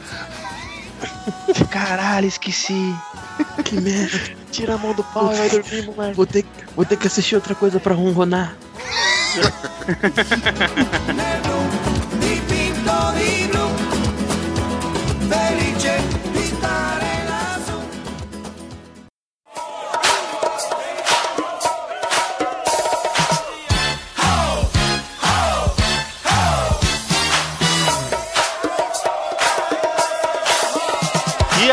[1.70, 2.94] Caralho, esqueci.
[3.64, 4.43] Que merda.
[4.54, 6.14] Tira a mão do pau e vai dormir, moleque.
[6.14, 6.44] Vou ter,
[6.76, 8.54] vou ter que assistir outra coisa pra ronronar.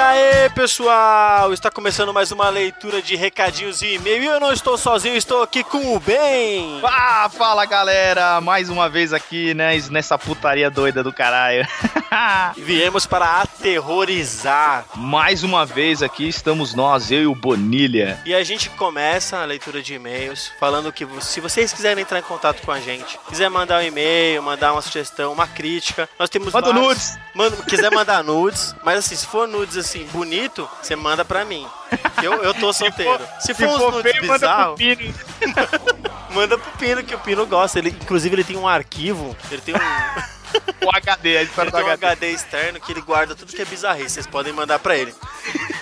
[0.01, 1.53] E aí, pessoal!
[1.53, 4.23] Está começando mais uma leitura de recadinhos e e-mail.
[4.23, 6.81] E eu não estou sozinho, estou aqui com o Ben.
[6.83, 8.41] Ah, fala galera!
[8.41, 9.77] Mais uma vez aqui, né?
[9.91, 11.67] Nessa putaria doida do caralho.
[12.57, 14.85] Viemos para aterrorizar.
[14.95, 18.19] Mais uma vez aqui estamos nós, eu e o Bonilha.
[18.25, 22.23] E a gente começa a leitura de e-mails falando que se vocês quiserem entrar em
[22.23, 26.51] contato com a gente, quiser mandar um e-mail, mandar uma sugestão, uma crítica, nós temos
[26.51, 27.19] Manda vários- nudes.
[27.35, 31.65] Manda, quiser mandar nudes, mas assim, se for nudes assim, bonito, você manda pra mim.
[32.21, 33.19] Eu, eu tô solteiro.
[33.39, 35.13] Se for, uns nudes feio, manda pro bizarros, Pino.
[36.33, 37.79] manda pro Pino, que o Pino gosta.
[37.79, 39.77] Ele, inclusive, ele tem um arquivo, ele tem um.
[40.83, 42.11] O HD, a história Ele do tem um HD.
[42.11, 45.13] HD externo que ele guarda tudo que é bizarrice, vocês podem mandar pra ele.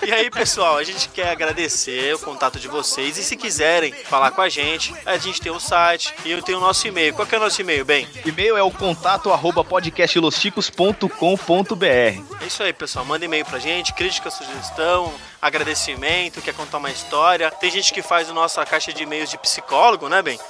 [0.05, 4.31] E aí, pessoal, a gente quer agradecer o contato de vocês e se quiserem falar
[4.31, 7.13] com a gente, a gente tem o site e eu tenho o nosso e-mail.
[7.13, 8.07] Qual que é o nosso e-mail, bem?
[8.25, 12.41] E-mail é o contato arroba podcastlosticos.com.br.
[12.41, 13.05] É isso aí, pessoal.
[13.05, 17.51] Manda e-mail pra gente, crítica, sugestão, agradecimento, quer contar uma história.
[17.51, 20.39] Tem gente que faz a nossa caixa de e-mails de psicólogo, né, bem?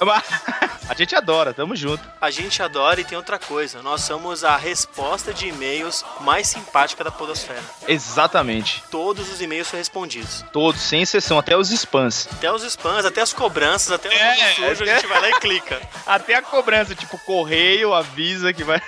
[0.88, 2.02] A gente adora, tamo junto.
[2.20, 3.80] A gente adora e tem outra coisa.
[3.80, 7.62] Nós somos a resposta de e-mails mais simpática da podosfera.
[7.86, 8.82] Exatamente.
[8.90, 10.44] Todos os e-mails são respondidos.
[10.52, 12.26] Todos, sem exceção, até os spams.
[12.32, 15.20] Até os spams, até as cobranças, até o É, nome sujo, até- a gente vai
[15.20, 15.80] lá e clica.
[16.04, 18.82] Até a cobrança, tipo, correio avisa que vai.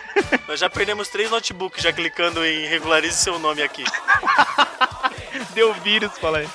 [0.48, 3.84] Nós já perdemos três notebooks já clicando em regularize seu nome aqui.
[5.54, 6.48] Deu vírus, fala aí.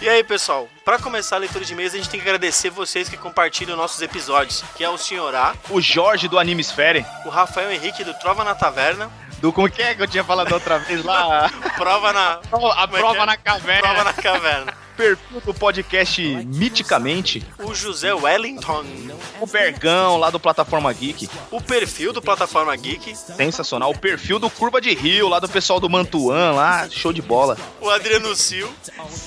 [0.00, 3.08] E aí, pessoal, pra começar a leitura de e-mails, a gente tem que agradecer vocês
[3.08, 7.06] que compartilham nossos episódios, que é o Senhor A, O Jorge do Animesfere.
[7.24, 10.52] o Rafael Henrique do Trova na Taverna, Do como que é que eu tinha falado
[10.52, 11.48] outra vez lá?
[11.76, 12.40] Prova na...
[12.76, 13.26] A é prova é?
[13.26, 13.82] na caverna.
[13.82, 14.83] Prova na Caverna.
[14.96, 17.44] Perfil do podcast Miticamente.
[17.58, 18.84] O José Wellington,
[19.40, 21.28] O Bergão lá do Plataforma Geek.
[21.50, 23.90] o perfil do Plataforma Geek, Sensacional.
[23.90, 26.88] O perfil do Curva de Rio, lá do pessoal do Mantuan, lá.
[26.90, 27.56] Show de bola.
[27.80, 28.68] o Adriano Sil,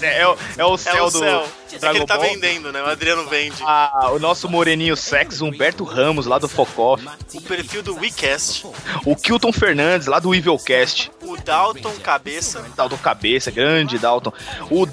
[0.01, 1.47] É, é o- é o é céu o do céu.
[1.69, 2.29] É que ele tá Ball.
[2.29, 2.81] vendendo, né?
[2.81, 3.57] O Adriano vende.
[3.61, 7.05] Ah, o nosso moreninho sex, Humberto Ramos, lá do Focoff.
[7.33, 8.65] O perfil do WeCast,
[9.05, 11.11] O Kilton Fernandes, lá do Evilcast.
[11.21, 14.31] o Dalton Cabeça, Dalton Cabeça, grande Dalton.
[14.71, 14.85] O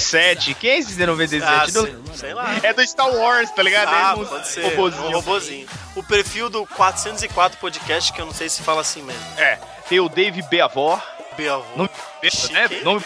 [0.00, 0.54] D97.
[0.56, 1.42] Quem é esse D97?
[1.44, 2.56] Ah, Não- sei, sei lá.
[2.62, 3.88] É do Star Wars, tá ligado?
[3.88, 4.62] Ah, é um pode ser.
[4.62, 5.06] robozinho.
[5.06, 5.68] Um robozinho.
[5.96, 9.22] O perfil do 404 podcast, que eu não sei se fala assim mesmo.
[9.36, 9.58] É.
[9.88, 11.00] Tem o Dave Beavor.
[11.36, 11.64] Beavor.
[11.76, 11.90] Nome,
[12.24, 12.68] Chique, né?
[12.82, 13.02] Nome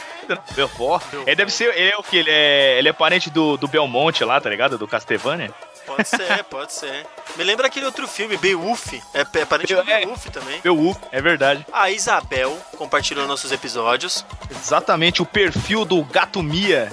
[0.54, 1.00] Beavor.
[1.26, 1.74] Ele deve ser.
[1.76, 2.16] Ele é o que?
[2.16, 4.76] Ele é, ele é parente do, do Belmonte lá, tá ligado?
[4.78, 5.50] Do Castlevania.
[5.86, 7.06] Pode ser, pode ser.
[7.36, 8.94] Me lembra aquele outro filme, Beowulf.
[9.12, 10.00] É, é parente do É.
[10.00, 10.60] Beowulf também.
[10.60, 11.66] Beowulf, é verdade.
[11.72, 14.24] A Isabel compartilhou nossos episódios.
[14.50, 16.90] Exatamente o perfil do Gato Mia.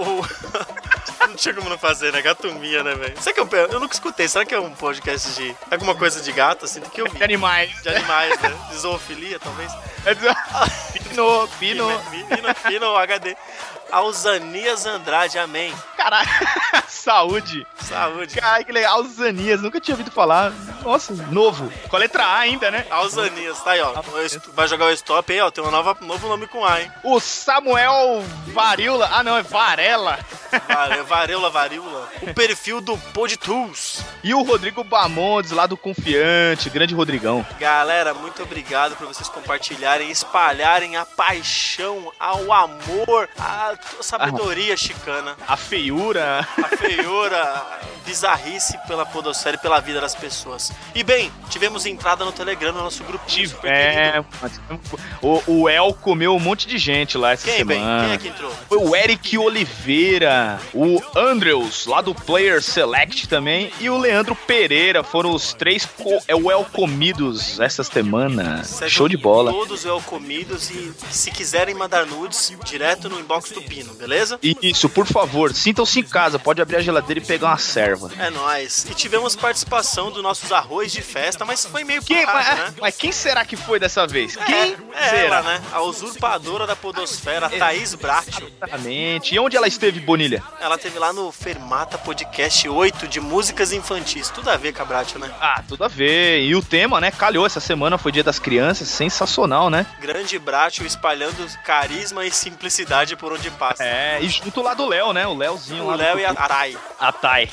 [1.28, 2.22] Não tinha como não fazer, né?
[2.22, 3.14] Gatomia, né, velho?
[3.20, 3.48] Será que é um...
[3.70, 4.26] Eu nunca escutei.
[4.26, 5.54] Será que é um podcast de...
[5.70, 6.80] Alguma coisa de gato, assim?
[6.80, 7.18] Tem que ouvir.
[7.18, 7.70] De animais.
[7.82, 8.56] De animais, né?
[8.70, 9.70] De zoofilia, talvez.
[10.92, 12.00] Pino, Pino.
[12.10, 13.36] Pino, Pino HD.
[13.90, 15.72] Alzanias Andrade, amém.
[15.96, 16.28] Caralho.
[16.88, 17.66] Saúde.
[17.82, 18.34] Saúde.
[18.34, 18.96] Caralho, que legal.
[18.96, 20.52] Alzanias, nunca tinha ouvido falar.
[20.82, 21.72] Nossa, novo.
[21.88, 22.86] Com a letra A ainda, né?
[22.90, 23.94] Alzanias, tá aí, ó.
[24.54, 25.50] Vai jogar o stop aí, ó.
[25.50, 26.90] Tem um novo nome com A, hein?
[27.02, 29.08] O Samuel Varíola.
[29.12, 30.18] Ah, não, é Varela.
[30.68, 32.08] Vare- Varela, varíola.
[32.22, 34.02] O perfil do Pod Tools.
[34.22, 36.68] E o Rodrigo Bamondes, lá do Confiante.
[36.70, 37.44] Grande Rodrigão.
[37.58, 45.36] Galera, muito obrigado por vocês compartilharem e espalharem a paixão, ao amor, a sabedoria chicana,
[45.46, 46.46] A feiura.
[46.62, 50.72] a feiura bizarrice pela podosfera e pela vida das pessoas.
[50.94, 53.24] E bem, tivemos entrada no Telegram, no nosso grupo.
[53.64, 54.22] É,
[55.22, 57.98] o, o El comeu um monte de gente lá essa Quem, semana.
[58.00, 58.04] bem?
[58.06, 58.52] Quem é que entrou?
[58.68, 60.39] Foi o Eric Oliveira,
[60.74, 65.02] o Andrews, lá do Player Select também, e o Leandro Pereira.
[65.02, 68.62] Foram os três co é o El comidos essa semana.
[68.64, 69.52] Sejam Show de bola.
[69.52, 74.38] Todos well comidos e se quiserem mandar nudes, direto no inbox do Pino, beleza?
[74.42, 76.38] Isso, por favor, sintam-se em casa.
[76.38, 78.10] Pode abrir a geladeira e pegar uma serva.
[78.18, 78.86] É nóis.
[78.90, 82.74] E tivemos participação dos nossos arroz de festa, mas foi meio porrada, mas, né?
[82.80, 84.36] mas quem será que foi dessa vez?
[84.36, 85.36] Quem É será?
[85.38, 85.62] ela, né?
[85.72, 88.50] A usurpadora da podosfera, a Thaís Bratio.
[88.56, 89.34] Exatamente.
[89.34, 90.29] E onde ela esteve, Bonilha?
[90.60, 94.28] Ela teve lá no Fermata Podcast 8 de músicas infantis.
[94.30, 95.30] Tudo a ver com a Bratio, né?
[95.40, 96.42] Ah, tudo a ver.
[96.42, 97.10] E o tema, né?
[97.10, 98.88] Calhou essa semana, foi Dia das Crianças.
[98.88, 99.86] Sensacional, né?
[100.00, 103.82] Grande Bratio espalhando carisma e simplicidade por onde passa.
[103.84, 105.26] É, e junto lá do Léo, né?
[105.26, 106.34] O Léozinho O lá Léo e a.
[106.34, 106.76] Thay.
[106.98, 107.50] A Thay.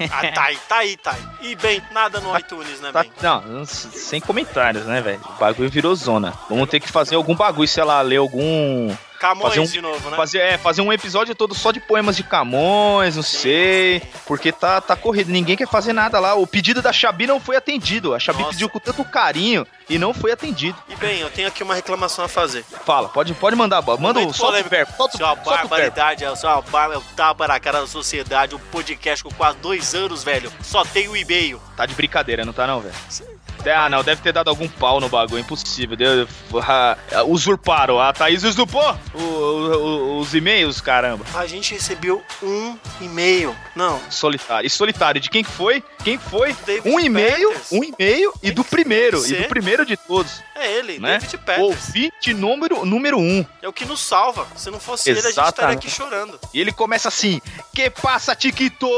[0.00, 1.18] A Thay, tá aí, Thay.
[1.40, 3.12] E bem, nada no iTunes, né, Tá- bem?
[3.20, 5.20] não, sem comentários, né, velho?
[5.24, 6.32] O bagulho virou zona.
[6.48, 8.94] Vamos ter que fazer algum bagulho, sei lá, ler algum.
[9.18, 10.16] Camões fazer um, de novo, né?
[10.16, 14.02] Fazer, é, fazer um episódio todo só de poemas de Camões, não sei.
[14.26, 16.34] Porque tá, tá corrido, ninguém quer fazer nada lá.
[16.34, 18.14] O pedido da Xabi não foi atendido.
[18.14, 18.52] A Xabi Nossa.
[18.52, 20.78] pediu com tanto carinho e não foi atendido.
[20.88, 22.64] E bem, eu tenho aqui uma reclamação a fazer.
[22.84, 24.92] Fala, pode, pode mandar, manda o Momento solta o verbo.
[24.96, 26.90] Solta, Isso é uma o barbaridade, é só uma bar...
[26.92, 30.52] é o tapa na cara da sociedade, um podcast com quase dois anos, velho.
[30.62, 31.60] Só tem o e-mail.
[31.76, 32.94] Tá de brincadeira, não tá não, velho?
[33.74, 35.96] Ah, não, deve ter dado algum pau no bagulho, impossível.
[35.96, 36.26] Deu,
[36.62, 41.24] ah, usurparam, a Thaís usurpou o- o- os e-mails, caramba.
[41.34, 43.54] A gente recebeu um e-mail.
[43.76, 44.66] Não, Solitário.
[44.66, 45.82] E solitário, de quem que foi?
[46.04, 46.54] Quem foi?
[46.64, 50.98] David Um e-mail, um e-mail e do primeiro, e do primeiro de todos, é ele,
[50.98, 51.18] né?
[51.18, 51.60] David Peters.
[51.60, 53.44] Ouvinte número, número um.
[53.60, 54.46] É o que nos salva.
[54.56, 55.86] Se não fosse ele, a gente estaria Exatamente.
[55.86, 56.38] aqui chorando.
[56.54, 57.40] E ele começa assim,
[57.74, 58.88] que passa, Tiquitos?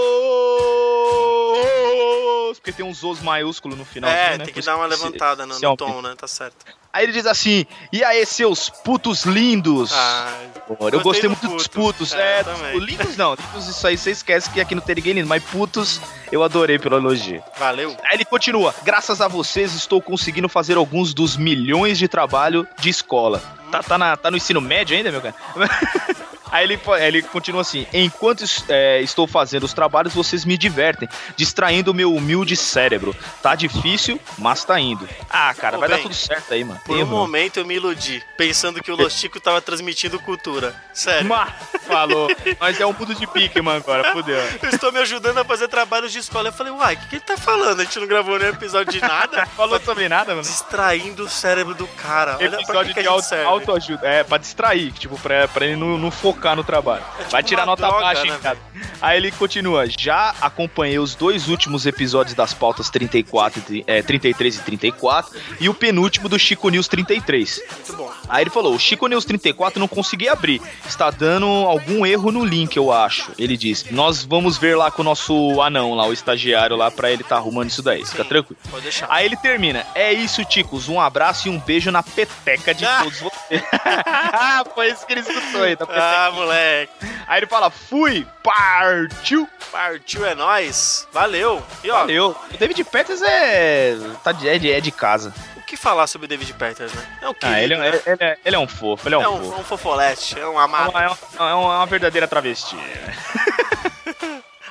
[2.55, 4.11] Porque tem uns os maiúsculos no final.
[4.11, 4.45] é, né?
[4.53, 6.15] Tem que dar uma levantada no, no tom, né?
[6.17, 6.57] Tá certo.
[6.93, 9.93] Aí ele diz assim, e aí, seus putos lindos?
[9.93, 11.93] Ai, Pô, eu gostei do muito dos puto.
[11.93, 12.13] putos.
[12.13, 13.35] É, É, tipo, lindos não.
[13.37, 15.29] Lindos, isso aí você esquece que aqui não tem ninguém lindo.
[15.29, 16.01] Mas putos,
[16.33, 17.41] eu adorei pelo elogio.
[17.57, 17.97] valeu.
[18.09, 18.75] Aí ele continua.
[18.83, 23.41] Graças a vocês, estou conseguindo fazer alguns dos milhões de trabalho de escola.
[23.71, 25.35] Tá, tá, na- tá no ensino médio ainda, meu cara?
[26.51, 31.91] Aí ele, ele continua assim: Enquanto é, estou fazendo os trabalhos, vocês me divertem, distraindo
[31.91, 33.15] o meu humilde cérebro.
[33.43, 35.09] Tá difícil, mas tá indo.
[35.29, 36.81] Ah, cara, Ô, vai dar bem, tudo certo aí, mano.
[36.85, 37.07] Por um não.
[37.07, 40.75] momento eu me iludi, pensando que o Lostico tava transmitindo cultura.
[40.93, 41.29] Sério.
[41.29, 41.53] Mas,
[41.87, 42.29] falou.
[42.59, 44.41] Mas é um puto de pique, mano, agora, fudeu.
[44.63, 46.49] Eu estou me ajudando a fazer trabalhos de escola.
[46.49, 47.81] Eu falei, uai, o que, que ele tá falando?
[47.81, 49.47] A gente não gravou nenhum episódio de nada.
[49.57, 50.43] Falou sobre nada, mano.
[50.43, 52.37] Distraindo o cérebro do cara.
[52.37, 54.07] Olha Episódio que de gente auto, autoajuda.
[54.07, 57.03] É, pra distrair, tipo, pra, pra ele não, não focar no trabalho.
[57.31, 58.57] Vai tirar nota droga, baixa, né.
[59.01, 59.85] Aí ele continua.
[59.87, 65.39] Já acompanhei os dois últimos episódios das pautas 34, e tri- é, 33 e 34
[65.61, 67.63] e o penúltimo do Chico News 33.
[67.71, 68.11] Muito bom.
[68.29, 70.61] Aí ele falou: o Chico News 34 não consegui abrir.
[70.87, 73.33] Está dando algum erro no link, eu acho.
[73.39, 77.11] Ele disse: Nós vamos ver lá com o nosso anão lá, o estagiário lá, pra
[77.11, 78.05] ele tá arrumando isso daí.
[78.05, 78.61] Fica Sim, tranquilo.
[78.71, 79.07] Pode deixar.
[79.11, 79.87] Aí ele termina.
[79.95, 80.89] É isso, Ticos.
[80.89, 83.01] Um abraço e um beijo na peteca de Ah.
[83.05, 83.63] todos vocês.
[84.05, 85.77] ah, foi isso que ele escutou aí.
[85.77, 86.93] da Ah, moleque.
[87.27, 89.49] Aí ele fala: fui, partiu.
[89.71, 91.07] Partiu é nóis.
[91.13, 91.63] Valeu.
[91.85, 92.37] E ó, Valeu.
[92.53, 93.97] O David Peters é.
[94.25, 95.33] Tá de, é, de, é de casa.
[95.57, 97.19] o que falar sobre o David Peters, né?
[97.23, 97.47] É o que?
[97.47, 99.61] Ah, ele, é- ele, é, ele é um fofo, ele é um, é um, fofo.
[99.61, 100.91] um fofolete, é um É amado.
[100.91, 102.77] uma, é uma- é uma verdadeira travesti.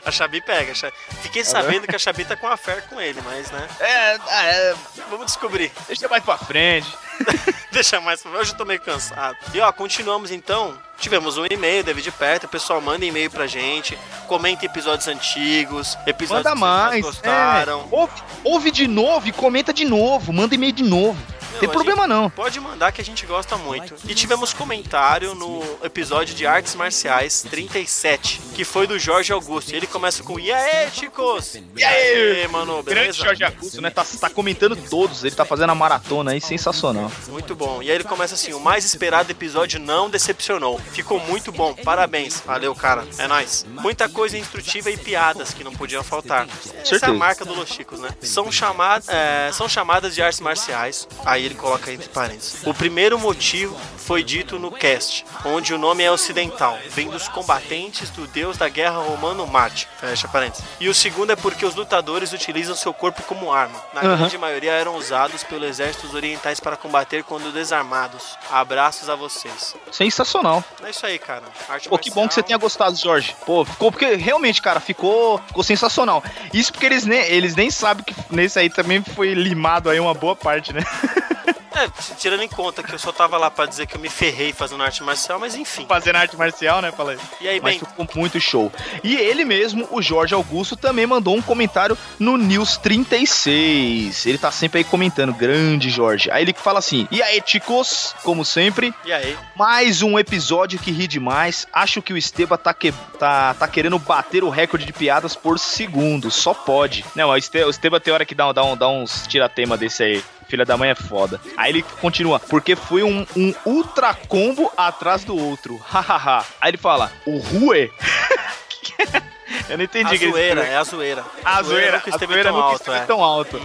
[0.05, 0.71] A Xabi pega.
[0.71, 3.67] a Xabi- Fiquei sabendo que a Xabi tá com a fé com ele, mas, né?
[3.79, 4.75] É, ah, é,
[5.09, 5.71] Vamos descobrir.
[5.87, 6.87] deixa mais pra frente.
[7.71, 9.37] Deixa mais pra Hoje eu tô meio cansado.
[9.53, 10.75] E ó, continuamos então.
[10.97, 12.45] Tivemos um e-mail, David Peters.
[12.45, 13.97] O pessoal manda e-mail pra gente.
[14.27, 15.95] Comenta episódios antigos.
[16.07, 17.01] Episódios Manda que vocês mais.
[17.05, 17.81] gostaram.
[17.81, 17.95] é.
[17.95, 18.13] ouve,
[18.43, 20.33] ouve de novo e comenta de novo.
[20.33, 21.21] Manda e-mail de novo.
[21.59, 22.29] Meu, Tem problema não.
[22.29, 23.93] Pode mandar que a gente gosta muito.
[24.07, 29.71] E tivemos comentário no episódio de Artes Marciais 37, que foi do Jorge Augusto.
[29.73, 31.55] E ele começa com: E aí, chicos?
[31.75, 32.47] E aí?
[32.47, 33.23] mano, Grande beleza?
[33.23, 33.89] Jorge Augusto, né?
[33.89, 35.23] Tá, tá comentando todos.
[35.23, 37.11] Ele tá fazendo a maratona aí, sensacional.
[37.27, 37.81] Muito bom.
[37.83, 40.79] E aí ele começa assim: o mais esperado episódio não decepcionou.
[40.79, 41.73] Ficou muito bom.
[41.73, 42.41] Parabéns.
[42.45, 43.05] Valeu, cara.
[43.17, 43.65] É nóis.
[43.67, 46.47] Muita coisa instrutiva e piadas que não podiam faltar.
[46.75, 48.09] Essa é a marca do Los Chicos, né?
[48.21, 51.07] São, chamad é, são chamadas de artes marciais.
[51.25, 52.65] Aí ele coloca entre parênteses.
[52.65, 58.09] O primeiro motivo foi dito no cast, onde o nome é ocidental, vem dos combatentes
[58.11, 59.87] do deus da guerra romano Marte.
[59.99, 60.63] Fecha parênteses.
[60.79, 63.79] E o segundo é porque os lutadores utilizam seu corpo como arma.
[63.93, 64.17] Na Aham.
[64.17, 68.37] grande maioria eram usados pelos exércitos orientais para combater quando desarmados.
[68.49, 69.75] Abraços a vocês.
[69.91, 70.63] Sensacional.
[70.83, 71.43] É isso aí, cara.
[71.67, 73.35] Arte Pô, que bom que você tenha gostado, Jorge.
[73.45, 76.23] Pô, ficou porque realmente, cara, ficou, ficou sensacional.
[76.53, 80.13] Isso porque eles nem, eles nem sabem que nesse aí também foi limado aí uma
[80.13, 80.81] boa parte, né?
[81.83, 84.51] É, tirando em conta que eu só tava lá pra dizer que eu me ferrei
[84.53, 85.85] fazendo arte marcial, mas enfim.
[85.87, 86.91] Fazendo arte marcial, né?
[86.91, 87.17] Falei.
[87.39, 88.71] E aí, Mas bem, ficou muito show.
[89.03, 94.25] E ele mesmo, o Jorge Augusto, também mandou um comentário no News 36.
[94.25, 96.29] Ele tá sempre aí comentando, grande Jorge.
[96.31, 99.37] Aí ele fala assim: E aí, ticos, como sempre, e aí?
[99.55, 101.67] mais um episódio que ri demais.
[101.71, 102.91] Acho que o Esteba tá, que...
[103.17, 106.29] tá, tá querendo bater o recorde de piadas por segundo.
[106.31, 107.05] Só pode.
[107.15, 110.03] Não, o Este- o Esteba tem hora que dá, dá, um- dá uns tiratema desse
[110.03, 110.23] aí.
[110.49, 111.39] Filha da mãe é foda.
[111.55, 115.77] Aí ele continua, porque foi um, um ultra combo atrás do outro.
[115.85, 116.43] Hahaha.
[116.59, 117.91] Aí ele fala, o Rue.
[119.69, 121.25] Eu não entendi a zoeira, é a zoeira.
[121.45, 123.05] A zoeira, nunca a esteve zoeira tão nunca alto, esteve é.
[123.05, 123.61] tão alto.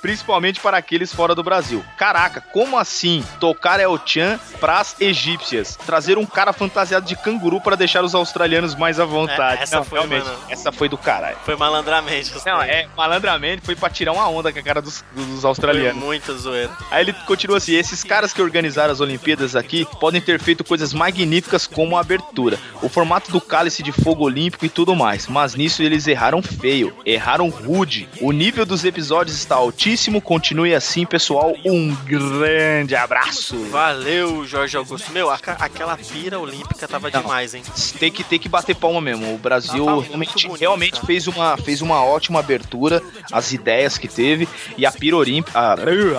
[0.00, 1.84] Principalmente para aqueles fora do Brasil.
[1.96, 5.76] Caraca, como assim tocar El Chan pras egípcias?
[5.84, 9.60] Trazer um cara fantasiado de canguru para deixar os australianos mais à vontade.
[9.60, 10.38] É, essa Não, foi, realmente, mano.
[10.48, 11.36] essa foi do caralho.
[11.44, 12.32] Foi malandramente.
[12.46, 16.02] Não, é, malandramente foi pra tirar uma onda com a cara dos, dos Foi australianos.
[16.02, 16.70] muita zoeira.
[16.90, 20.92] Aí ele continua assim: esses caras que organizaram as Olimpíadas aqui podem ter feito coisas
[20.92, 25.54] magníficas como a abertura, o formato do cálice de fogo olímpico e tudo mais, mas
[25.54, 28.08] nisso eles erraram feio, erraram rude.
[28.20, 29.89] O nível dos episódios está altíssimo,
[30.20, 31.54] continue assim, pessoal.
[31.64, 33.56] Um grande abraço.
[33.70, 35.12] Valeu, Jorge Augusto.
[35.12, 37.20] Meu, aquela pira olímpica tava Não.
[37.20, 37.62] demais, hein?
[37.98, 39.34] Tem que, tem que bater palma mesmo.
[39.34, 41.06] O Brasil Tava realmente, bonito, realmente cara.
[41.06, 45.58] fez, uma, fez uma ótima abertura, as ideias que teve, e a pira olímpica.
[45.58, 45.72] A,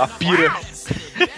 [0.03, 0.51] a pira.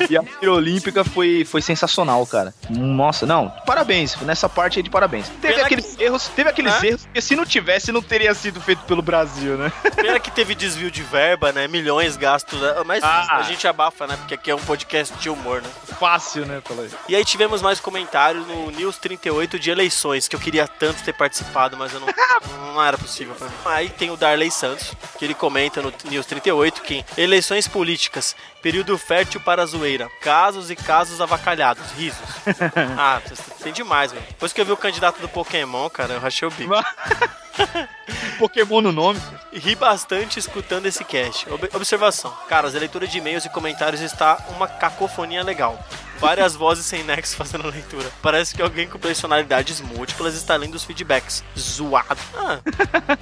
[0.10, 2.54] E a pira olímpica foi, foi sensacional, cara.
[2.70, 4.16] Nossa, não, parabéns.
[4.22, 5.28] Nessa parte aí de parabéns.
[5.42, 8.84] Teve Pena aqueles erros, teve aqueles erros, porque se não tivesse, não teria sido feito
[8.84, 9.72] pelo Brasil, né?
[9.96, 11.68] Pena que teve desvio de verba, né?
[11.68, 12.74] Milhões gastos, né?
[12.86, 13.38] mas Ah.
[13.38, 14.16] a gente abafa, né?
[14.18, 15.70] Porque aqui é um podcast de humor, né?
[16.00, 16.62] Fácil, né?
[16.64, 16.90] Falei.
[17.08, 21.14] E aí tivemos mais comentários no News 38 de eleições, que eu queria tanto ter
[21.14, 22.08] participado, mas eu não,
[22.74, 23.54] não era possível pra mim.
[23.66, 28.98] Aí tem o Darley Santos, que ele comenta no News 38 que eleições políticas, período
[28.98, 32.20] fértil para a zoeira, casos e casos avacalhados, risos.
[32.98, 33.22] Ah,
[33.62, 34.24] tem demais, velho.
[34.30, 36.74] Depois que eu vi o candidato do Pokémon, cara, eu rachei o bico.
[38.40, 39.20] Pokémon no nome.
[39.52, 41.50] Ri bastante escutando esse cast.
[41.52, 42.32] Ob- observação.
[42.48, 45.78] Cara, as leituras de e-mails e comentários está uma cacofonia legal.
[46.20, 48.10] Várias vozes sem nexo fazendo a leitura.
[48.22, 51.44] Parece que alguém com personalidades múltiplas está lendo os feedbacks.
[51.58, 52.20] Zoado.
[52.36, 52.60] Ah,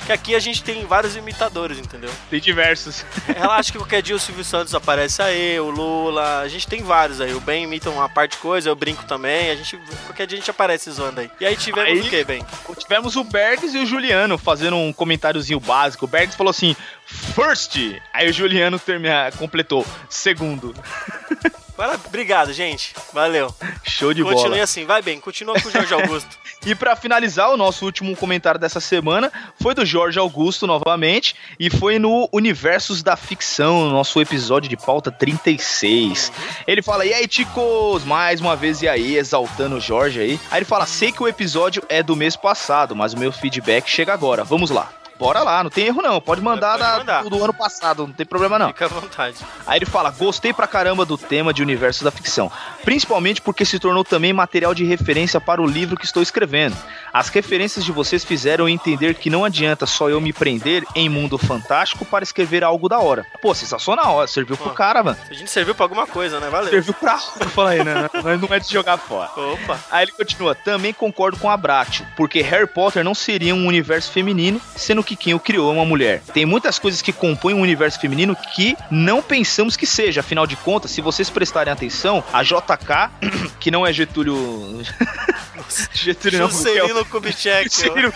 [0.06, 2.12] que aqui a gente tem vários imitadores, entendeu?
[2.30, 3.04] Tem diversos.
[3.28, 6.40] Relaxa que qualquer dia o Silvio Santos aparece aí, o Lula.
[6.40, 7.34] A gente tem vários aí.
[7.34, 9.50] O Ben imita uma parte de coisa, eu brinco também.
[9.50, 11.32] A gente, qualquer dia a gente aparece zoando aí.
[11.40, 12.46] E aí tivemos Aí- o que, Ben?
[12.78, 16.06] Tivemos o Bergs e o Juliano fazendo um comentáriozinho básico.
[16.06, 17.78] O Bergs falou assim: First!
[18.14, 20.74] Aí o Juliano termina, completou, segundo.
[21.76, 22.93] Para- Obrigado, gente.
[23.14, 23.53] Valeu.
[23.84, 24.64] Show de Continue bola.
[24.64, 25.19] assim, vai bem.
[25.19, 26.30] Continua com o Jorge Augusto.
[26.64, 31.72] E pra finalizar, o nosso último comentário dessa semana foi do Jorge Augusto novamente e
[31.72, 36.31] foi no Universos da Ficção, no nosso episódio de pauta 36.
[36.68, 40.39] Ele fala: "E aí, ticos, mais uma vez e aí, exaltando o Jorge aí".
[40.52, 43.89] Aí ele fala: "Sei que o episódio é do mês passado, mas o meu feedback
[43.89, 44.43] chega agora.
[44.43, 44.91] Vamos lá".
[45.22, 46.19] Bora lá, não tem erro não.
[46.19, 47.23] Pode mandar, Pode da- mandar.
[47.30, 48.69] do, ano passado, não tem problema não.
[48.69, 49.35] Fica à vontade.
[49.68, 52.52] Aí ele fala: gostei pra caramba do tema de universo da ficção,
[52.84, 56.76] principalmente porque se tornou também material de referência para o livro que estou escrevendo.
[57.14, 61.38] As referências de vocês fizeram entender que não adianta só eu me prender em mundo
[61.38, 63.23] fantástico para escrever algo da hora.
[63.41, 64.76] Pô, sensacional, serviu pro Pô.
[64.76, 65.18] cara, mano.
[65.30, 66.49] A gente serviu pra alguma coisa, né?
[66.49, 66.69] Valeu.
[66.72, 68.10] Serviu pra fala aí, né?
[68.23, 69.30] Mas não é de jogar fora.
[69.35, 69.80] Opa.
[69.91, 74.11] Aí ele continua, também concordo com a Bratio, porque Harry Potter não seria um universo
[74.11, 76.22] feminino, sendo que quem o criou é uma mulher.
[76.34, 80.56] Tem muitas coisas que compõem um universo feminino que não pensamos que seja, afinal de
[80.56, 83.12] contas, se vocês prestarem atenção, a JK,
[83.60, 84.82] que não é Getúlio...
[85.94, 87.70] Getúlio não, porque é o- Juscelino Kubitschek.
[87.70, 88.14] Juscelino-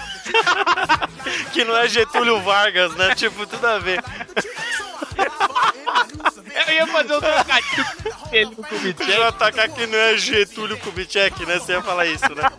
[1.53, 3.13] que não é Getúlio Vargas, né?
[3.15, 4.03] Tipo, tudo a ver.
[6.55, 7.85] Eu ia fazer um trocadilho
[8.19, 9.11] com ele no Kubitschek.
[9.11, 11.59] JK que não é Getúlio Kubitschek, né?
[11.59, 12.49] Você ia falar isso, né?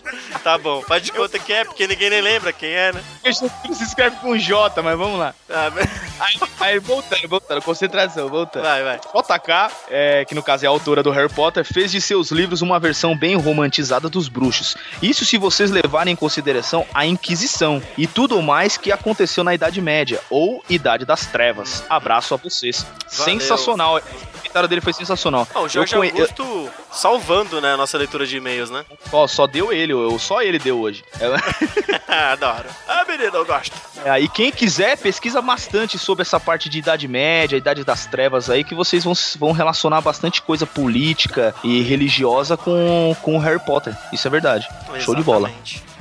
[0.43, 0.83] Tá bom.
[0.83, 3.03] Faz de conta que é, porque ninguém nem lembra quem é, né?
[3.25, 5.35] Getúlio se escreve com J, mas vamos lá.
[5.51, 5.71] Ah,
[6.19, 8.63] Aí, aí voltando, voltando, concentração, voltando.
[8.63, 8.97] vai, vai.
[8.99, 12.63] JK, é, que no caso é a autora do Harry Potter, fez de seus livros
[12.63, 14.77] uma versão bem romantizada dos bruxos.
[15.03, 19.81] Isso se vocês levarem em consideração a Inquisição e tudo mais que aconteceu na Idade
[19.83, 21.85] Média ou Idade das Trevas.
[21.89, 22.87] Abraço a vocês.
[23.13, 23.25] Valeu.
[23.41, 23.86] Sensacional.
[24.57, 25.47] Comentário dele foi sensacional.
[25.55, 28.85] Ah, o Jorge eu Augusto salvando, né, a nossa leitura de e-mails, né?
[29.13, 31.05] Ó, só deu ele, eu, só ele deu hoje.
[32.41, 32.67] Da hora.
[32.89, 33.75] Ah, menino, eu gosto.
[34.05, 38.49] É, e quem quiser, pesquisa bastante sobre essa parte de Idade Média, Idade das Trevas
[38.49, 43.61] aí, que vocês vão, vão relacionar bastante coisa política e religiosa com, com o Harry
[43.61, 43.95] Potter.
[44.13, 44.67] Isso é verdade.
[45.01, 45.51] Show de bola.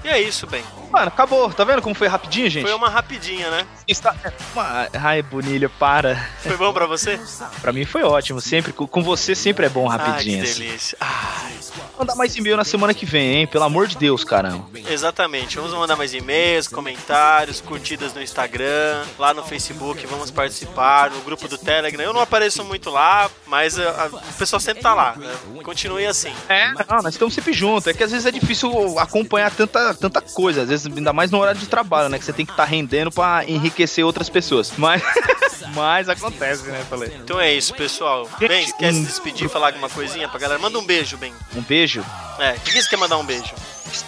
[0.05, 0.63] E é isso, bem.
[0.91, 1.51] Mano, acabou.
[1.51, 2.63] Tá vendo como foi rapidinho, gente?
[2.63, 3.65] Foi uma rapidinha, né?
[3.87, 4.15] Está...
[4.53, 6.15] Uma- Ai, Bonilha, para.
[6.43, 7.19] Foi bom pra você?
[7.61, 8.39] Pra mim foi ótimo.
[8.39, 10.39] Sempre, com você sempre é bom rapidinho.
[10.39, 10.63] Ai, que assim.
[10.63, 10.97] delícia.
[11.01, 11.53] Ai,
[11.97, 13.47] Mandar mais e-mail na semana que vem, hein?
[13.47, 14.65] Pelo amor de Deus, caramba.
[14.89, 15.55] exatamente.
[15.57, 21.47] Vamos mandar mais e-mails, comentários, curtidas no Instagram, lá no Facebook, vamos participar, no grupo
[21.47, 22.03] do Telegram.
[22.03, 25.15] Eu não apareço muito lá, mas a- a- o pessoal sempre tá lá.
[25.15, 25.33] né?
[25.63, 26.33] Continue assim.
[26.49, 27.87] É, não, nós estamos sempre juntos.
[27.87, 30.61] É que às vezes é difícil acompanhar tanta, tanta coisa.
[30.63, 32.19] Às vezes, ainda mais no horário de trabalho, né?
[32.19, 34.73] Que você tem que estar rendendo pra enriquecer outras pessoas.
[34.77, 35.01] Mas,
[35.73, 36.83] mas acontece, né?
[36.89, 37.11] Falei.
[37.23, 38.29] Então é isso, pessoal.
[38.39, 40.59] Bem, quer se despedir, falar alguma coisinha pra galera?
[40.59, 41.33] Manda um beijo, bem.
[41.55, 42.03] Um beijo.
[42.39, 43.53] É, quem você quer mandar um beijo?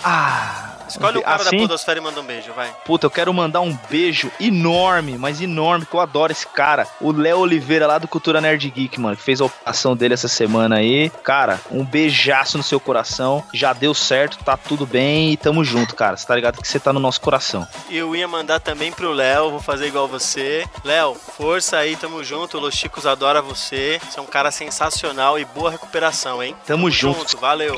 [0.03, 0.66] Ah.
[0.87, 1.59] Escolhe o cara da assim?
[1.59, 2.73] Podosfera e manda um beijo, vai.
[2.85, 6.87] Puta, eu quero mandar um beijo enorme, mas enorme, que eu adoro esse cara.
[7.01, 10.27] O Léo Oliveira lá do Cultura Nerd Geek, mano, que fez a operação dele essa
[10.27, 11.09] semana aí.
[11.23, 13.43] Cara, um beijaço no seu coração.
[13.53, 16.17] Já deu certo, tá tudo bem e tamo junto, cara.
[16.17, 17.67] Você tá ligado que você tá no nosso coração.
[17.89, 20.65] Eu ia mandar também pro Léo, vou fazer igual você.
[20.83, 22.57] Léo, força aí, tamo junto.
[22.57, 23.99] O Los Chicos adora você.
[24.09, 26.55] Você é um cara sensacional e boa recuperação, hein?
[26.65, 27.37] Tamo junto.
[27.37, 27.75] valeu.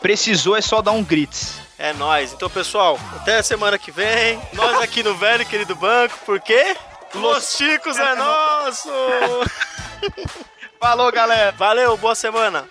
[0.00, 1.60] Precisou é só dar um grits.
[1.78, 2.32] É nóis.
[2.32, 4.40] Então, pessoal, até a semana que vem.
[4.52, 6.76] Nós aqui no Velho e Querido Banco, por quê?
[7.14, 8.90] Los Chicos é nosso!
[10.80, 11.52] Falou, galera.
[11.52, 12.66] Valeu, boa semana.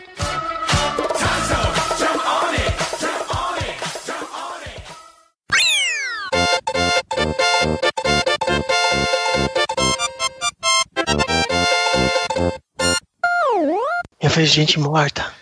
[14.20, 15.34] Eu vejo gente morta.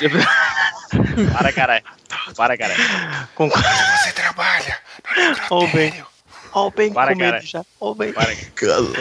[1.32, 1.84] Para, caralho.
[2.36, 3.28] Para, caralho.
[3.34, 3.48] Com...
[3.48, 4.78] Você trabalha.
[5.50, 6.04] O bem.
[6.54, 7.64] Ó o bem Para, com já.
[7.80, 8.14] Ó o bem.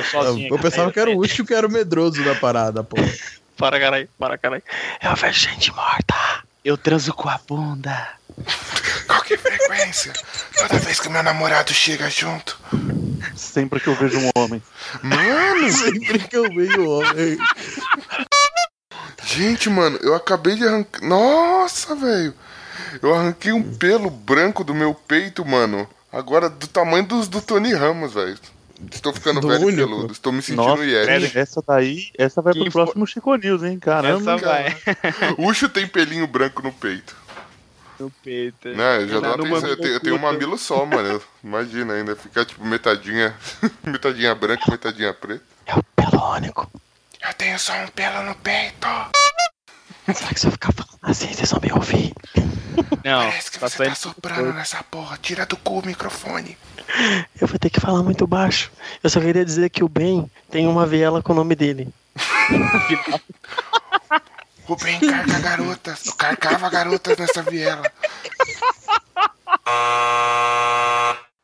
[0.09, 0.93] sozinho eu pensava velho.
[0.93, 2.95] que era o Ucho que era o medroso da parada, pô.
[3.57, 4.09] Para, caralho.
[4.17, 4.63] Para, caralho.
[5.01, 6.15] Eu vejo gente morta.
[6.63, 8.09] Eu transo com a bunda.
[9.07, 10.13] Qual que é a frequência?
[10.55, 12.59] Toda vez que meu namorado chega junto.
[13.35, 14.61] Sempre que eu vejo um homem.
[15.03, 15.71] Mano!
[15.71, 17.37] Sempre que eu vejo o homem.
[19.23, 21.01] Gente, mano, eu acabei de arrancar.
[21.01, 22.33] Nossa, velho!
[23.01, 25.87] Eu arranquei um pelo branco do meu peito, mano.
[26.11, 28.37] Agora do tamanho dos do Tony Ramos, velho.
[28.91, 29.87] Estou ficando Do velho e único.
[29.87, 30.11] peludo.
[30.11, 31.37] Estou me sentindo Nossa, Yeti.
[31.37, 33.79] essa daí, essa vai pro Quem próximo Chico News, hein?
[33.79, 34.33] Caramba.
[34.33, 34.75] Essa vai.
[35.37, 37.15] Ucho tem pelinho branco no peito.
[37.99, 38.69] No peito.
[38.69, 39.69] Né, eu já Tá no atenção.
[39.69, 41.21] Eu tenho, eu tenho um mamilo só, mano.
[41.43, 42.15] Imagina ainda.
[42.15, 43.35] Ficar tipo metadinha.
[43.85, 45.43] metadinha branca, metadinha preta.
[45.95, 46.69] Pelônico.
[47.23, 48.87] Eu tenho só um pelo no peito.
[50.13, 52.13] Será que se eu ficar falando assim, vocês vão me ouvir?
[53.03, 55.17] Não, Parece que tá você tá soprando nessa porra.
[55.21, 56.57] Tira do cu o microfone.
[57.39, 58.71] Eu vou ter que falar muito baixo.
[59.03, 61.87] Eu só queria dizer que o Ben tem uma viela com o nome dele.
[64.67, 66.05] o Ben carca garotas.
[66.05, 67.89] Eu carcava garotas nessa viela.